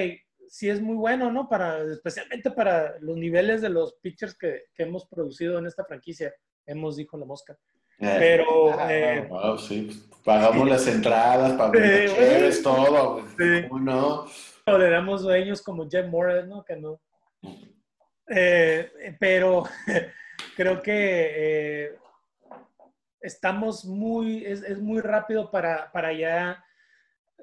sí 0.48 0.70
es 0.70 0.82
muy 0.82 0.96
bueno, 0.96 1.32
¿no? 1.32 1.50
Para, 1.50 1.82
especialmente 1.84 2.52
para 2.52 2.98
los 3.00 3.18
niveles 3.18 3.62
de 3.62 3.70
los 3.70 3.96
pitchers 4.02 4.38
que, 4.38 4.64
que 4.76 4.84
hemos 4.84 5.06
producido 5.06 5.60
en 5.60 5.68
esta 5.68 5.86
franquicia. 5.86 6.34
Hemos, 6.66 6.96
dijo 6.96 7.18
la 7.18 7.26
mosca. 7.26 7.58
Eh, 8.00 8.16
pero... 8.20 8.80
Ah, 8.80 8.94
eh, 8.94 9.30
sí. 9.60 9.84
Pues, 9.84 10.22
pagamos 10.24 10.68
las 10.68 10.88
entradas, 10.88 11.54
pagamos 11.58 12.56
sí, 12.56 12.64
todo. 12.64 13.26
Sí. 13.38 13.68
¿No? 13.82 14.26
O 14.68 14.78
le 14.78 14.90
damos 14.90 15.22
dueños 15.22 15.62
como 15.62 15.90
Jeff 15.90 16.08
Morris, 16.08 16.48
¿no? 16.48 16.64
Que 16.64 16.76
no. 16.76 17.00
Eh, 18.28 19.16
pero 19.20 19.64
creo 20.56 20.82
que 20.82 21.96
estamos 23.22 23.86
muy, 23.86 24.44
es, 24.46 24.64
es, 24.64 24.80
muy 24.80 25.02
rápido 25.02 25.52
para, 25.52 25.92
para 25.92 26.12
ya 26.14 26.65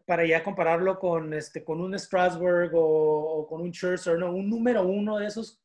para 0.06 0.26
ya 0.26 0.42
compararlo 0.42 0.98
con, 0.98 1.32
este, 1.34 1.64
con 1.64 1.80
un 1.80 1.98
Strasburg 1.98 2.70
o, 2.74 3.46
con 3.48 3.60
un 3.60 3.72
Scherzer, 3.72 4.18
¿no? 4.18 4.32
Un 4.32 4.48
número 4.48 4.82
uno 4.82 5.18
de 5.18 5.26
esos 5.26 5.60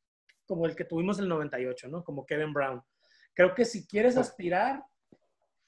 como 0.45 0.65
el 0.65 0.76
que 0.76 0.86
tuvimos 0.86 1.17
en 1.17 1.23
el 1.23 1.30
98, 1.30 1.88
¿no? 1.89 2.04
Como 2.04 2.26
Kevin 2.26 2.54
Brown. 2.54 2.82
Creo 3.34 3.54
que 3.54 3.65
si 3.65 3.86
quieres 3.86 4.17
aspirar 4.17 4.84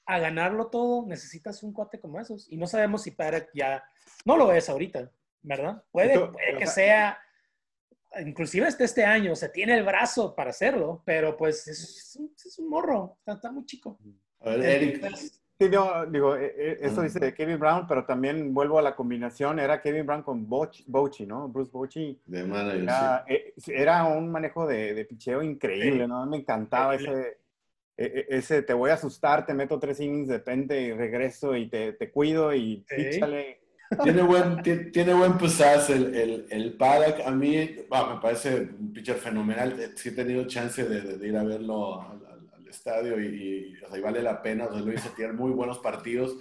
a 0.06 0.18
ganarlo 0.18 0.68
todo, 0.68 1.06
necesitas 1.06 1.62
un 1.62 1.72
cuate 1.72 2.00
como 2.00 2.18
esos. 2.18 2.50
Y 2.50 2.56
no 2.56 2.66
sabemos 2.66 3.02
si 3.02 3.10
Parek 3.10 3.50
ya... 3.54 3.84
No 4.24 4.36
lo 4.36 4.52
es 4.52 4.68
ahorita, 4.68 5.10
¿verdad? 5.42 5.84
Puede, 5.90 6.18
puede 6.18 6.56
que 6.58 6.66
sea 6.66 7.18
inclusive 8.18 8.66
hasta 8.66 8.84
este 8.84 9.04
año, 9.04 9.36
se 9.36 9.48
tiene 9.48 9.76
el 9.76 9.84
brazo 9.84 10.34
para 10.34 10.50
hacerlo, 10.50 11.02
pero 11.04 11.36
pues 11.36 11.66
es, 11.68 12.18
un, 12.58 12.68
morro, 12.68 13.18
está, 13.24 13.52
muy 13.52 13.64
chico. 13.64 13.98
A 14.40 14.50
ver, 14.50 14.64
Eric. 14.64 15.39
Sí, 15.60 15.68
yo 15.68 16.06
digo, 16.06 16.36
eh, 16.36 16.54
eh, 16.56 16.78
eso 16.80 17.02
dice 17.02 17.20
de 17.20 17.34
Kevin 17.34 17.58
Brown, 17.58 17.86
pero 17.86 18.06
también 18.06 18.54
vuelvo 18.54 18.78
a 18.78 18.82
la 18.82 18.96
combinación, 18.96 19.58
era 19.58 19.82
Kevin 19.82 20.06
Brown 20.06 20.22
con 20.22 20.48
Bochy, 20.48 21.26
¿no? 21.26 21.48
Bruce 21.48 21.70
Bochy. 21.70 22.18
De 22.24 22.44
manager, 22.44 22.82
era, 22.82 23.24
eh, 23.28 23.52
era 23.66 24.04
un 24.04 24.32
manejo 24.32 24.66
de, 24.66 24.94
de 24.94 25.04
picheo 25.04 25.42
increíble, 25.42 26.08
¿no? 26.08 26.24
Me 26.24 26.38
encantaba 26.38 26.94
ese, 26.94 27.40
ese, 27.94 28.62
te 28.62 28.72
voy 28.72 28.88
a 28.88 28.94
asustar, 28.94 29.44
te 29.44 29.52
meto 29.52 29.78
tres 29.78 30.00
innings 30.00 30.28
de 30.28 30.38
repente 30.38 30.80
y 30.80 30.92
regreso 30.92 31.54
y 31.54 31.68
te, 31.68 31.92
te 31.92 32.10
cuido 32.10 32.54
y 32.54 32.82
píchale. 32.88 33.60
Tiene 34.02 34.22
buen, 34.22 34.62
tiene 34.62 35.12
buen 35.12 35.36
pusaz 35.36 35.90
el, 35.90 36.14
el, 36.14 36.46
el 36.48 36.72
Paddock. 36.72 37.20
A 37.26 37.32
mí 37.32 37.56
me 37.90 38.20
parece 38.22 38.60
un 38.60 38.94
pitcher 38.94 39.16
fenomenal. 39.16 39.74
Sí 39.94 40.08
he 40.08 40.12
tenido 40.12 40.46
chance 40.46 40.82
de, 40.88 41.18
de 41.18 41.28
ir 41.28 41.36
a 41.36 41.42
verlo 41.42 42.00
estadio 42.70 43.20
y, 43.20 43.74
vale 44.02 44.22
la 44.22 44.42
pena, 44.42 44.66
o 44.66 44.72
sea, 44.72 44.94
hizo 44.94 45.10
tiene 45.10 45.32
muy 45.32 45.50
buenos 45.52 45.78
partidos. 45.78 46.36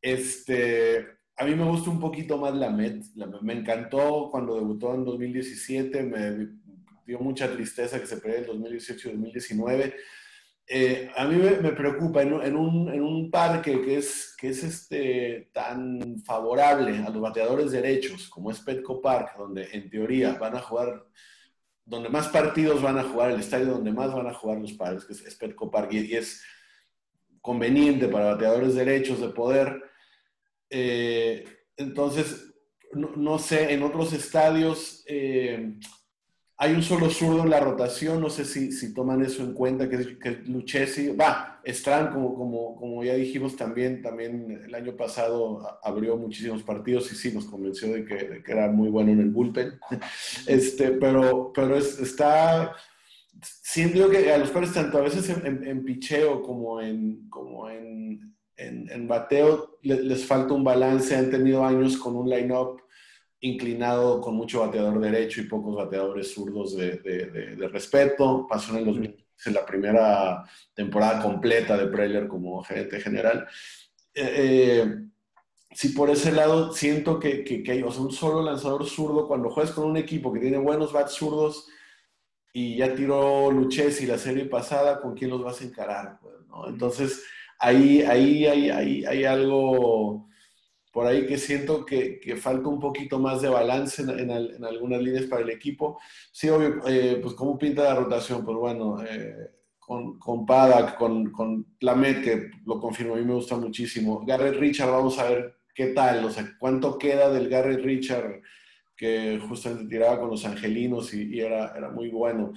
Este, 0.00 1.06
a 1.36 1.44
mí 1.44 1.54
me 1.54 1.64
gusta 1.64 1.90
un 1.90 2.00
poquito 2.00 2.38
más 2.38 2.54
la 2.54 2.70
Met, 2.70 3.02
me 3.42 3.52
encantó 3.54 4.28
cuando 4.30 4.56
debutó 4.56 4.94
en 4.94 5.04
2017, 5.04 6.02
me 6.02 6.48
dio 7.06 7.18
mucha 7.20 7.50
tristeza 7.52 8.00
que 8.00 8.06
se 8.06 8.18
perdiera 8.18 8.40
el 8.40 8.46
2018 8.46 9.08
y 9.08 9.12
2019. 9.12 9.94
Eh, 10.66 11.10
a 11.16 11.26
mí 11.26 11.36
me, 11.36 11.72
preocupa 11.72 12.22
en, 12.22 12.32
en, 12.40 12.56
un, 12.56 12.88
en, 12.88 13.02
un, 13.02 13.30
parque 13.30 13.82
que 13.82 13.98
es, 13.98 14.34
que 14.38 14.48
es 14.50 14.62
este, 14.62 15.50
tan 15.52 16.22
favorable 16.24 16.96
a 16.98 17.10
los 17.10 17.20
bateadores 17.20 17.72
derechos 17.72 18.28
como 18.28 18.50
es 18.50 18.60
Petco 18.60 19.02
Park, 19.02 19.34
donde 19.36 19.68
en 19.72 19.90
teoría 19.90 20.34
van 20.34 20.56
a 20.56 20.60
jugar 20.60 21.04
donde 21.84 22.08
más 22.08 22.28
partidos 22.28 22.80
van 22.82 22.98
a 22.98 23.04
jugar, 23.04 23.30
el 23.30 23.40
estadio 23.40 23.66
donde 23.66 23.92
más 23.92 24.12
van 24.12 24.26
a 24.26 24.34
jugar 24.34 24.58
los 24.58 24.72
padres, 24.72 25.04
que 25.04 25.12
es, 25.12 25.34
Petco 25.34 25.70
Park, 25.70 25.92
y, 25.92 26.14
es 26.14 26.42
conveniente 27.40 28.08
para 28.08 28.32
bateadores 28.34 28.74
derechos 28.74 29.20
de 29.20 29.28
poder. 29.28 29.82
Eh, 30.70 31.44
entonces, 31.76 32.54
no, 32.92 33.38
sé, 33.38 33.72
en 33.72 33.82
otros 33.82 34.12
estadios 34.12 35.02
eh, 35.06 35.74
hay 36.62 36.74
un 36.74 36.82
solo 36.84 37.10
zurdo 37.10 37.42
en 37.42 37.50
la 37.50 37.58
rotación, 37.58 38.20
no 38.20 38.30
sé 38.30 38.44
si, 38.44 38.70
si 38.70 38.94
toman 38.94 39.20
eso 39.24 39.42
en 39.42 39.52
cuenta, 39.52 39.88
que 39.88 39.96
es 39.96 40.06
que 40.18 40.30
Lucchesi, 40.46 41.08
va, 41.08 41.60
Strand, 41.64 42.12
como, 42.12 42.36
como, 42.36 42.76
como 42.76 43.02
ya 43.02 43.14
dijimos 43.14 43.56
también, 43.56 44.00
también 44.00 44.62
el 44.64 44.72
año 44.72 44.96
pasado 44.96 45.80
abrió 45.82 46.16
muchísimos 46.16 46.62
partidos 46.62 47.10
y 47.10 47.16
sí, 47.16 47.32
nos 47.32 47.46
convenció 47.46 47.92
de 47.92 48.04
que, 48.04 48.44
que 48.44 48.52
era 48.52 48.70
muy 48.70 48.90
bueno 48.90 49.10
en 49.10 49.18
el 49.18 49.30
bullpen, 49.30 49.72
este, 50.46 50.92
pero, 50.92 51.50
pero 51.52 51.76
está, 51.76 52.76
siento 53.42 54.08
que 54.08 54.30
a 54.30 54.38
los 54.38 54.50
padres, 54.50 54.72
tanto 54.72 54.98
a 54.98 55.02
veces 55.02 55.30
en, 55.30 55.66
en, 55.66 55.84
picheo 55.84 56.42
como 56.42 56.80
en, 56.80 57.28
como 57.28 57.68
en, 57.70 58.36
en, 58.56 59.08
bateo, 59.08 59.78
les, 59.82 59.98
les 60.04 60.24
falta 60.24 60.54
un 60.54 60.62
balance, 60.62 61.16
han 61.16 61.28
tenido 61.28 61.66
años 61.66 61.96
con 61.96 62.14
un 62.14 62.30
line-up 62.30 62.82
inclinado 63.42 64.20
con 64.20 64.36
mucho 64.36 64.60
bateador 64.60 65.00
derecho 65.00 65.40
y 65.40 65.46
pocos 65.46 65.74
bateadores 65.74 66.32
zurdos 66.32 66.76
de, 66.76 66.98
de, 66.98 67.68
respeto. 67.68 68.46
Pasó 68.48 68.76
en 68.78 68.84
2015 68.84 69.50
la 69.50 69.66
primera 69.66 70.44
temporada 70.72 71.20
completa 71.20 71.76
de 71.76 71.88
Preller 71.88 72.28
como 72.28 72.62
gerente 72.62 73.00
general. 73.00 73.46
Eh, 74.14 74.34
eh, 74.36 74.94
si 75.72 75.88
por 75.88 76.10
ese 76.10 76.30
lado 76.30 76.72
siento 76.72 77.18
que, 77.18 77.42
que, 77.42 77.64
hay 77.72 77.82
un 77.82 78.12
solo 78.12 78.42
lanzador 78.42 78.86
zurdo, 78.86 79.26
cuando 79.26 79.50
juegas 79.50 79.72
con 79.72 79.90
un 79.90 79.96
equipo 79.96 80.32
que 80.32 80.40
tiene 80.40 80.58
buenos 80.58 80.92
bats 80.92 81.14
zurdos 81.14 81.66
y 82.52 82.76
ya 82.76 82.94
tiró 82.94 83.50
Luches 83.50 84.00
y 84.02 84.06
la 84.06 84.18
serie 84.18 84.44
pasada, 84.44 85.00
¿con 85.00 85.14
quién 85.14 85.30
los 85.30 85.42
vas 85.42 85.60
a 85.60 85.64
encarar? 85.64 86.20
Pues, 86.20 86.34
Entonces, 86.68 87.24
ahí, 87.58 88.02
ahí 88.02 88.46
hay, 88.46 88.70
hay, 88.70 89.04
hay 89.04 89.24
algo 89.24 90.28
por 90.92 91.06
ahí 91.06 91.26
que 91.26 91.38
siento 91.38 91.86
que, 91.86 92.20
que, 92.20 92.36
falta 92.36 92.68
un 92.68 92.78
poquito 92.78 93.18
más 93.18 93.40
de 93.40 93.48
balance 93.48 94.02
en, 94.02 94.30
en, 94.30 94.64
algunas 94.64 95.00
líneas 95.00 95.24
para 95.24 95.42
el 95.42 95.50
equipo. 95.50 95.98
Sí, 96.30 96.50
obvio, 96.50 96.86
eh, 96.86 97.18
pues 97.22 97.34
cómo 97.34 97.58
pinta 97.58 97.82
la 97.82 97.94
rotación, 97.94 98.44
pues 98.44 98.56
bueno, 98.58 99.02
eh, 99.02 99.50
con, 99.78 100.18
con 100.18 100.44
Paddock, 100.44 100.96
con, 100.96 101.32
con 101.32 101.66
Lamet, 101.80 102.22
que 102.22 102.50
lo 102.66 102.78
confirmo, 102.78 103.14
a 103.14 103.16
mí 103.16 103.24
me 103.24 103.34
gusta 103.34 103.56
muchísimo. 103.56 104.22
Garrett 104.26 104.56
Richard, 104.56 104.90
vamos 104.90 105.18
a 105.18 105.30
ver 105.30 105.56
qué 105.74 105.86
tal, 105.88 106.26
o 106.26 106.30
sea, 106.30 106.56
cuánto 106.58 106.98
queda 106.98 107.30
del 107.30 107.48
Garrett 107.48 107.82
Richard 107.82 108.42
que 108.94 109.40
justamente 109.48 109.86
tiraba 109.86 110.20
con 110.20 110.30
los 110.30 110.44
angelinos 110.44 111.12
y, 111.14 111.40
era, 111.40 111.72
era 111.76 111.90
muy 111.90 112.10
bueno. 112.10 112.52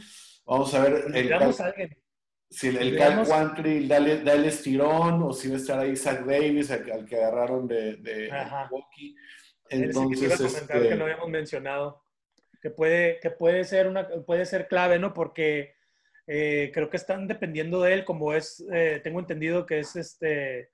Vamos 0.46 0.74
a 0.74 0.84
ver. 0.84 1.06
El, 1.16 1.30
si 2.56 2.70
el, 2.70 2.78
el 2.78 2.96
Kyle 2.96 3.24
Quantrill 3.28 3.88
da, 3.88 3.98
el 3.98 4.46
estirón 4.46 5.24
o 5.24 5.34
si 5.34 5.50
va 5.50 5.56
a 5.56 5.58
estar 5.58 5.80
ahí 5.80 5.96
Zach 5.98 6.22
Davis, 6.22 6.72
al, 6.72 7.06
que 7.06 7.18
agarraron 7.18 7.68
de, 7.68 7.98
de 7.98 8.32
Milwaukee. 8.32 9.14
Entonces, 9.68 10.38
que, 10.40 10.46
este... 10.46 10.90
que 10.90 10.96
lo 10.96 11.04
habíamos 11.04 11.28
mencionado, 11.28 12.02
que 12.62 12.70
puede, 12.70 13.20
que 13.20 13.30
puede, 13.30 13.66
ser, 13.66 13.88
una, 13.88 14.08
puede 14.26 14.46
ser 14.46 14.70
clave, 14.70 14.98
¿no? 15.00 15.14
Porque 15.14 15.76
eh, 16.28 16.72
creo 16.74 16.90
que 16.90 16.96
están 16.96 17.28
dependiendo 17.28 17.82
de 17.82 17.94
él, 17.94 18.06
como 18.06 18.34
es, 18.34 18.66
eh, 18.72 19.02
tengo 19.04 19.20
entendido 19.20 19.66
que 19.66 19.80
es 19.80 19.98
este 19.98 20.72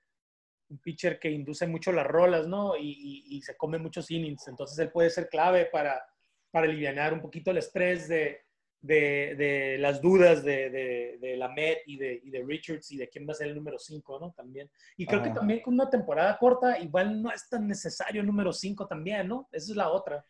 un 0.68 0.78
pitcher 0.78 1.18
que 1.18 1.30
induce 1.30 1.66
mucho 1.66 1.90
las 1.90 2.06
rolas, 2.06 2.46
¿no? 2.46 2.76
Y, 2.76 3.24
y, 3.26 3.42
se 3.42 3.56
come 3.56 3.76
muchos 3.76 4.10
innings, 4.10 4.48
entonces 4.48 4.78
él 4.78 4.90
puede 4.90 5.10
ser 5.10 5.28
clave 5.28 5.66
para, 5.66 6.02
para 6.50 6.64
aliviar 6.64 7.12
un 7.12 7.20
poquito 7.20 7.50
el 7.50 7.58
estrés 7.58 8.08
de, 8.08 8.40
de, 8.82 9.36
de 9.36 9.78
las 9.78 10.02
dudas 10.02 10.44
de, 10.44 10.68
de, 10.68 11.18
de 11.20 11.36
la 11.36 11.48
Met 11.48 11.78
y 11.86 11.96
de, 11.96 12.20
y 12.22 12.30
de 12.30 12.42
Richards 12.42 12.90
y 12.90 12.96
de 12.96 13.08
quién 13.08 13.26
va 13.26 13.32
a 13.32 13.36
ser 13.36 13.48
el 13.48 13.54
número 13.54 13.78
5, 13.78 14.18
¿no? 14.20 14.32
También. 14.32 14.68
Y 14.96 15.06
creo 15.06 15.22
que 15.22 15.30
también 15.30 15.60
con 15.60 15.74
una 15.74 15.88
temporada 15.88 16.36
corta, 16.36 16.78
igual 16.80 17.22
no 17.22 17.30
es 17.30 17.48
tan 17.48 17.66
necesario 17.66 18.20
el 18.20 18.26
número 18.26 18.52
5 18.52 18.86
también, 18.86 19.28
¿no? 19.28 19.48
Esa 19.52 19.70
es 19.70 19.76
la 19.76 19.88
otra. 19.88 20.24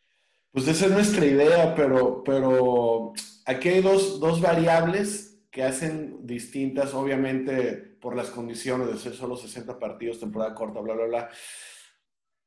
Pues 0.52 0.68
esa 0.68 0.84
es 0.84 0.92
nuestra 0.92 1.24
idea, 1.24 1.74
pero, 1.74 2.22
pero 2.22 3.14
aquí 3.46 3.70
hay 3.70 3.80
dos, 3.80 4.20
dos 4.20 4.40
variables 4.42 5.40
que 5.50 5.64
hacen 5.64 6.26
distintas, 6.26 6.92
obviamente, 6.92 7.72
por 8.00 8.14
las 8.14 8.28
condiciones 8.28 8.88
de 8.88 8.98
ser 8.98 9.14
solo 9.14 9.36
60 9.36 9.78
partidos, 9.78 10.20
temporada 10.20 10.54
corta, 10.54 10.80
bla, 10.80 10.94
bla, 10.94 11.06
bla. 11.06 11.30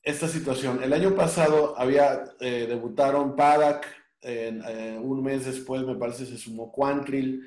Esta 0.04 0.28
situación. 0.28 0.84
El 0.84 0.94
año 0.94 1.16
pasado 1.16 1.74
había, 1.80 2.26
eh, 2.40 2.68
debutaron 2.68 3.36
Paddock, 3.36 3.86
eh, 4.26 5.00
un 5.02 5.24
mes 5.24 5.46
después, 5.46 5.84
me 5.84 5.96
parece, 5.96 6.26
se 6.26 6.38
sumó 6.38 6.72
Quantrill. 6.72 7.44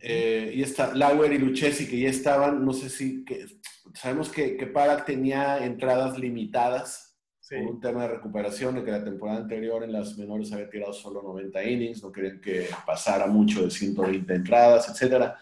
Eh, 0.00 0.52
y 0.54 0.62
está 0.62 0.94
Lauer 0.94 1.32
y 1.32 1.38
Lucchesi, 1.38 1.86
que 1.86 1.98
ya 1.98 2.08
estaban, 2.08 2.64
no 2.64 2.72
sé 2.72 2.88
si, 2.88 3.24
que, 3.24 3.46
sabemos 3.94 4.30
que, 4.30 4.56
que 4.56 4.72
tenía 5.04 5.64
entradas 5.64 6.18
limitadas 6.18 7.18
por 7.48 7.58
un 7.58 7.80
tema 7.80 8.02
de 8.02 8.14
recuperación, 8.14 8.76
de 8.76 8.84
que 8.84 8.92
la 8.92 9.04
temporada 9.04 9.38
anterior 9.38 9.82
en 9.82 9.92
las 9.92 10.16
menores 10.16 10.52
había 10.52 10.70
tirado 10.70 10.92
solo 10.92 11.20
90 11.22 11.64
innings, 11.64 12.02
no 12.02 12.12
querían 12.12 12.40
que 12.40 12.68
pasara 12.86 13.26
mucho 13.26 13.64
de 13.64 13.70
120 13.70 14.32
entradas, 14.32 14.88
etc. 14.88 15.32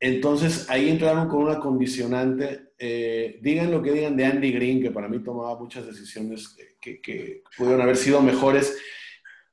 Entonces 0.00 0.70
ahí 0.70 0.88
entraron 0.88 1.28
con 1.28 1.42
una 1.42 1.58
condicionante, 1.58 2.72
eh, 2.78 3.38
digan 3.42 3.70
lo 3.70 3.82
que 3.82 3.92
digan 3.92 4.16
de 4.16 4.24
Andy 4.24 4.52
Green, 4.52 4.80
que 4.80 4.90
para 4.90 5.08
mí 5.08 5.18
tomaba 5.22 5.58
muchas 5.58 5.86
decisiones 5.86 6.56
que, 6.80 7.00
que 7.02 7.42
pudieron 7.58 7.82
haber 7.82 7.96
sido 7.96 8.22
mejores 8.22 8.78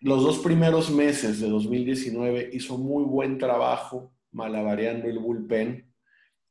los 0.05 0.21
dos 0.21 0.37
primeros 0.37 0.91
meses 0.91 1.39
de 1.39 1.49
2019 1.49 2.51
hizo 2.53 2.77
muy 2.77 3.03
buen 3.05 3.39
trabajo 3.39 4.13
malabareando 4.33 5.07
el 5.07 5.17
bullpen 5.17 5.91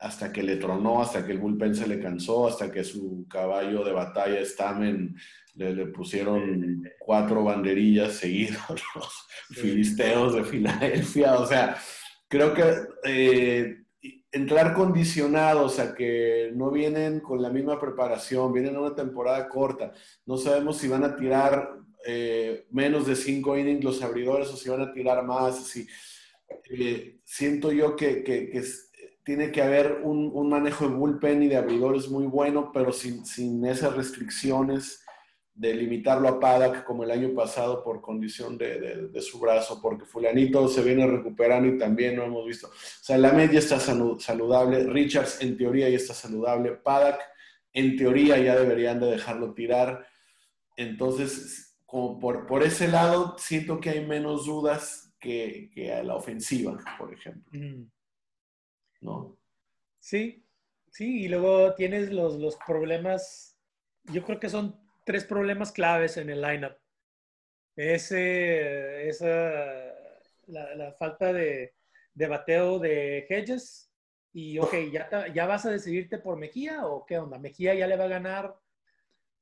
hasta 0.00 0.32
que 0.32 0.42
le 0.42 0.56
tronó, 0.56 1.00
hasta 1.00 1.24
que 1.24 1.30
el 1.30 1.38
bullpen 1.38 1.72
se 1.72 1.86
le 1.86 2.00
cansó, 2.00 2.48
hasta 2.48 2.72
que 2.72 2.82
su 2.82 3.28
caballo 3.28 3.84
de 3.84 3.92
batalla, 3.92 4.44
Stamen, 4.44 5.14
le, 5.54 5.86
pusieron 5.86 6.82
cuatro 6.98 7.44
banderillas 7.44 8.14
seguidos, 8.14 8.58
los 8.96 9.26
filisteos 9.50 10.34
de 10.34 10.42
Filadelfia. 10.42 11.38
O 11.38 11.46
sea, 11.46 11.76
creo 12.26 12.54
que 12.54 12.74
eh, 13.04 13.83
entrar 14.32 14.74
condicionados 14.74 15.78
a 15.78 15.94
que 15.94 16.52
no 16.54 16.70
vienen 16.70 17.20
con 17.20 17.40
la 17.40 17.50
misma 17.50 17.80
preparación, 17.80 18.52
vienen 18.52 18.76
a 18.76 18.80
una 18.80 18.94
temporada 18.94 19.48
corta, 19.48 19.92
no 20.26 20.36
sabemos 20.36 20.78
si 20.78 20.88
van 20.88 21.04
a 21.04 21.16
tirar 21.16 21.78
eh, 22.06 22.66
menos 22.70 23.06
de 23.06 23.16
cinco 23.16 23.56
innings 23.56 23.84
los 23.84 24.02
abridores 24.02 24.48
o 24.48 24.56
si 24.56 24.68
van 24.68 24.82
a 24.82 24.92
tirar 24.92 25.24
más. 25.24 25.74
Eh, 26.70 27.18
siento 27.24 27.72
yo 27.72 27.96
que, 27.96 28.22
que, 28.22 28.62
tiene 29.24 29.50
que 29.50 29.62
haber 29.62 30.00
un, 30.02 30.30
un, 30.34 30.50
manejo 30.50 30.86
de 30.86 30.94
bullpen 30.94 31.42
y 31.42 31.48
de 31.48 31.56
abridores 31.56 32.08
muy 32.08 32.26
bueno, 32.26 32.70
pero 32.74 32.92
sin, 32.92 33.24
sin 33.24 33.64
esas 33.64 33.96
restricciones 33.96 35.03
de 35.54 35.72
limitarlo 35.72 36.28
a 36.28 36.40
Paddock 36.40 36.82
como 36.82 37.04
el 37.04 37.12
año 37.12 37.32
pasado 37.32 37.84
por 37.84 38.00
condición 38.00 38.58
de, 38.58 39.08
de, 39.08 39.22
su 39.22 39.38
brazo, 39.38 39.80
porque 39.80 40.04
fulanito 40.04 40.66
se 40.66 40.82
viene 40.82 41.06
recuperando 41.06 41.68
y 41.68 41.78
también 41.78 42.16
no 42.16 42.24
hemos 42.24 42.44
visto. 42.44 42.66
O 42.66 42.72
sea, 42.74 43.16
la 43.18 43.32
media 43.32 43.60
está 43.60 43.78
saludable, 43.78 44.82
Richards 44.84 45.40
en 45.42 45.56
teoría 45.56 45.88
ya 45.88 45.96
está 45.96 46.12
saludable, 46.12 46.72
Paddock 46.72 47.20
en 47.72 47.96
teoría 47.96 48.36
ya 48.38 48.56
deberían 48.56 48.98
de 48.98 49.06
dejarlo 49.06 49.54
tirar. 49.54 50.06
Entonces, 50.76 51.76
como 51.86 52.18
por, 52.18 52.46
por 52.46 52.64
ese 52.64 52.88
lado, 52.88 53.36
siento 53.38 53.80
que 53.80 53.90
hay 53.90 54.04
menos 54.04 54.46
dudas 54.46 55.14
que, 55.20 55.70
que 55.72 55.92
a 55.92 56.02
la 56.02 56.16
ofensiva, 56.16 56.76
por 56.98 57.12
ejemplo. 57.12 57.50
Mm. 57.52 57.90
¿No? 59.02 59.38
Sí, 60.00 60.44
sí, 60.90 61.24
y 61.24 61.28
luego 61.28 61.74
tienes 61.74 62.10
los, 62.10 62.36
los 62.36 62.56
problemas, 62.66 63.56
yo 64.04 64.24
creo 64.24 64.40
que 64.40 64.48
son 64.48 64.83
tres 65.04 65.24
problemas 65.24 65.72
claves 65.72 66.16
en 66.16 66.30
el 66.30 66.42
lineup. 66.42 66.76
Ese, 67.76 69.08
esa, 69.08 69.26
la, 70.46 70.74
la 70.74 70.92
falta 70.92 71.32
de, 71.32 71.74
de 72.14 72.26
bateo 72.26 72.78
de 72.78 73.26
Hedges 73.28 73.90
y, 74.32 74.58
ok, 74.58 74.74
¿ya, 74.90 75.32
¿ya 75.32 75.46
vas 75.46 75.66
a 75.66 75.70
decidirte 75.70 76.18
por 76.18 76.36
Mejía 76.36 76.86
o 76.86 77.04
qué 77.04 77.18
onda? 77.18 77.38
¿Mejía 77.38 77.74
ya 77.74 77.86
le 77.86 77.96
va 77.96 78.04
a 78.04 78.08
ganar, 78.08 78.56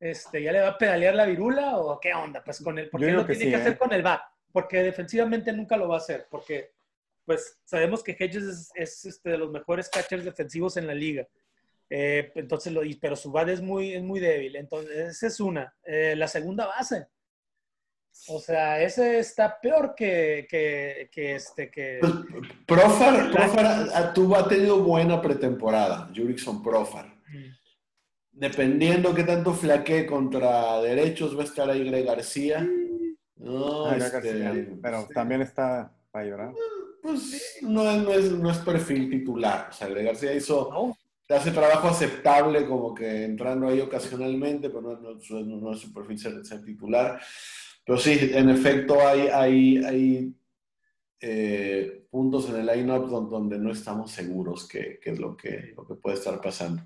este, 0.01 0.43
ya 0.43 0.53
le 0.53 0.61
va 0.61 0.69
a 0.69 0.79
pedalear 0.79 1.15
la 1.15 1.27
virula 1.27 1.79
o 1.79 1.99
qué 2.01 2.13
onda? 2.13 2.43
Pues 2.45 2.61
con 2.61 2.79
él, 2.79 2.89
porque 2.91 3.09
él 3.09 3.17
lo 3.17 3.27
que 3.27 3.35
tiene 3.35 3.45
sí, 3.45 3.51
que 3.51 3.57
hacer 3.57 3.73
¿eh? 3.75 3.79
con 3.79 3.93
el 3.93 4.03
bat, 4.03 4.23
porque 4.53 4.83
defensivamente 4.83 5.53
nunca 5.53 5.77
lo 5.77 5.89
va 5.89 5.95
a 5.97 5.99
hacer, 5.99 6.27
porque 6.31 6.73
pues 7.25 7.59
sabemos 7.65 8.03
que 8.03 8.17
Hedges 8.19 8.43
es, 8.43 8.71
es, 8.75 9.05
este, 9.05 9.31
de 9.31 9.39
los 9.39 9.51
mejores 9.51 9.89
catchers 9.89 10.25
defensivos 10.25 10.77
en 10.77 10.87
la 10.87 10.95
liga. 10.95 11.27
Eh, 11.91 12.33
entonces, 12.37 12.73
lo, 12.73 12.85
y- 12.85 12.97
pero 12.97 13.17
su 13.17 13.31
bat 13.31 13.49
es 13.49 13.61
muy, 13.61 13.93
es 13.95 14.03
muy 14.03 14.19
débil. 14.21 14.57
Entonces, 14.57 14.97
esa 15.11 15.27
es 15.27 15.41
una. 15.41 15.75
Eh, 15.85 16.15
la 16.17 16.27
segunda 16.29 16.67
base. 16.67 17.07
O 18.29 18.39
sea, 18.39 18.81
ese 18.83 19.19
está 19.19 19.59
peor 19.61 19.95
que, 19.97 20.47
que, 20.49 21.09
que 21.11 21.35
este, 21.35 21.71
que... 21.71 21.99
Pues, 22.01 22.13
Profar, 22.67 23.31
Profar 23.33 23.65
ha, 23.67 23.81
ha- 23.99 24.13
tuvo, 24.13 24.37
ha 24.37 24.47
tenido 24.47 24.83
buena 24.83 25.21
pretemporada, 25.21 26.11
Jurickson 26.15 26.63
Profar. 26.63 27.07
Mm. 27.07 27.53
Dependiendo 28.33 29.15
qué 29.15 29.25
tanto 29.25 29.53
flaquee 29.53 30.07
contra 30.07 30.81
derechos, 30.81 31.37
va 31.37 31.43
a 31.43 31.45
estar 31.45 31.69
ahí 31.71 31.85
Greg 31.89 32.05
García. 32.07 32.67
No, 33.37 33.87
Ah, 33.87 33.97
este, 33.97 34.11
García, 34.39 34.67
pero 34.83 35.01
este, 35.01 35.15
también 35.15 35.43
está 35.43 35.93
para 36.11 36.25
llorar. 36.27 36.53
Pues 37.03 37.59
no, 37.63 37.91
es- 37.91 38.03
no 38.03 38.13
es, 38.13 38.31
no 38.33 38.51
es 38.51 38.59
perfil 38.59 39.11
titular. 39.11 39.69
O 39.71 39.73
sea, 39.73 39.89
Greg 39.89 40.05
García 40.07 40.33
hizo, 40.35 40.69
No, 40.71 40.97
hace 41.35 41.51
trabajo 41.51 41.89
aceptable, 41.89 42.67
como 42.67 42.95
que 42.95 43.25
entrando 43.25 43.69
ahí 43.69 43.81
ocasionalmente, 43.81 44.69
pero 44.71 44.83
no, 44.83 45.01
no, 45.01 45.57
no 45.61 45.73
es 45.73 45.81
su 45.81 45.93
perfil 45.93 46.19
ser, 46.19 46.45
ser 46.45 46.65
titular. 46.65 47.21
Pero 47.85 47.99
sí, 47.99 48.31
en 48.33 48.49
efecto, 48.51 48.97
hay, 49.07 49.29
hay, 49.29 49.85
hay 49.85 50.35
eh, 51.21 52.07
puntos 52.11 52.49
en 52.51 52.57
el 52.57 52.67
line-up 52.67 53.09
don- 53.09 53.29
donde 53.31 53.59
no 53.59 53.71
estamos 53.73 54.11
seguros 54.11 54.69
qué, 54.69 54.99
es 55.03 55.19
lo 55.19 55.37
que, 55.37 55.73
lo 55.77 55.87
que 55.87 55.95
puede 55.95 56.17
estar 56.17 56.41
pasando. 56.41 56.83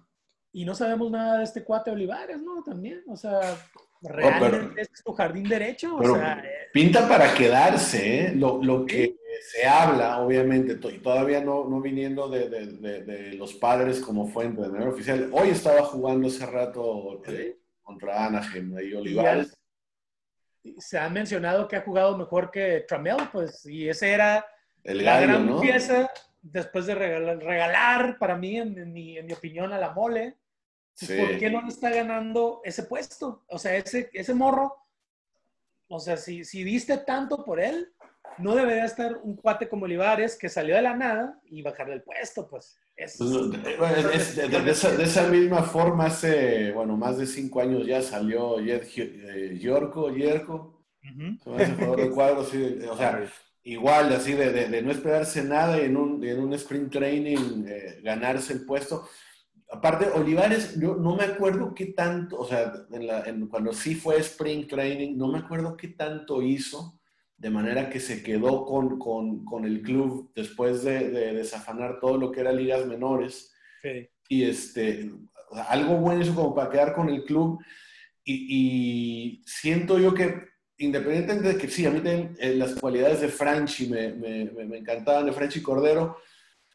Y 0.53 0.65
no 0.65 0.75
sabemos 0.75 1.11
nada 1.11 1.39
de 1.39 1.45
este 1.45 1.65
cuate 1.65 1.91
Olivares, 1.91 2.41
¿no? 2.41 2.63
También, 2.63 3.03
o 3.09 3.17
sea, 3.17 3.41
realmente 4.03 4.83
es 4.83 5.03
tu 5.05 5.13
jardín 5.13 5.49
derecho, 5.49 5.97
pero- 5.99 6.15
o 6.15 6.17
sea, 6.17 6.39
eh, 6.45 6.69
Pinta 6.73 7.09
para 7.09 7.35
quedarse, 7.35 8.21
¿eh? 8.27 8.33
Lo, 8.35 8.63
lo 8.63 8.85
que 8.87 9.17
se 9.43 9.67
habla, 9.67 10.19
obviamente, 10.21 10.79
y 10.91 10.99
todavía 10.99 11.41
no, 11.43 11.65
no 11.69 11.81
viniendo 11.81 12.29
de, 12.29 12.49
de- 12.49 12.67
de- 12.67 13.03
de 13.05 13.33
los 13.35 13.55
padres 13.55 14.01
como 14.01 14.29
fuente 14.29 14.63
de 14.63 14.69
manera 14.69 14.91
oficial. 14.91 15.31
Hoy 15.33 15.51
estaba 15.51 15.83
jugando 15.83 16.29
hace 16.29 16.47
rato 16.47 17.23
eh, 17.27 17.59
contra 17.83 18.27
Anaheim, 18.27 18.77
ahí 18.77 18.95
Olivares. 18.95 19.57
se 20.79 20.99
ha 20.99 21.09
mencionado 21.09 21.69
que 21.69 21.77
ha 21.77 21.83
jugado 21.83 22.17
mejor 22.19 22.51
que 22.51 22.85
Tramel, 22.89 23.17
pues, 23.33 23.65
y 23.67 23.89
ese 23.89 24.13
era 24.13 24.45
El 24.83 25.05
la 25.05 25.15
gallo, 25.21 25.27
gran 25.29 25.47
¿no? 25.47 25.61
pieza 25.61 26.11
después 26.43 26.87
de 26.87 26.95
regalar, 26.95 27.39
regalar 27.39 28.19
para 28.19 28.37
mí, 28.37 28.57
en, 28.59 28.79
en 28.79 28.93
mi, 28.93 29.19
en 29.19 29.27
mi 29.27 29.33
opinión, 29.33 29.73
a 29.73 29.79
la 29.79 29.91
mole. 29.93 30.37
Sí. 30.95 31.15
¿Por 31.19 31.39
qué 31.39 31.51
no 31.51 31.67
está 31.69 31.91
ganando 31.91 32.61
ese 32.65 32.85
puesto? 32.85 33.45
O 33.49 33.59
sea, 33.59 33.77
ese, 33.77 34.09
ese 34.15 34.33
morro, 34.33 34.75
o 35.89 36.01
sea, 36.01 36.17
si, 36.17 36.43
si 36.45 36.65
diste 36.65 36.97
tanto 36.99 37.45
por 37.45 37.61
él, 37.61 37.93
no 38.39 38.55
debería 38.55 38.85
estar 38.85 39.19
un 39.23 39.37
cuate 39.37 39.69
como 39.69 39.85
Olivares 39.85 40.37
que 40.37 40.49
salió 40.49 40.75
de 40.77 40.83
la 40.83 40.95
nada 40.97 41.41
y 41.45 41.63
bajarle 41.63 41.95
el 41.95 42.03
puesto, 42.03 42.49
pues. 42.49 42.79
Es, 42.97 43.17
Pues, 43.19 43.31
no, 43.31 43.49
de, 43.49 44.17
es- 44.17 44.39
esa, 44.39 44.91
de 44.97 45.05
esa 45.05 45.29
misma 45.29 45.63
forma, 45.63 46.07
hace, 46.07 46.73
bueno, 46.73 46.97
más 46.97 47.19
de 47.19 47.27
cinco 47.27 47.61
años 47.61 47.87
ya 47.87 48.01
salió 48.03 48.57
Gi- 48.59 49.03
eh, 49.03 49.59
Yorko, 49.61 50.11
Yerko, 50.15 50.83
jugador 51.77 51.97
de 52.01 52.11
cuadros, 52.11 52.49
sí, 52.49 52.79
o 52.91 52.97
sea, 52.97 53.13
igual, 53.65 54.13
así 54.13 54.33
de, 54.33 54.51
de- 54.53 54.69
de 54.69 54.83
no 54.83 54.91
esperarse 54.91 55.45
nada 55.45 55.79
y 55.79 55.85
en 55.85 55.97
un, 55.97 56.25
en 56.25 56.41
un 56.41 56.53
sprint 56.55 56.91
training 56.93 57.67
eh, 57.69 58.01
ganarse 58.03 58.55
el 58.55 58.65
puesto. 58.65 59.07
Aparte, 59.71 60.09
Olivares, 60.15 60.79
yo 60.81 60.95
no 60.95 61.17
me 61.17 61.25
acuerdo 61.25 61.75
qué 61.75 61.87
tanto, 61.87 62.39
o 62.39 62.47
sea, 62.47 62.73
en 62.93 63.07
la- 63.07 63.25
en- 63.25 63.49
cuando 63.49 63.73
sí 63.73 63.95
fue 63.95 64.19
sprint 64.21 64.71
training, 64.71 65.17
no 65.19 65.29
me 65.29 65.39
acuerdo 65.41 65.77
qué 65.77 65.89
tanto 65.89 66.41
hizo, 66.41 66.96
de 67.39 67.51
manera 67.51 67.91
que 67.91 68.01
se 68.01 68.23
quedó 68.23 68.65
con, 68.65 68.99
con- 68.99 69.45
con 69.45 69.65
el 69.65 69.83
club 69.83 70.31
después 70.35 70.83
de, 70.85 71.11
de 71.11 71.35
desafanar 71.35 72.01
todo 72.01 72.17
lo 72.17 72.33
que 72.33 72.41
era 72.41 72.53
ligas 72.53 72.87
menores 72.87 73.53
Sí. 73.83 74.09
y 74.29 74.45
este, 74.45 75.11
algo 75.69 75.97
bueno 75.99 76.23
hizo 76.23 76.35
como 76.35 76.55
para 76.55 76.71
quedar 76.71 76.93
con 76.95 77.09
el 77.09 77.25
club. 77.25 77.61
Y, 78.25 78.47
y 78.49 79.43
siento 79.47 79.99
yo 80.01 80.13
que, 80.15 80.35
independientemente 80.79 81.49
de 81.53 81.59
que 81.59 81.69
sí, 81.69 81.87
a 81.87 81.91
mí 81.91 82.01
eh, 82.39 82.55
las 82.57 82.75
cualidades 82.75 83.21
de 83.21 83.29
Franchi 83.29 83.87
me, 83.89 84.13
me, 84.15 84.47
me- 84.65 84.79
encantaban, 84.79 85.27
de 85.27 85.33
Franchi 85.33 85.63
Cordero, 85.63 86.17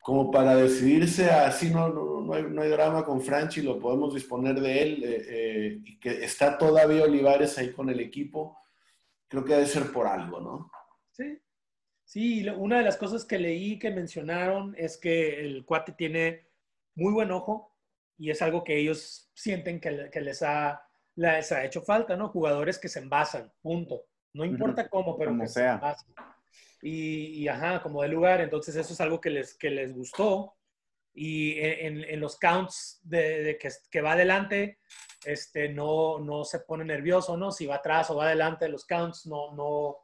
como 0.01 0.31
para 0.31 0.55
decidirse 0.55 1.29
a, 1.29 1.51
sí, 1.51 1.69
no, 1.71 1.89
no, 1.89 2.21
no, 2.21 2.33
hay, 2.33 2.43
no 2.49 2.61
hay 2.61 2.69
drama 2.69 3.03
con 3.03 3.21
Franchi, 3.21 3.61
lo 3.61 3.77
podemos 3.79 4.13
disponer 4.13 4.59
de 4.61 4.81
él, 4.81 5.03
eh, 5.03 5.25
eh, 5.29 5.79
y 5.83 5.99
que 5.99 6.23
está 6.23 6.57
todavía 6.57 7.03
Olivares 7.03 7.57
ahí 7.57 7.71
con 7.71 7.89
el 7.89 7.99
equipo, 7.99 8.57
creo 9.31 9.45
que 9.45 9.53
debe 9.53 9.65
ser 9.65 9.91
por 9.93 10.07
algo, 10.07 10.41
¿no? 10.41 10.69
Sí. 11.11 11.41
Sí, 12.03 12.47
una 12.49 12.79
de 12.79 12.83
las 12.83 12.97
cosas 12.97 13.23
que 13.23 13.39
leí 13.39 13.79
que 13.79 13.89
mencionaron 13.89 14.75
es 14.77 14.97
que 14.97 15.39
el 15.39 15.65
cuate 15.65 15.93
tiene 15.93 16.49
muy 16.95 17.13
buen 17.13 17.31
ojo 17.31 17.73
y 18.17 18.29
es 18.29 18.41
algo 18.41 18.65
que 18.65 18.77
ellos 18.77 19.31
sienten 19.33 19.79
que, 19.79 20.09
que 20.11 20.19
les, 20.19 20.41
ha, 20.43 20.83
les 21.15 21.49
ha 21.53 21.63
hecho 21.63 21.81
falta, 21.81 22.17
¿no? 22.17 22.27
Jugadores 22.27 22.77
que 22.77 22.89
se 22.89 22.99
envasan, 22.99 23.49
punto. 23.61 24.03
No 24.33 24.43
importa 24.43 24.89
cómo, 24.89 25.17
pero 25.17 25.31
Como 25.31 25.43
que 25.43 25.47
se 25.47 25.53
sea. 25.61 25.75
envasan. 25.75 26.13
Y, 26.81 27.43
y, 27.43 27.47
ajá, 27.47 27.81
como 27.81 28.01
de 28.01 28.09
lugar, 28.09 28.41
entonces 28.41 28.75
eso 28.75 28.91
es 28.93 28.99
algo 28.99 29.21
que 29.21 29.29
les, 29.29 29.53
que 29.53 29.69
les 29.69 29.95
gustó. 29.95 30.55
Y 31.13 31.59
en, 31.59 32.03
en- 32.05 32.19
los 32.19 32.37
counts 32.37 33.01
de, 33.03 33.43
de 33.43 33.57
que, 33.57 33.69
que 33.89 34.01
va 34.01 34.13
adelante, 34.13 34.79
este, 35.25 35.69
no, 35.69 36.19
no 36.19 36.43
se 36.45 36.59
pone 36.61 36.85
nervioso, 36.85 37.35
¿no? 37.37 37.51
Si 37.51 37.65
va 37.65 37.75
atrás 37.75 38.09
o 38.09 38.15
va 38.15 38.25
adelante 38.27 38.65
de 38.65 38.71
los 38.71 38.85
counts, 38.85 39.25
no, 39.27 39.53
no, 39.53 39.97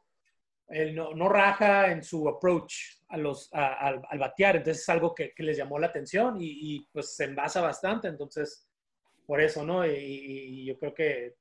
él 0.68 0.94
no, 0.94 1.14
no 1.14 1.28
raja 1.30 1.90
en 1.90 2.02
su 2.02 2.28
approach 2.28 2.74
a 3.08 3.16
los, 3.16 3.48
a- 3.54 3.74
al, 3.74 4.02
al 4.08 4.18
batear. 4.18 4.56
Entonces 4.56 4.82
es 4.82 4.88
algo 4.90 5.14
que, 5.14 5.32
que 5.34 5.42
les 5.42 5.56
llamó 5.56 5.78
la 5.78 5.86
atención 5.86 6.36
y, 6.40 6.76
y, 6.76 6.86
pues 6.92 7.16
se 7.16 7.24
envasa 7.24 7.62
bastante. 7.62 8.08
Entonces, 8.08 8.68
por 9.26 9.40
eso, 9.40 9.64
¿no? 9.64 9.86
Y, 9.86 9.90
y 9.92 10.64
yo 10.66 10.78
creo 10.78 10.92
que 10.94 11.34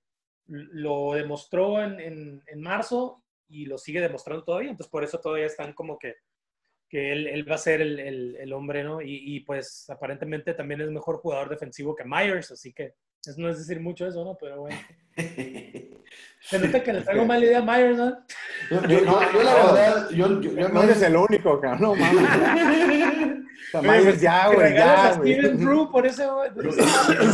lo 0.47 1.13
demostró 1.13 1.83
en, 1.83 1.99
en, 1.99 2.43
en 2.47 2.61
marzo 2.61 3.21
y 3.49 3.65
lo 3.65 3.77
sigue 3.77 3.99
demostrando 4.01 4.43
todavía. 4.45 4.71
Entonces, 4.71 4.89
por 4.91 5.03
eso 5.03 5.19
todavía 5.19 5.45
están 5.45 5.73
como 5.73 5.97
que, 5.99 6.15
que 6.89 7.11
él, 7.11 7.27
él 7.27 7.49
va 7.49 7.55
a 7.55 7.59
ser 7.59 7.81
el, 7.81 7.99
el, 7.99 8.35
el 8.37 8.53
hombre, 8.53 8.83
¿no? 8.83 9.01
Y, 9.01 9.21
y, 9.35 9.39
pues 9.41 9.89
aparentemente 9.89 10.53
también 10.53 10.81
es 10.81 10.89
mejor 10.89 11.17
jugador 11.17 11.49
defensivo 11.49 11.95
que 11.95 12.03
Myers, 12.05 12.51
así 12.51 12.71
que 12.73 12.93
eso 13.25 13.41
no 13.41 13.49
es 13.49 13.57
decir 13.57 13.81
mucho 13.81 14.07
eso, 14.07 14.23
¿no? 14.23 14.37
Pero 14.39 14.61
bueno. 14.61 14.77
Se 16.41 16.59
nota 16.59 16.81
que 16.81 16.93
le 16.93 17.01
traigo 17.01 17.25
mala 17.25 17.43
idea 17.45 17.59
a 17.59 17.61
Myers, 17.61 17.97
¿no? 17.97 18.17
Yo, 18.71 18.81
yo- 18.83 18.99
yo- 19.03 19.31
yo 19.33 19.43
la 19.43 19.53
verdad, 19.55 20.09
yo, 20.11 20.41
yo, 20.41 20.51
yo 20.53 20.69
No 20.69 20.83
eres 20.83 21.01
el 21.01 21.15
único, 21.17 21.59
cabrón. 21.59 21.81
No 21.81 21.95
mames. 21.95 23.37
Myers 23.83 24.21
ya, 24.21 24.49
Que 24.49 24.55
güey, 24.55 24.73
ya, 24.75 25.13
güey. 25.17 25.33
Steven 25.33 25.57
Drew 25.57 25.91
por 25.91 26.05
ese... 26.05 26.23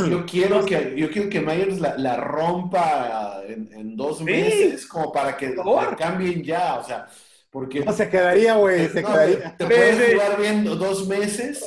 Yo, 0.09 0.25
quiero 0.25 0.65
que, 0.65 0.95
yo 0.97 1.11
quiero 1.11 1.29
que 1.29 1.39
Myers 1.41 1.79
la, 1.79 1.95
la 1.97 2.15
rompa 2.17 3.41
en, 3.47 3.69
en 3.73 3.95
dos 3.95 4.17
Sí. 4.19 4.23
meses 4.23 4.87
como 4.87 5.11
para 5.11 5.37
que 5.37 5.49
la 5.49 5.95
cambien 5.97 6.41
ya, 6.41 6.75
o 6.79 6.83
sea, 6.83 7.07
porque 7.53 7.85
No, 7.85 7.93
se 7.93 8.09
quedaría, 8.09 8.55
güey, 8.55 8.87
se 8.89 9.01
no, 9.03 9.07
quedaría. 9.13 9.55
te 9.55 9.63
Sí, 9.65 9.69
puedes 9.73 9.97
sí. 9.97 10.11
jugar 10.13 10.41
bien 10.41 10.65
dos 10.65 11.07
meses 11.07 11.63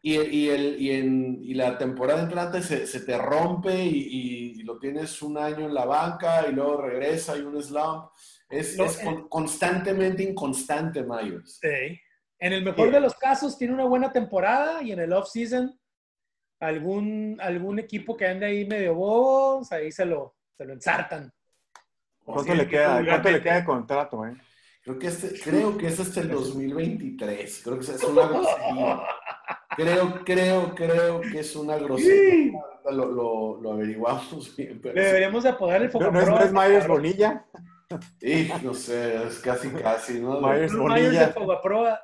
y, 0.00 0.14
y, 0.20 0.48
el, 0.50 0.80
y, 0.80 0.92
en, 0.92 1.38
y 1.42 1.54
la 1.54 1.76
temporada 1.76 2.22
entrante 2.22 2.62
se, 2.62 2.86
se 2.86 3.00
te 3.00 3.18
rompe 3.18 3.74
y, 3.84 3.88
y- 3.98 4.60
y 4.60 4.62
lo 4.62 4.78
tienes 4.78 5.20
un 5.22 5.36
año 5.36 5.66
en 5.66 5.74
la 5.74 5.84
banca 5.84 6.46
y 6.48 6.52
luego 6.52 6.80
regresa 6.80 7.36
y 7.36 7.40
un 7.40 7.60
slump. 7.62 8.10
Es, 8.48 8.78
es 8.78 8.98
con- 8.98 9.28
constantemente 9.28 10.22
inconstante 10.22 11.02
Myers. 11.02 11.58
Sí. 11.60 11.98
En 12.38 12.52
el 12.52 12.62
mejor 12.64 12.92
de 12.92 13.00
los 13.00 13.14
casos 13.14 13.58
tiene 13.58 13.74
una 13.74 13.84
buena 13.86 14.12
temporada 14.12 14.80
y 14.82 14.92
en 14.92 15.00
el 15.00 15.12
off-season 15.12 15.76
algún, 16.60 17.36
algún 17.40 17.78
equipo 17.80 18.16
que 18.16 18.26
ande 18.26 18.46
ahí 18.46 18.64
medio 18.64 18.94
bobos, 18.94 19.72
ahí 19.72 19.90
se 19.90 20.04
lo, 20.04 20.36
se 20.56 20.64
lo 20.64 20.72
ensartan. 20.74 21.32
¿Cuánto 22.24 22.52
Sí, 22.52 22.56
le 22.58 22.68
queda? 22.68 23.04
¿Cuánto 23.04 23.30
le 23.30 23.42
queda 23.42 23.56
de 23.56 23.64
contrato, 23.64 24.24
eh? 24.26 24.36
Creo 24.86 25.00
que, 25.00 25.08
este, 25.08 25.40
creo 25.40 25.76
que 25.76 25.88
es 25.88 25.98
hasta 25.98 26.20
el 26.20 26.30
2023. 26.30 27.60
Creo 27.64 27.76
que 27.76 27.90
es 27.90 28.04
una 28.04 28.28
grosería. 28.28 29.02
Creo, 29.76 30.24
creo, 30.24 30.74
creo 30.76 31.20
que 31.22 31.40
es 31.40 31.56
una 31.56 31.76
grosería. 31.76 32.52
Lo, 32.92 33.10
lo, 33.10 33.60
lo 33.60 33.72
averiguamos 33.72 34.54
bien. 34.56 34.78
pero 34.80 34.94
sí. 34.94 35.00
deberíamos 35.00 35.42
de 35.42 35.48
apodar 35.48 35.82
el 35.82 35.90
¿No, 35.92 35.98
no 36.12 36.20
es, 36.20 36.28
no 36.28 36.38
es 36.38 36.44
Focapro. 36.44 36.52
Myers 36.52 36.86
Bonilla? 36.86 37.44
Y 38.20 38.48
no 38.62 38.74
sé, 38.74 39.26
es 39.26 39.40
casi 39.40 39.70
casi, 39.70 40.20
¿no? 40.20 40.40
Myers 40.40 40.72
Myers 40.72 40.76
Bonilla. 40.76 41.28
Fobaproa. 41.30 42.00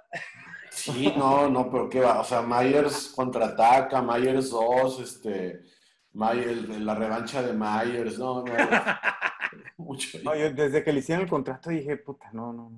Sí, 0.69 1.15
no, 1.17 1.49
no, 1.49 1.71
pero 1.71 1.89
qué 1.89 2.01
va, 2.01 2.19
o 2.19 2.25
sea, 2.25 2.43
Myers 2.43 3.13
contraataca, 3.15 4.03
Myers 4.03 4.51
2, 4.51 5.01
este, 5.01 5.63
Myers, 6.15 6.69
la 6.81 6.95
revancha 6.95 7.43
de 7.43 7.53
Myers, 7.53 8.19
no, 8.19 8.45
no, 8.45 8.53
mucho. 9.79 10.19
No, 10.25 10.35
yo 10.37 10.51
desde 10.53 10.83
que 10.85 10.93
le 10.93 11.01
hicieron 11.01 11.25
el 11.25 11.31
contrato 11.31 11.71
dije, 11.71 11.97
puta, 11.97 12.31
no, 12.33 12.53
no, 12.53 12.71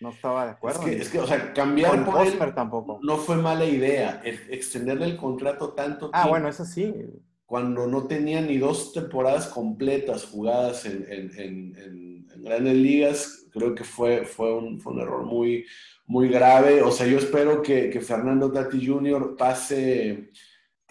no, 0.00 0.08
estaba 0.10 0.44
de 0.44 0.50
Es 0.52 0.56
acuerdo. 0.56 0.84
que, 0.84 0.96
es 0.98 1.08
que, 1.08 1.18
o 1.20 1.26
sea, 1.26 1.52
cambiar 1.52 2.04
por 2.04 2.26
él 2.26 2.38
tampoco. 2.54 2.98
no 3.02 3.16
fue 3.16 3.36
mala 3.36 3.64
idea, 3.64 4.20
ex- 4.24 4.48
extenderle 4.50 5.06
el 5.06 5.16
contrato 5.16 5.70
tanto 5.70 6.06
Ah, 6.12 6.22
tiempo 6.22 6.28
bueno, 6.30 6.48
eso 6.48 6.64
sí. 6.64 6.94
cuando 7.46 7.86
no 7.86 8.06
tenía 8.06 8.40
ni 8.40 8.58
dos 8.58 8.92
temporadas 8.92 9.46
completas 9.48 10.24
jugadas 10.26 10.84
en, 10.86 11.06
en- 11.08 11.30
en- 11.38 11.76
en- 11.78 12.26
en 12.34 12.42
grandes 12.44 12.74
ligas, 12.74 13.46
creo 13.52 13.74
que 13.74 13.84
fue, 13.84 14.24
fue, 14.26 14.52
un, 14.54 14.80
fue 14.80 14.92
un 14.92 15.00
error 15.00 15.24
muy, 15.24 15.64
muy 16.06 16.28
grave. 16.28 16.82
O 16.82 16.90
sea, 16.90 17.06
yo 17.06 17.16
espero 17.18 17.62
que, 17.62 17.88
que 17.90 18.00
Fernando 18.00 18.50
Tati 18.52 18.84
Jr. 18.84 19.36
pase 19.38 20.30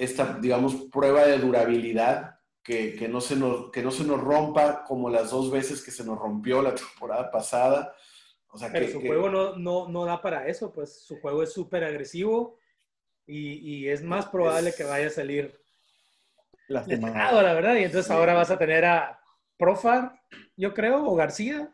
esta, 0.03 0.37
digamos, 0.39 0.75
prueba 0.91 1.25
de 1.25 1.37
durabilidad, 1.39 2.39
que, 2.63 2.95
que 2.95 3.07
no 3.09 3.19
se 3.21 3.35
nos, 3.35 3.71
que 3.71 3.81
no 3.81 3.91
se 3.91 4.03
nos 4.05 4.21
rompa 4.21 4.83
como 4.85 5.09
las 5.09 5.31
dos 5.31 5.51
veces 5.51 5.83
que 5.83 5.91
se 5.91 6.03
nos 6.05 6.17
rompió 6.17 6.61
la 6.61 6.73
temporada 6.75 7.29
pasada. 7.31 7.93
O 8.49 8.57
sea, 8.57 8.69
Pero 8.71 8.85
que, 8.85 8.91
su 8.93 8.99
que- 9.01 9.07
juego 9.07 9.29
no, 9.29 9.55
no, 9.57 9.87
no 9.89 10.05
da 10.05 10.21
para 10.21 10.47
eso, 10.47 10.71
pues 10.71 11.03
su 11.03 11.19
juego 11.19 11.43
es 11.43 11.51
súper 11.51 11.83
agresivo 11.83 12.59
y, 13.25 13.53
y 13.83 13.89
es 13.89 14.03
más 14.03 14.27
probable 14.27 14.69
Es- 14.69 14.75
que 14.77 14.83
vaya 14.83 15.07
a 15.07 15.11
salir 15.11 15.59
Lastimado. 16.67 17.41
la 17.41 17.53
verdad. 17.53 17.75
Y 17.75 17.83
entonces 17.83 18.07
Sí. 18.07 18.13
ahora 18.13 18.33
vas 18.33 18.51
a 18.51 18.57
tener 18.57 18.85
a 18.85 19.19
Profar, 19.57 20.19
yo 20.57 20.73
creo, 20.73 21.05
o 21.05 21.15
García. 21.15 21.73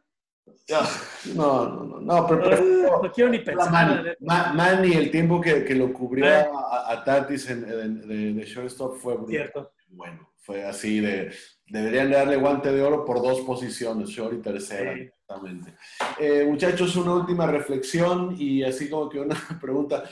No, 1.35 1.67
no, 1.69 1.83
no, 1.85 1.99
no, 2.01 2.27
pero, 2.27 2.41
pero- 2.49 3.01
No 3.03 3.11
quiero 3.11 3.29
ni 3.31 3.39
pensar. 3.39 4.15
Manny, 4.19 4.93
el 4.93 5.11
tiempo 5.11 5.41
que, 5.41 5.63
que 5.65 5.75
lo 5.75 5.91
cubrió 5.91 6.25
Ah. 6.27 6.85
a, 6.87 6.93
a 6.93 7.03
Tatis 7.03 7.49
en, 7.49 7.63
en- 7.69 8.07
de, 8.07 8.33
de 8.33 8.45
shortstop 8.45 8.97
fue 8.97 9.13
brutal. 9.15 9.31
Cierto. 9.31 9.71
Bueno, 9.89 10.29
fue 10.37 10.63
así 10.63 10.99
de... 10.99 11.31
Deberían 11.67 12.09
de 12.09 12.15
darle 12.15 12.35
guante 12.37 12.71
de 12.71 12.81
oro 12.81 13.05
por 13.05 13.21
dos 13.21 13.41
posiciones, 13.41 14.09
short 14.09 14.33
y 14.33 14.41
tercera, 14.41 14.95
Sí. 14.95 15.01
exactamente. 15.01 15.75
Eh, 16.19 16.43
muchachos, 16.49 16.95
una 16.95 17.13
última 17.13 17.45
reflexión 17.45 18.35
y 18.37 18.63
así 18.63 18.89
como 18.89 19.07
que 19.07 19.19
una 19.19 19.35
pregunta, 19.61 20.03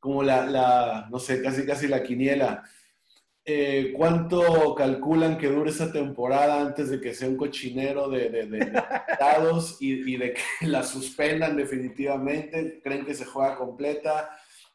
como 0.00 0.22
la, 0.24 0.44
la 0.46 1.06
no 1.10 1.18
sé, 1.20 1.40
casi 1.40 1.64
casi 1.64 1.86
la 1.86 2.02
quiniela. 2.02 2.64
Eh, 3.50 3.94
¿Cuánto 3.96 4.74
calculan 4.74 5.38
que 5.38 5.46
dure 5.48 5.70
esa 5.70 5.90
temporada 5.90 6.60
antes 6.60 6.90
de 6.90 7.00
que 7.00 7.14
sea 7.14 7.28
un 7.28 7.38
cochinero 7.38 8.10
de, 8.10 8.28
de, 8.28 8.44
de- 8.46 8.58
de 8.58 8.66
invitados 8.66 9.78
y, 9.80 10.16
de 10.18 10.34
que 10.34 10.42
la 10.66 10.82
suspendan 10.82 11.56
definitivamente? 11.56 12.78
¿Creen 12.84 13.06
que 13.06 13.14
se 13.14 13.24
juega 13.24 13.56
completa? 13.56 14.28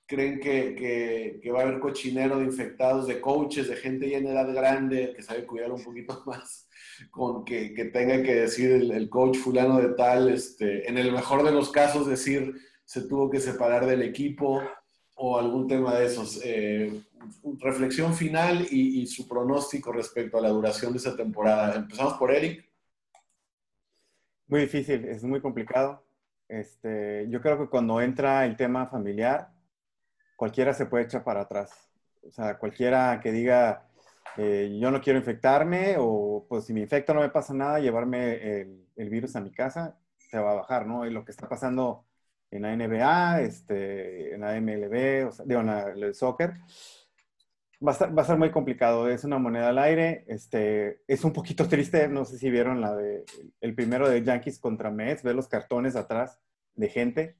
¿Creen 0.07 0.39
que, 0.39 1.39
va 1.53 1.59
a 1.59 1.63
haber 1.63 1.79
cochinero 1.79 2.39
de 2.39 2.45
infectados, 2.45 3.05
de 3.07 3.21
coaches, 3.21 3.67
de 3.67 3.75
gente 3.75 4.09
ya 4.09 4.17
en 4.17 4.25
edad 4.27 4.51
grande 4.51 5.13
que 5.15 5.21
sabe 5.21 5.45
cuidar 5.45 5.71
un 5.71 5.83
poquito 5.83 6.23
más? 6.25 6.67
Con 7.11 7.45
que, 7.45 7.69
tenga 7.93 8.23
que 8.23 8.33
decir 8.33 8.71
el, 8.71 8.91
el 8.91 9.07
coach 9.07 9.37
fulano 9.37 9.77
de 9.79 9.89
tal, 9.89 10.29
este, 10.29 10.89
en 10.89 10.97
el 10.97 11.11
mejor 11.11 11.43
de 11.43 11.51
los 11.51 11.69
casos 11.69 12.07
decir 12.07 12.55
se 12.85 13.01
tuvo 13.03 13.29
que 13.29 13.39
separar 13.39 13.85
del 13.85 14.01
equipo 14.01 14.63
o 15.15 15.37
algún 15.37 15.67
tema 15.67 15.95
de 15.99 16.05
esos. 16.07 16.41
Eh, 16.43 17.01
reflexión 17.59 18.13
final 18.13 18.65
y, 18.69 19.01
y 19.01 19.07
su 19.07 19.27
pronóstico 19.27 19.91
respecto 19.91 20.37
a 20.37 20.41
la 20.41 20.49
duración 20.49 20.91
de 20.93 20.99
esa 20.99 21.15
temporada. 21.15 21.75
Empezamos 21.75 22.13
por 22.15 22.31
Eric. 22.31 22.69
Muy 24.47 24.61
difícil, 24.61 25.05
es 25.05 25.23
muy 25.23 25.41
complicado. 25.41 26.05
Este, 26.47 27.27
yo 27.29 27.41
creo 27.41 27.57
que 27.57 27.69
cuando 27.69 28.01
entra 28.01 28.45
el 28.45 28.55
tema 28.57 28.87
familiar, 28.87 29.49
cualquiera 30.35 30.73
se 30.73 30.85
puede 30.85 31.05
echar 31.05 31.23
para 31.23 31.41
atrás. 31.41 31.71
O 32.27 32.31
sea, 32.31 32.57
cualquiera 32.57 33.19
que 33.21 33.31
diga, 33.31 33.87
eh, 34.37 34.77
yo 34.81 34.91
no 34.91 35.01
quiero 35.01 35.19
infectarme 35.19 35.95
o 35.99 36.45
pues 36.47 36.65
si 36.65 36.73
me 36.73 36.81
infecto 36.81 37.13
no 37.13 37.21
me 37.21 37.29
pasa 37.29 37.53
nada, 37.53 37.79
llevarme 37.79 38.61
el, 38.61 38.87
el 38.95 39.09
virus 39.09 39.35
a 39.35 39.41
mi 39.41 39.51
casa, 39.51 39.97
se 40.17 40.39
va 40.39 40.51
a 40.51 40.55
bajar, 40.55 40.85
¿no? 40.87 41.05
Y 41.05 41.11
lo 41.11 41.25
que 41.25 41.31
está 41.31 41.47
pasando 41.49 42.05
en 42.51 42.61
la 42.63 42.73
NBA, 42.73 43.41
este, 43.41 44.35
en 44.35 44.41
la 44.41 44.55
MLB, 44.57 45.27
o 45.27 45.31
sea, 45.31 45.45
digo, 45.45 45.61
en 45.61 45.67
la- 45.67 45.89
el 45.91 46.13
soccer, 46.15 46.53
va 47.85 47.91
a, 47.91 47.93
estar, 47.93 48.17
va 48.17 48.21
a 48.21 48.25
ser 48.25 48.37
muy 48.37 48.51
complicado. 48.51 49.09
Es 49.09 49.23
una 49.23 49.37
moneda 49.37 49.69
al 49.69 49.77
aire. 49.79 50.25
Este, 50.27 51.01
es 51.07 51.23
un 51.23 51.33
poquito 51.33 51.67
triste. 51.69 52.07
No 52.07 52.25
sé 52.25 52.37
si 52.37 52.49
vieron 52.49 52.81
la 52.81 52.95
de 52.95 53.23
el 53.61 53.75
primero 53.75 54.09
de 54.09 54.23
Yankees 54.23 54.59
contra 54.59 54.91
Mets. 54.91 55.23
Ver 55.23 55.35
los 55.35 55.47
cartones 55.47 55.95
atrás 55.95 56.39
de 56.75 56.89
gente. 56.89 57.37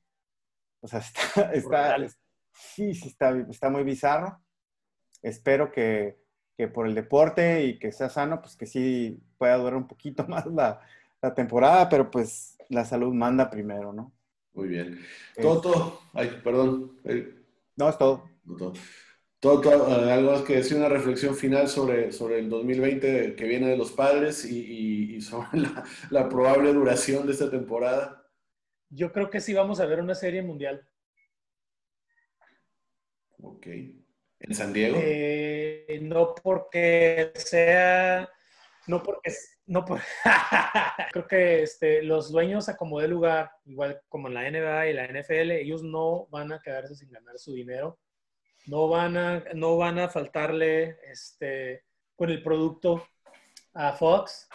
O 0.82 0.88
sea, 0.88 1.00
está, 1.54 1.54
está 1.54 1.98
sí, 2.52 2.93
sí 2.93 3.08
está, 3.08 3.38
está 3.50 3.69
muy 3.69 3.84
bizarro. 3.84 4.39
Espero 5.22 5.72
que, 5.72 6.19
que 6.58 6.67
por 6.67 6.86
el 6.88 6.96
deporte 6.96 7.63
y 7.65 7.80
que 7.80 7.91
sea 7.91 8.10
sano, 8.10 8.41
pues 8.41 8.56
que 8.58 8.65
sí 8.65 9.22
pueda 9.38 9.56
durar 9.58 9.76
un 9.76 9.88
poquito 9.88 10.26
más 10.28 10.46
la, 10.48 10.82
la 11.22 11.34
temporada, 11.34 11.88
pero 11.89 12.12
pues 12.12 12.58
la 12.69 12.86
salud 12.86 13.13
manda 13.13 13.50
primero, 13.50 13.93
¿no? 13.93 14.12
Muy 14.54 14.67
bien. 14.67 15.00
Es- 15.36 15.43
Toto, 15.43 16.02
ay, 16.13 16.39
perdón. 16.43 17.00
Eric. 17.06 17.36
no, 17.76 17.89
es 17.89 17.98
todo. 17.98 18.30
Toto. 18.46 18.74
Toto, 18.74 18.80
eh, 19.43 20.12
algo 20.12 20.32
más 20.32 20.41
que 20.43 20.56
decir, 20.56 20.77
una 20.77 20.88
reflexión 20.89 21.36
final 21.36 21.67
sobre, 21.67 22.12
sobre 22.12 22.39
el 22.39 22.49
2020 22.49 23.36
que 23.36 23.45
viene 23.45 23.67
de 23.67 23.77
los 23.77 23.91
padres 23.91 24.45
y, 24.45 24.60
y- 24.60 25.15
y 25.15 25.21
sobre 25.21 25.60
la, 25.60 25.84
la 26.10 26.29
probable 26.29 26.71
duración 26.73 27.25
de 27.27 27.34
esta 27.34 27.49
temporada. 27.51 28.25
Yo 28.89 29.12
creo 29.12 29.29
que 29.29 29.41
sí 29.41 29.53
vamos 29.53 29.79
a 29.79 29.86
ver 29.86 29.99
una 29.99 30.15
serie 30.15 30.41
mundial. 30.41 30.88
Ok. 33.41 33.67
¿En 33.67 34.53
San 34.56 34.71
Diego? 34.73 34.97
Eh, 35.01 35.99
no 36.03 36.36
porque 36.36 37.32
sea, 37.36 38.29
no 38.88 39.01
porque, 39.01 39.32
no 39.65 39.86
por, 39.86 39.99
creo 41.12 41.27
que 41.27 41.63
este, 41.63 42.03
los 42.03 42.32
dueños 42.32 42.67
a 42.69 42.75
como 42.75 42.99
de 42.99 43.08
lugar, 43.08 43.51
igual 43.65 44.01
como 44.10 44.27
en 44.27 44.34
la 44.34 44.49
NBA 44.49 44.88
y 44.89 44.93
la 44.93 45.06
NFL, 45.06 45.51
ellos 45.51 45.84
no 45.84 46.27
van 46.27 46.51
a 46.51 46.62
quedarse 46.62 46.95
sin 46.95 47.10
ganar 47.10 47.38
su 47.39 47.53
dinero, 47.53 47.99
no 48.67 48.88
van 48.88 49.17
a, 49.17 49.43
no 49.54 49.78
van 49.78 49.99
a 49.99 50.10
faltarle 50.10 50.97
este, 51.10 51.84
con 52.15 52.30
el 52.30 52.41
producto 52.41 53.06
a 53.73 53.93
Fox, 53.93 54.47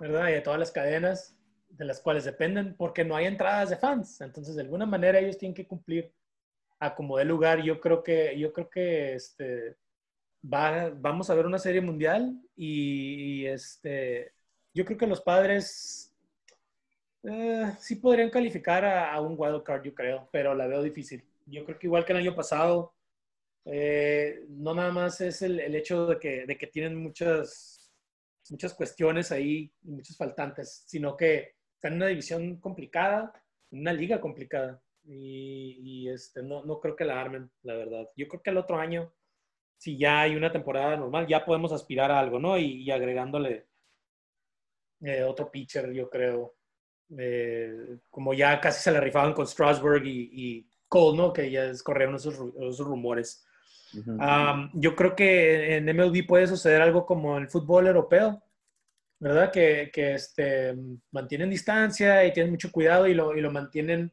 ¿verdad? 0.00 0.28
Y 0.30 0.34
a 0.34 0.42
todas 0.42 0.58
las 0.58 0.72
cadenas 0.72 1.36
de 1.68 1.84
las 1.84 2.00
cuales 2.00 2.24
dependen, 2.24 2.74
porque 2.76 3.04
no 3.04 3.16
hay 3.16 3.26
entradas 3.26 3.70
de 3.70 3.76
fans. 3.76 4.20
Entonces, 4.20 4.56
de 4.56 4.62
alguna 4.62 4.86
manera, 4.86 5.18
ellos 5.18 5.38
tienen 5.38 5.54
que 5.54 5.66
cumplir 5.66 6.12
a 6.78 6.94
como 6.94 7.18
de 7.18 7.24
lugar. 7.24 7.62
Yo 7.62 7.80
creo 7.80 8.02
que, 8.02 8.38
yo 8.38 8.52
creo 8.52 8.70
que 8.70 9.14
este, 9.14 9.76
va, 10.42 10.90
vamos 10.90 11.28
a 11.30 11.34
ver 11.34 11.46
una 11.46 11.58
serie 11.58 11.80
mundial 11.80 12.40
y, 12.56 13.46
este, 13.46 14.32
yo 14.72 14.84
creo 14.84 14.98
que 14.98 15.06
los 15.06 15.20
padres 15.20 16.14
eh, 17.22 17.72
sí 17.78 17.96
podrían 17.96 18.30
calificar 18.30 18.84
a, 18.84 19.12
a 19.12 19.20
un 19.20 19.34
wild 19.36 19.62
card, 19.62 19.82
yo 19.84 19.94
creo, 19.94 20.28
pero 20.32 20.54
la 20.54 20.66
veo 20.66 20.82
difícil. 20.82 21.24
Yo 21.46 21.64
creo 21.64 21.78
que 21.78 21.86
igual 21.86 22.04
que 22.04 22.12
el 22.12 22.18
año 22.18 22.34
pasado, 22.34 22.95
eh, 23.68 24.44
no 24.48 24.74
nada 24.74 24.92
más 24.92 25.20
es 25.20 25.42
el, 25.42 25.74
hecho 25.74 26.06
de 26.06 26.18
que, 26.20 26.46
de 26.46 26.56
que 26.56 26.68
tienen 26.68 26.96
muchas, 26.96 27.92
muchas 28.48 28.72
cuestiones 28.74 29.32
ahí, 29.32 29.72
y 29.82 29.90
muchos 29.90 30.16
faltantes, 30.16 30.84
sino 30.86 31.16
que 31.16 31.56
están 31.74 31.94
en 31.94 31.96
una 31.96 32.06
división 32.06 32.60
complicada, 32.60 33.32
en 33.72 33.80
una 33.80 33.92
liga 33.92 34.20
complicada. 34.20 34.80
Y, 35.08 36.08
este, 36.08 36.42
no, 36.42 36.64
no 36.64 36.80
creo 36.80 36.96
que 36.96 37.04
la 37.04 37.20
armen, 37.20 37.50
la 37.62 37.74
verdad. 37.74 38.08
Yo 38.16 38.26
creo 38.28 38.42
que 38.42 38.50
el 38.50 38.56
otro 38.56 38.76
año, 38.78 39.12
si 39.76 39.98
ya 39.98 40.22
hay 40.22 40.36
una 40.36 40.50
temporada 40.50 40.96
normal, 40.96 41.26
ya 41.26 41.44
podemos 41.44 41.72
aspirar 41.72 42.10
a 42.10 42.18
algo, 42.20 42.38
¿no? 42.38 42.58
Y, 42.58 42.90
agregándole 42.90 43.66
eh, 45.00 45.22
otro 45.24 45.50
pitcher, 45.50 45.92
yo 45.92 46.08
creo. 46.08 46.56
Eh, 47.18 47.98
como 48.10 48.34
ya 48.34 48.60
casi 48.60 48.82
se 48.82 48.90
le 48.90 49.00
rifaban 49.00 49.32
con 49.32 49.46
Strasburg 49.46 50.04
y, 50.06 50.68
Cole, 50.88 51.16
¿no? 51.16 51.32
Que 51.32 51.50
ya 51.50 51.70
corrieron 51.84 52.16
esos 52.16 52.36
rumores. 52.78 53.45
Uh 53.96 54.02
-huh. 54.04 54.54
um, 54.54 54.70
yo 54.74 54.94
creo 54.94 55.14
que 55.16 55.76
en 55.76 55.86
MLB 55.86 56.26
puede 56.26 56.46
suceder 56.46 56.82
algo 56.82 57.06
como 57.06 57.38
el 57.38 57.48
fútbol 57.48 57.86
europeo, 57.86 58.42
¿verdad? 59.18 59.50
Que, 59.50 59.90
que 59.92 60.14
este, 60.14 60.74
mantienen 61.10 61.50
distancia 61.50 62.24
y 62.24 62.32
tienen 62.32 62.52
mucho 62.52 62.70
cuidado 62.70 63.06
y 63.06 63.14
lo, 63.14 63.36
y 63.36 63.40
lo 63.40 63.50
mantienen 63.50 64.12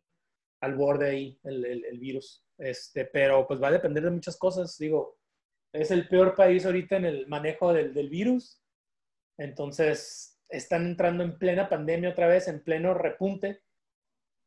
al 0.62 0.76
borde 0.76 1.10
ahí, 1.10 1.40
el, 1.44 1.66
el, 1.66 1.86
el, 1.86 2.00
virus. 2.00 2.46
Este, 2.58 3.06
pero 3.06 3.46
pues 3.46 3.62
va 3.62 3.68
a 3.68 3.74
depender 3.74 4.04
de 4.04 4.12
muchas 4.12 4.38
cosas. 4.38 4.78
Digo, 4.78 5.20
es 5.74 5.92
el 5.92 6.08
peor 6.08 6.36
país 6.36 6.66
ahorita 6.66 6.98
en 6.98 7.06
el 7.06 7.28
manejo 7.28 7.74
del, 7.74 7.94
del 7.94 8.10
virus. 8.10 8.62
Entonces, 9.38 10.40
están 10.48 10.86
entrando 10.86 11.24
en 11.24 11.38
plena 11.38 11.68
pandemia 11.68 12.12
otra 12.12 12.28
vez, 12.28 12.48
en 12.48 12.64
pleno 12.64 12.94
repunte 12.94 13.62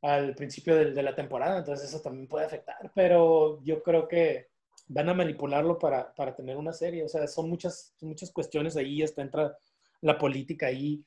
al 0.03 0.35
principio 0.35 0.77
de, 0.77 0.93
de 0.93 1.03
la 1.03 1.15
temporada. 1.15 1.59
Entonces, 1.59 1.89
eso 1.89 2.01
también 2.01 2.29
puede 2.29 2.47
afectar. 2.47 2.91
Pero 2.95 3.63
yo 3.63 3.83
creo 3.83 4.09
que 4.09 4.49
van 4.89 5.09
a 5.09 5.15
manipularlo 5.15 5.79
para, 5.79 6.15
para 6.15 6.35
tener 6.35 6.57
una 6.57 6.73
serie. 6.73 7.05
O 7.05 7.09
sea, 7.09 7.27
son 7.27 7.49
muchas, 7.49 7.95
son 7.97 8.11
muchas 8.11 8.31
cuestiones 8.33 8.77
ahí, 8.77 9.03
hasta 9.03 9.23
entra 9.23 9.57
la 10.01 10.19
política 10.19 10.67
ahí. 10.67 11.05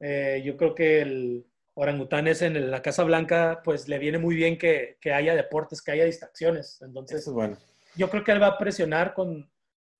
Eh, 0.00 0.42
yo 0.44 0.56
creo 0.56 0.74
que 0.74 1.02
el, 1.02 1.46
orangutanes 1.74 2.42
en 2.42 2.70
la 2.70 2.82
Casa 2.82 3.04
Blanca, 3.04 3.62
pues 3.64 3.88
le 3.88 3.98
viene 3.98 4.18
muy 4.18 4.34
bien 4.34 4.58
que, 4.58 4.98
que 5.00 5.12
haya 5.12 5.34
deportes, 5.34 5.82
que 5.82 5.92
haya 5.92 6.04
distracciones. 6.04 6.80
Entonces, 6.82 7.20
Eso 7.20 7.30
es 7.30 7.34
bueno. 7.34 7.56
yo 7.96 8.10
creo 8.10 8.24
que 8.24 8.32
él 8.32 8.42
va 8.42 8.48
a 8.48 8.58
presionar 8.58 9.14
con, 9.14 9.50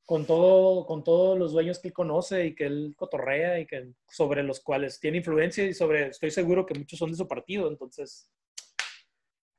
con, 0.04 0.26
todo, 0.26 0.84
con 0.86 1.04
todos 1.04 1.38
los 1.38 1.52
dueños 1.52 1.78
que 1.78 1.88
él 1.88 1.94
conoce 1.94 2.46
y 2.46 2.54
que 2.54 2.66
él 2.66 2.94
cotorrea 2.96 3.60
y 3.60 3.66
que 3.66 3.92
sobre 4.08 4.42
los 4.42 4.60
cuales 4.60 4.98
tiene 5.00 5.18
influencia 5.18 5.64
y 5.64 5.72
sobre, 5.72 6.08
estoy 6.08 6.30
seguro 6.30 6.66
que 6.66 6.78
muchos 6.78 6.98
son 6.98 7.10
de 7.12 7.16
su 7.16 7.26
partido. 7.26 7.68
Entonces, 7.68 8.30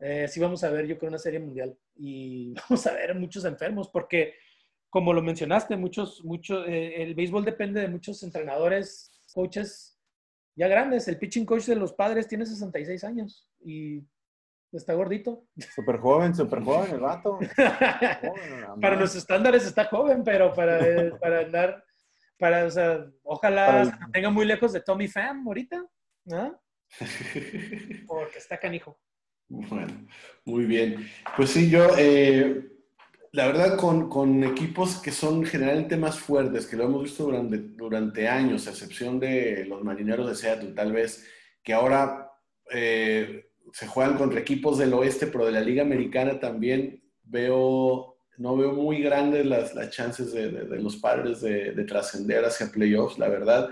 eh, 0.02 0.28
sí 0.28 0.40
vamos 0.40 0.64
a 0.64 0.70
ver, 0.72 0.86
yo 0.88 0.98
creo, 0.98 1.10
una 1.10 1.18
serie 1.20 1.40
mundial 1.40 1.78
y 1.96 2.54
vamos 2.70 2.86
a 2.88 2.94
ver 2.94 3.16
muchos 3.16 3.46
enfermos 3.46 3.88
porque, 3.90 4.34
como 4.90 5.14
lo 5.14 5.22
mencionaste, 5.22 5.78
muchos, 5.78 6.24
muchos, 6.26 6.68
eh, 6.68 7.02
el 7.04 7.16
béisbol 7.16 7.46
depende 7.46 7.80
de 7.80 7.88
muchos 7.88 8.22
entrenadores, 8.24 9.12
coaches 9.34 9.98
ya 10.56 10.68
grandes. 10.68 11.08
El 11.08 11.18
pitching 11.18 11.46
coach 11.46 11.66
de 11.66 11.76
los 11.76 11.94
padres 11.94 12.28
tiene 12.28 12.46
66 12.46 13.04
años 13.04 13.48
y 13.64 14.04
está 14.72 14.94
gordito. 14.94 15.46
Súper 15.76 15.98
joven, 15.98 16.36
súper 16.36 16.62
joven 16.64 16.92
el 16.92 17.00
vato. 17.00 17.38
Joven, 18.22 18.82
para 18.82 18.96
los 18.96 19.16
estándares 19.16 19.66
está 19.66 19.86
joven, 19.86 20.24
pero 20.24 20.54
para, 20.54 20.80
eh, 20.88 21.12
para 21.20 21.40
andar, 21.42 21.84
para, 22.38 22.66
o 22.66 22.72
sea, 22.72 23.06
ojalá 23.24 23.66
Para 23.68 23.82
el- 23.82 23.90
se 23.92 23.98
mantenga 23.98 24.30
muy 24.30 24.46
lejos 24.46 24.74
de 24.74 24.82
Tommy 24.82 25.08
Pham 25.08 25.48
ahorita, 25.48 25.86
¿no? 26.26 26.62
Porque 28.08 28.38
está 28.38 28.58
canijo. 28.60 29.00
Bueno, 29.52 30.08
muy 30.46 30.64
bien. 30.64 31.10
Pues 31.36 31.50
sí, 31.50 31.70
yo, 31.70 31.90
eh, 31.98 32.72
la 33.34 33.48
verdad, 33.48 33.78
con, 33.78 34.10
con 34.10 34.46
equipos 34.46 34.96
que 34.96 35.12
son 35.12 35.44
generalmente 35.44 35.98
más 35.98 36.18
fuertes, 36.18 36.66
que 36.66 36.78
lo 36.78 36.86
hemos 36.86 37.04
visto 37.04 37.26
durante, 37.26 37.58
durante 37.58 38.30
años, 38.30 38.66
a 38.66 38.70
excepción 38.70 39.20
de 39.20 39.66
los 39.66 39.84
marineros 39.84 40.30
de 40.30 40.36
Seattle, 40.36 40.72
tal 40.72 40.94
vez, 40.94 41.28
que 41.62 41.74
ahora 41.74 42.32
eh, 42.72 43.50
se 43.74 43.88
juegan 43.88 44.18
contra 44.18 44.40
equipos 44.40 44.78
del 44.78 44.94
oeste, 44.94 45.28
pero 45.28 45.46
de 45.46 45.52
la 45.52 45.60
Liga 45.60 45.84
Americana 45.84 46.40
también 46.40 47.04
veo, 47.24 48.16
no 48.38 48.56
veo 48.56 48.72
muy 48.72 49.02
grandes 49.02 49.46
las, 49.46 49.76
las 49.76 49.90
chances 49.90 50.32
de, 50.32 50.50
los 50.80 50.96
padres 50.96 51.42
de, 51.42 51.74
de 51.74 51.84
trascender 51.84 52.46
hacia 52.46 52.72
playoffs, 52.72 53.20
la 53.20 53.28
verdad. 53.28 53.70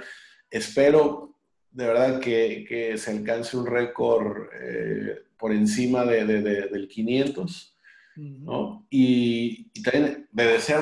Espero 0.50 1.38
de 1.72 1.88
verdad 1.88 2.20
que, 2.20 2.66
que 2.68 2.98
se 2.98 3.12
alcance 3.12 3.56
un 3.56 3.66
récord 3.66 4.50
eh, 4.60 5.29
por 5.40 5.54
encima 5.54 6.06
de, 6.06 6.26
de- 6.26 6.42
de- 6.42 6.68
del 6.68 6.88
500, 6.88 7.78
¿no? 8.16 8.86
Y, 8.90 9.72
y 9.74 9.82
también 9.82 10.28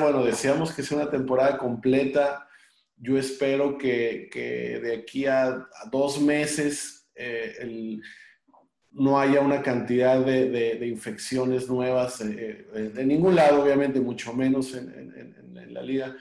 bueno, 0.00 0.24
deseamos 0.24 0.72
que 0.72 0.82
sea 0.82 0.98
una 0.98 1.10
temporada 1.10 1.56
completa. 1.56 2.48
Yo 2.96 3.16
espero 3.16 3.78
que, 3.78 4.28
que 4.32 4.80
de 4.80 4.96
aquí 4.96 5.26
a, 5.26 5.46
a 5.46 5.88
dos 5.92 6.20
meses 6.20 7.08
eh, 7.14 7.54
el- 7.60 8.02
no 8.90 9.20
haya 9.20 9.40
una 9.40 9.62
cantidad 9.62 10.18
de, 10.24 10.48
infecciones 10.88 11.68
nuevas 11.68 12.20
eh, 12.22 12.66
eh, 12.74 12.90
de 12.94 13.04
ningún 13.06 13.36
lado, 13.36 13.62
obviamente, 13.62 14.00
mucho 14.00 14.32
menos 14.32 14.74
en, 14.74 14.88
en- 14.92 15.14
en- 15.16 15.56
en 15.58 15.74
la 15.74 15.82
liga, 15.82 16.16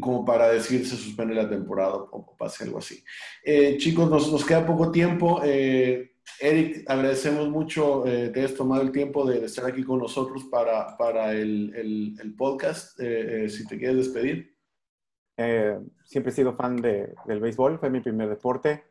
como 0.00 0.24
para 0.24 0.48
decir 0.52 0.86
se 0.86 0.96
suspende 0.96 1.34
la 1.34 1.48
temporada 1.48 1.94
o, 1.94 2.08
o 2.12 2.36
pase 2.36 2.62
algo 2.64 2.78
así. 2.78 3.02
Eh, 3.44 3.76
chicos, 3.78 4.08
nos, 4.08 4.30
nos 4.30 4.44
queda 4.44 4.64
poco 4.64 4.92
tiempo. 4.92 5.40
Eh, 5.44 6.09
Eric, 6.40 6.84
agradecemos 6.88 7.48
mucho 7.50 8.06
eh, 8.06 8.30
que 8.32 8.40
hayas 8.40 8.54
tomado 8.54 8.82
el 8.82 8.92
tiempo 8.92 9.26
de, 9.26 9.44
estar 9.44 9.66
aquí 9.66 9.82
con 9.84 9.98
nosotros 9.98 10.44
para, 10.44 10.96
para 10.96 11.32
el, 11.32 11.74
el- 12.20 12.34
podcast. 12.36 12.98
Eh, 13.00 13.44
eh, 13.44 13.48
si 13.48 13.66
te 13.66 13.76
quieres 13.78 13.96
despedir. 13.98 14.56
Eh, 15.36 15.78
siempre 16.04 16.32
he 16.32 16.34
sido 16.34 16.54
fan 16.54 16.76
de- 16.76 17.14
del 17.26 17.40
béisbol, 17.40 17.78
fue 17.78 17.90
mi 17.90 18.00
primer 18.00 18.28
deporte. 18.28 18.84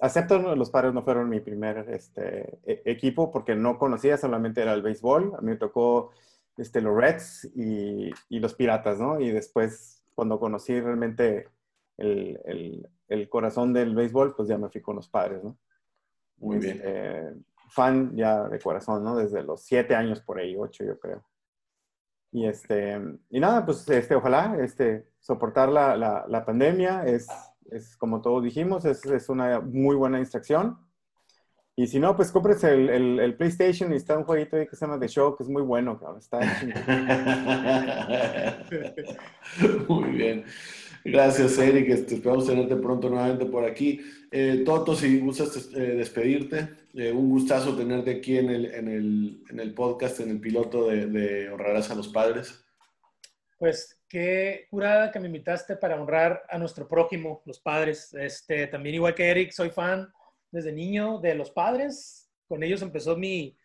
Acepto, 0.00 0.56
los 0.56 0.70
padres 0.70 0.92
no 0.92 1.02
fueron 1.04 1.28
mi 1.28 1.40
primer 1.40 1.88
este, 1.90 2.58
e- 2.64 2.82
equipo 2.84 3.30
porque 3.30 3.54
no 3.54 3.78
conocía, 3.78 4.16
solamente 4.16 4.60
era 4.62 4.72
el 4.74 4.82
béisbol. 4.82 5.34
A 5.38 5.40
mí 5.40 5.50
me 5.52 5.56
tocó 5.56 6.10
este, 6.56 6.80
los 6.80 6.96
Reds 6.96 7.50
y, 7.54 8.10
y 8.28 8.40
los 8.40 8.54
Piratas, 8.54 8.98
¿no? 8.98 9.20
Y 9.20 9.30
después, 9.30 10.02
cuando 10.14 10.40
conocí 10.40 10.78
realmente 10.80 11.48
el, 11.96 12.40
el- 12.44 12.88
el 13.08 13.28
corazón 13.28 13.72
del 13.72 13.94
béisbol, 13.94 14.34
pues 14.34 14.48
ya 14.48 14.58
me 14.58 14.68
fui 14.68 14.80
con 14.80 14.96
los 14.96 15.08
padres, 15.08 15.42
¿no? 15.42 15.58
Muy 16.38 16.58
bien. 16.58 16.76
Este, 16.76 17.34
fan 17.70 18.14
ya 18.16 18.48
de 18.48 18.58
corazón, 18.58 19.02
¿no? 19.02 19.16
Desde 19.16 19.42
los 19.42 19.64
siete 19.64 19.94
años 19.94 20.20
por 20.20 20.38
ahí, 20.38 20.56
ocho 20.56 20.84
yo 20.84 20.98
creo. 20.98 21.24
Y 22.30 22.46
este, 22.46 23.00
y 23.30 23.40
nada, 23.40 23.64
pues 23.64 23.88
este, 23.88 24.14
ojalá 24.14 24.56
este, 24.60 25.08
soportar 25.20 25.68
la, 25.68 25.96
la, 25.96 26.24
la 26.28 26.44
pandemia 26.44 27.04
es, 27.04 27.28
es, 27.70 27.96
como 27.96 28.20
todos 28.20 28.42
dijimos, 28.42 28.84
es, 28.84 29.04
es 29.06 29.28
una 29.28 29.60
muy 29.60 29.94
buena 29.94 30.18
distracción. 30.18 30.78
Y 31.76 31.88
si 31.88 31.98
no, 31.98 32.14
pues 32.14 32.30
compres 32.30 32.62
el, 32.62 32.88
el, 32.88 33.18
el 33.18 33.36
PlayStation 33.36 33.92
y 33.92 33.96
está 33.96 34.16
un 34.16 34.24
jueguito 34.24 34.56
ahí 34.56 34.66
que 34.66 34.76
se 34.76 34.86
llama 34.86 35.00
The 35.00 35.08
Show, 35.08 35.36
que 35.36 35.42
es 35.42 35.48
muy 35.48 35.62
bueno, 35.62 35.98
cabrón. 35.98 36.18
Está. 36.18 36.38
Muy 39.88 40.10
bien. 40.10 40.44
Gracias, 41.04 41.58
Eric. 41.58 41.90
Este, 41.90 42.14
esperamos 42.14 42.46
tenerte 42.46 42.76
pronto 42.76 43.10
nuevamente 43.10 43.44
por 43.44 43.64
aquí. 43.64 44.00
Eh, 44.30 44.62
Toto, 44.64 44.96
si 44.96 45.18
gustas 45.20 45.68
eh, 45.74 45.80
despedirte, 45.96 46.68
eh, 46.94 47.12
un 47.12 47.28
gustazo 47.28 47.76
tenerte 47.76 48.10
aquí 48.12 48.38
en 48.38 48.48
el, 48.50 48.64
en 48.74 48.88
el, 48.88 49.42
en 49.50 49.60
el 49.60 49.74
podcast, 49.74 50.20
en 50.20 50.30
el 50.30 50.40
piloto 50.40 50.88
de, 50.88 51.06
de 51.06 51.50
Honrarás 51.50 51.90
a 51.90 51.94
los 51.94 52.08
Padres. 52.08 52.64
Pues 53.58 54.00
qué 54.08 54.66
curada 54.70 55.12
que 55.12 55.20
me 55.20 55.26
invitaste 55.26 55.76
para 55.76 56.00
honrar 56.00 56.42
a 56.48 56.58
nuestro 56.58 56.88
prójimo, 56.88 57.42
los 57.44 57.60
padres. 57.60 58.12
Este, 58.14 58.66
también 58.66 58.96
igual 58.96 59.14
que 59.14 59.28
Eric, 59.30 59.52
soy 59.52 59.70
fan 59.70 60.10
desde 60.50 60.72
niño 60.72 61.18
de 61.20 61.34
los 61.34 61.50
padres. 61.50 62.30
Con 62.48 62.62
ellos 62.62 62.82
empezó 62.82 63.16
mi, 63.16 63.56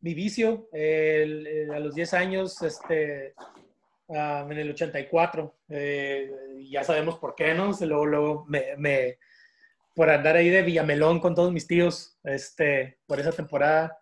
mi 0.00 0.14
vicio. 0.14 0.68
El- 0.72 1.70
a 1.72 1.78
los 1.78 1.94
10 1.94 2.14
años, 2.14 2.60
este, 2.62 3.34
ah, 4.14 4.46
en 4.50 4.58
el 4.58 4.70
84, 4.70 5.54
eh, 5.68 6.30
ya 6.70 6.84
sabemos 6.84 7.18
por 7.18 7.34
qué, 7.34 7.54
¿no? 7.54 7.72
Luego, 7.80 8.06
luego 8.06 8.44
me, 8.48 8.76
me- 8.76 9.18
por 9.94 10.08
andar 10.10 10.36
ahí 10.36 10.48
de 10.48 10.62
Villamelón 10.62 11.20
con 11.20 11.34
todos 11.34 11.52
mis 11.52 11.66
tíos, 11.66 12.18
este, 12.24 12.98
por 13.06 13.20
esa 13.20 13.32
temporada, 13.32 13.98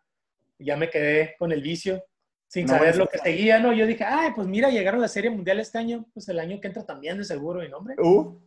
ya 0.58 0.76
me 0.76 0.90
quedé 0.90 1.34
con 1.38 1.50
el 1.52 1.62
vicio 1.62 2.04
sin 2.46 2.66
No, 2.66 2.74
saber 2.74 2.96
lo 2.96 3.06
que 3.08 3.18
seguía, 3.18 3.58
¿no? 3.58 3.72
Yo 3.72 3.86
dije, 3.86 4.04
ay, 4.04 4.30
pues 4.34 4.46
mira, 4.46 4.70
llegaron 4.70 5.00
a 5.00 5.02
la 5.02 5.08
Serie 5.08 5.30
Mundial 5.30 5.60
este 5.60 5.78
año, 5.78 6.06
pues 6.14 6.28
el 6.28 6.38
año 6.38 6.60
que 6.60 6.68
entra 6.68 6.84
también 6.84 7.18
de 7.18 7.24
seguro, 7.24 7.64
y 7.64 7.68
no, 7.68 7.78
hombre. 7.78 7.94
Uh, 7.98 8.38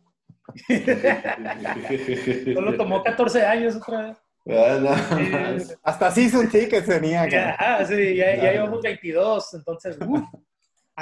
Solo 2.54 2.76
tomó 2.76 3.02
14 3.02 3.44
años 3.46 3.76
otra 3.76 4.02
vez. 4.08 4.16
Ah, 4.48 4.78
nada 4.80 5.52
más. 5.52 5.78
hasta 5.84 6.10
season 6.10 6.48
tickets 6.48 6.86
tenía, 6.86 7.28
cabrón. 7.28 7.54
Ajá, 7.58 7.84
sí, 7.86 8.16
ya, 8.16 8.34
ya 8.36 8.52
llevamos 8.52 8.82
22, 8.82 9.54
entonces, 9.54 9.96
uf, 10.04 10.24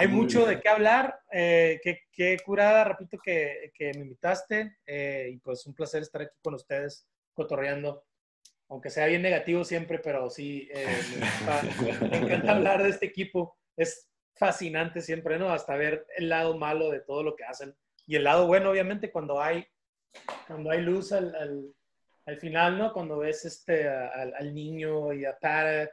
hay 0.00 0.08
mucho 0.08 0.46
de 0.46 0.60
qué 0.60 0.68
hablar. 0.68 1.20
Eh, 1.32 1.80
qué, 1.82 2.00
qué 2.12 2.38
curada, 2.44 2.84
repito, 2.84 3.18
que, 3.18 3.70
que 3.74 3.92
me 3.94 4.00
invitaste, 4.00 4.76
eh, 4.86 5.30
y 5.32 5.36
pues 5.38 5.66
un 5.66 5.74
placer 5.74 6.02
estar 6.02 6.22
aquí 6.22 6.36
con 6.42 6.54
ustedes, 6.54 7.06
cotorreando. 7.34 8.04
Aunque 8.68 8.88
sea 8.90 9.06
bien 9.06 9.22
negativo 9.22 9.64
siempre, 9.64 9.98
pero 9.98 10.30
sí, 10.30 10.68
eh, 10.72 10.86
me, 11.18 11.26
encanta, 11.26 12.06
me 12.08 12.16
encanta 12.18 12.52
hablar 12.52 12.82
de 12.82 12.90
este 12.90 13.06
equipo. 13.06 13.56
Es 13.76 14.08
fascinante 14.36 15.00
siempre, 15.02 15.38
¿no? 15.38 15.50
Hasta 15.52 15.76
ver 15.76 16.06
el 16.16 16.28
lado 16.28 16.56
malo 16.56 16.90
de 16.90 17.00
todo 17.00 17.22
lo 17.22 17.34
que 17.36 17.44
hacen. 17.44 17.74
Y 18.06 18.16
el 18.16 18.24
lado 18.24 18.46
bueno, 18.46 18.70
obviamente, 18.70 19.10
cuando 19.10 19.40
hay, 19.42 19.66
cuando 20.46 20.70
hay 20.70 20.80
luz 20.80 21.12
al, 21.12 21.34
al, 21.34 21.74
al 22.26 22.36
final, 22.38 22.78
¿no? 22.78 22.92
Cuando 22.92 23.18
ves 23.18 23.44
este, 23.44 23.88
a- 23.88 24.08
al, 24.08 24.34
al 24.34 24.54
niño 24.54 25.12
y 25.12 25.24
a 25.24 25.36
Paddock, 25.38 25.90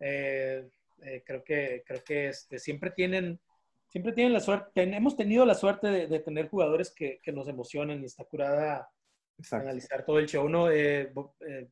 eh, 0.00 0.68
eh, 1.02 1.22
creo 1.26 1.42
que, 1.44 1.82
creo 1.86 2.02
que 2.04 2.28
este, 2.28 2.58
siempre 2.58 2.90
tienen, 2.90 3.38
siempre 3.86 4.12
tienen 4.12 4.32
la 4.32 4.40
suerte, 4.40 4.70
ten- 4.74 4.94
hemos 4.94 5.16
tenido 5.16 5.44
la 5.46 5.54
suerte 5.54 5.88
de, 5.88 6.06
de 6.06 6.18
tener 6.20 6.48
jugadores 6.48 6.90
que, 6.90 7.20
que 7.22 7.32
nos 7.32 7.48
emocionan 7.48 8.02
y 8.02 8.06
está 8.06 8.24
curada 8.24 8.88
Exacto. 9.38 9.66
analizar 9.68 10.04
todo 10.04 10.18
el 10.18 10.26
show, 10.26 10.48
¿no? 10.48 10.70
Eh, 10.70 11.12
eh, 11.46 11.68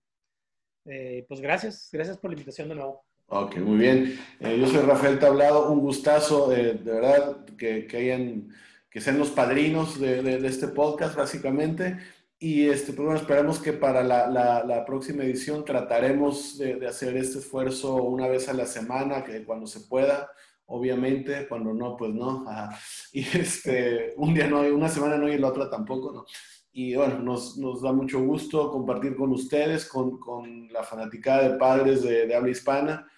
eh, 0.86 1.24
pues 1.28 1.40
gracias, 1.40 1.88
gracias 1.92 2.16
por 2.18 2.30
la 2.30 2.34
invitación 2.34 2.68
de 2.68 2.74
nuevo. 2.76 3.04
Ok, 3.28 3.56
muy 3.56 3.78
bien. 3.78 4.18
Eh, 4.38 4.56
yo 4.58 4.68
soy 4.68 4.82
Rafael 4.86 5.18
Tablado, 5.18 5.70
un 5.72 5.80
gustazo, 5.80 6.52
eh, 6.52 6.74
de 6.74 6.92
verdad, 6.92 7.44
que, 7.56 7.86
que 7.88 7.96
hayan, 7.96 8.48
que 8.88 9.00
sean 9.00 9.18
los 9.18 9.30
padrinos 9.30 9.98
de, 10.00 10.22
de- 10.22 10.38
de 10.38 10.46
este 10.48 10.68
podcast, 10.68 11.16
básicamente. 11.16 11.98
Y 12.38 12.68
este, 12.68 12.92
pues 12.92 13.04
bueno, 13.06 13.18
esperamos 13.20 13.58
que 13.60 13.72
para 13.72 14.02
la, 14.02 14.26
la- 14.28 14.62
la 14.64 14.84
próxima 14.84 15.24
edición 15.24 15.64
trataremos 15.64 16.58
de, 16.58 16.76
de 16.76 16.86
hacer 16.86 17.16
este 17.16 17.38
esfuerzo 17.38 17.94
una 17.96 18.28
vez 18.28 18.48
a 18.48 18.52
la 18.52 18.66
semana, 18.66 19.24
que 19.24 19.44
cuando 19.44 19.66
se 19.66 19.80
pueda, 19.80 20.30
obviamente, 20.66 21.48
cuando 21.48 21.72
no, 21.72 21.96
pues 21.96 22.12
no. 22.12 22.44
Ajá. 22.48 22.78
Y 23.12 23.20
este, 23.38 24.12
un 24.18 24.34
día 24.34 24.48
no, 24.48 24.60
una 24.60 24.88
semana 24.88 25.16
no 25.16 25.28
y 25.28 25.38
la 25.38 25.48
otra 25.48 25.70
tampoco, 25.70 26.12
¿no? 26.12 26.24
Y 26.72 26.94
bueno, 26.94 27.18
nos, 27.20 27.56
nos 27.56 27.80
da 27.80 27.90
mucho 27.92 28.20
gusto 28.22 28.70
compartir 28.70 29.16
con 29.16 29.32
ustedes, 29.32 29.86
con, 29.88 30.18
con 30.20 30.68
la 30.70 30.82
fanaticada 30.82 31.48
de 31.48 31.58
padres 31.58 32.02
de, 32.02 32.26
de 32.26 32.34
habla 32.34 32.50
hispana 32.50 33.08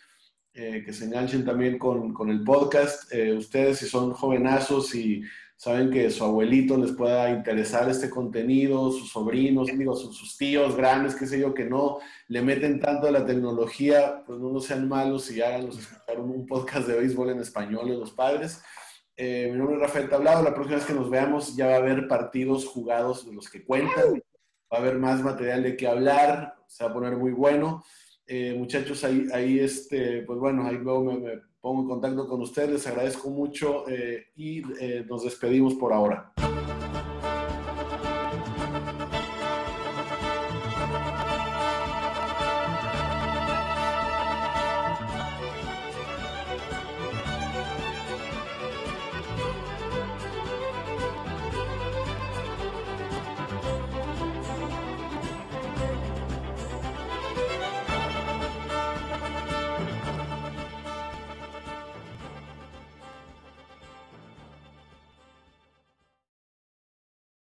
eh, 0.55 0.83
que 0.85 0.93
se 0.93 1.07
enganchen 1.07 1.45
también 1.45 1.77
con, 1.77 2.13
con 2.15 2.31
el 2.31 2.45
podcast. 2.45 3.13
Eh, 3.13 3.33
ustedes, 3.33 3.79
si 3.79 3.87
son 3.87 4.13
jovenazos 4.13 4.95
y 4.95 5.23
saben 5.59 5.91
que 5.91 6.09
su 6.13 6.23
abuelito 6.23 6.77
les 6.77 6.93
pueda 6.93 7.31
interesar 7.31 7.91
este 7.91 8.09
contenido, 8.09 8.93
sus 8.93 9.11
sobrinos, 9.11 9.67
digo, 9.67 9.97
sus, 9.97 10.39
tíos 10.39 10.77
grandes, 10.77 11.17
qué 11.17 11.27
sé 11.27 11.41
yo, 11.41 11.53
que 11.53 11.65
no 11.65 11.99
le 12.29 12.43
meten 12.43 12.79
tanto 12.79 13.09
a 13.09 13.11
la 13.11 13.27
tecnología, 13.27 14.23
pues 14.25 14.39
no, 14.39 14.61
sean 14.61 14.89
malos 14.89 15.29
y 15.33 15.43
háganlos 15.43 15.79
escuchar 15.79 16.21
un, 16.21 16.47
podcast 16.47 16.87
de 16.87 17.01
béisbol 17.01 17.31
en 17.31 17.41
español 17.41 17.89
los 17.89 18.13
padres. 18.13 18.63
Eh, 19.17 19.49
mi 19.51 19.59
nombre 19.59 19.75
es 19.75 19.83
Rafael 19.83 20.09
Tablado, 20.09 20.45
la 20.45 20.55
próxima 20.55 20.77
vez 20.77 20.87
que 20.87 20.95
nos 20.95 21.11
veamos 21.11 21.57
ya 21.57 21.67
va 21.67 21.75
a 21.75 21.79
haber 21.79 22.07
partidos 22.07 22.65
jugados 22.65 23.27
de 23.27 23.35
los 23.35 23.51
que 23.51 23.65
cuentan, 23.65 24.23
va 24.73 24.79
a 24.79 24.81
haber 24.81 24.97
más 24.97 25.21
material 25.23 25.65
de 25.65 25.77
qué 25.77 25.89
hablar, 25.89 26.55
se 26.69 26.85
va 26.85 26.91
a 26.91 26.95
poner 26.95 27.17
muy 27.17 27.33
bueno. 27.33 27.83
Eh, 28.29 28.55
muchachos, 28.57 29.03
ahí, 29.03 29.27
ahí 29.35 29.59
este, 29.59 30.23
pues 30.23 30.39
bueno, 30.39 30.65
ahí 30.65 30.77
luego 30.77 31.03
me, 31.03 31.41
pongo 31.69 31.83
en 31.83 31.89
contacto 31.89 32.27
con 32.27 32.41
ustedes, 32.41 32.71
les 32.71 32.87
agradezco 32.87 33.29
mucho 33.29 33.87
eh, 33.89 34.29
y 34.37 34.63
eh, 34.81 35.05
nos 35.07 35.25
despedimos 35.25 35.75
por 35.75 35.93
ahora. 35.93 36.33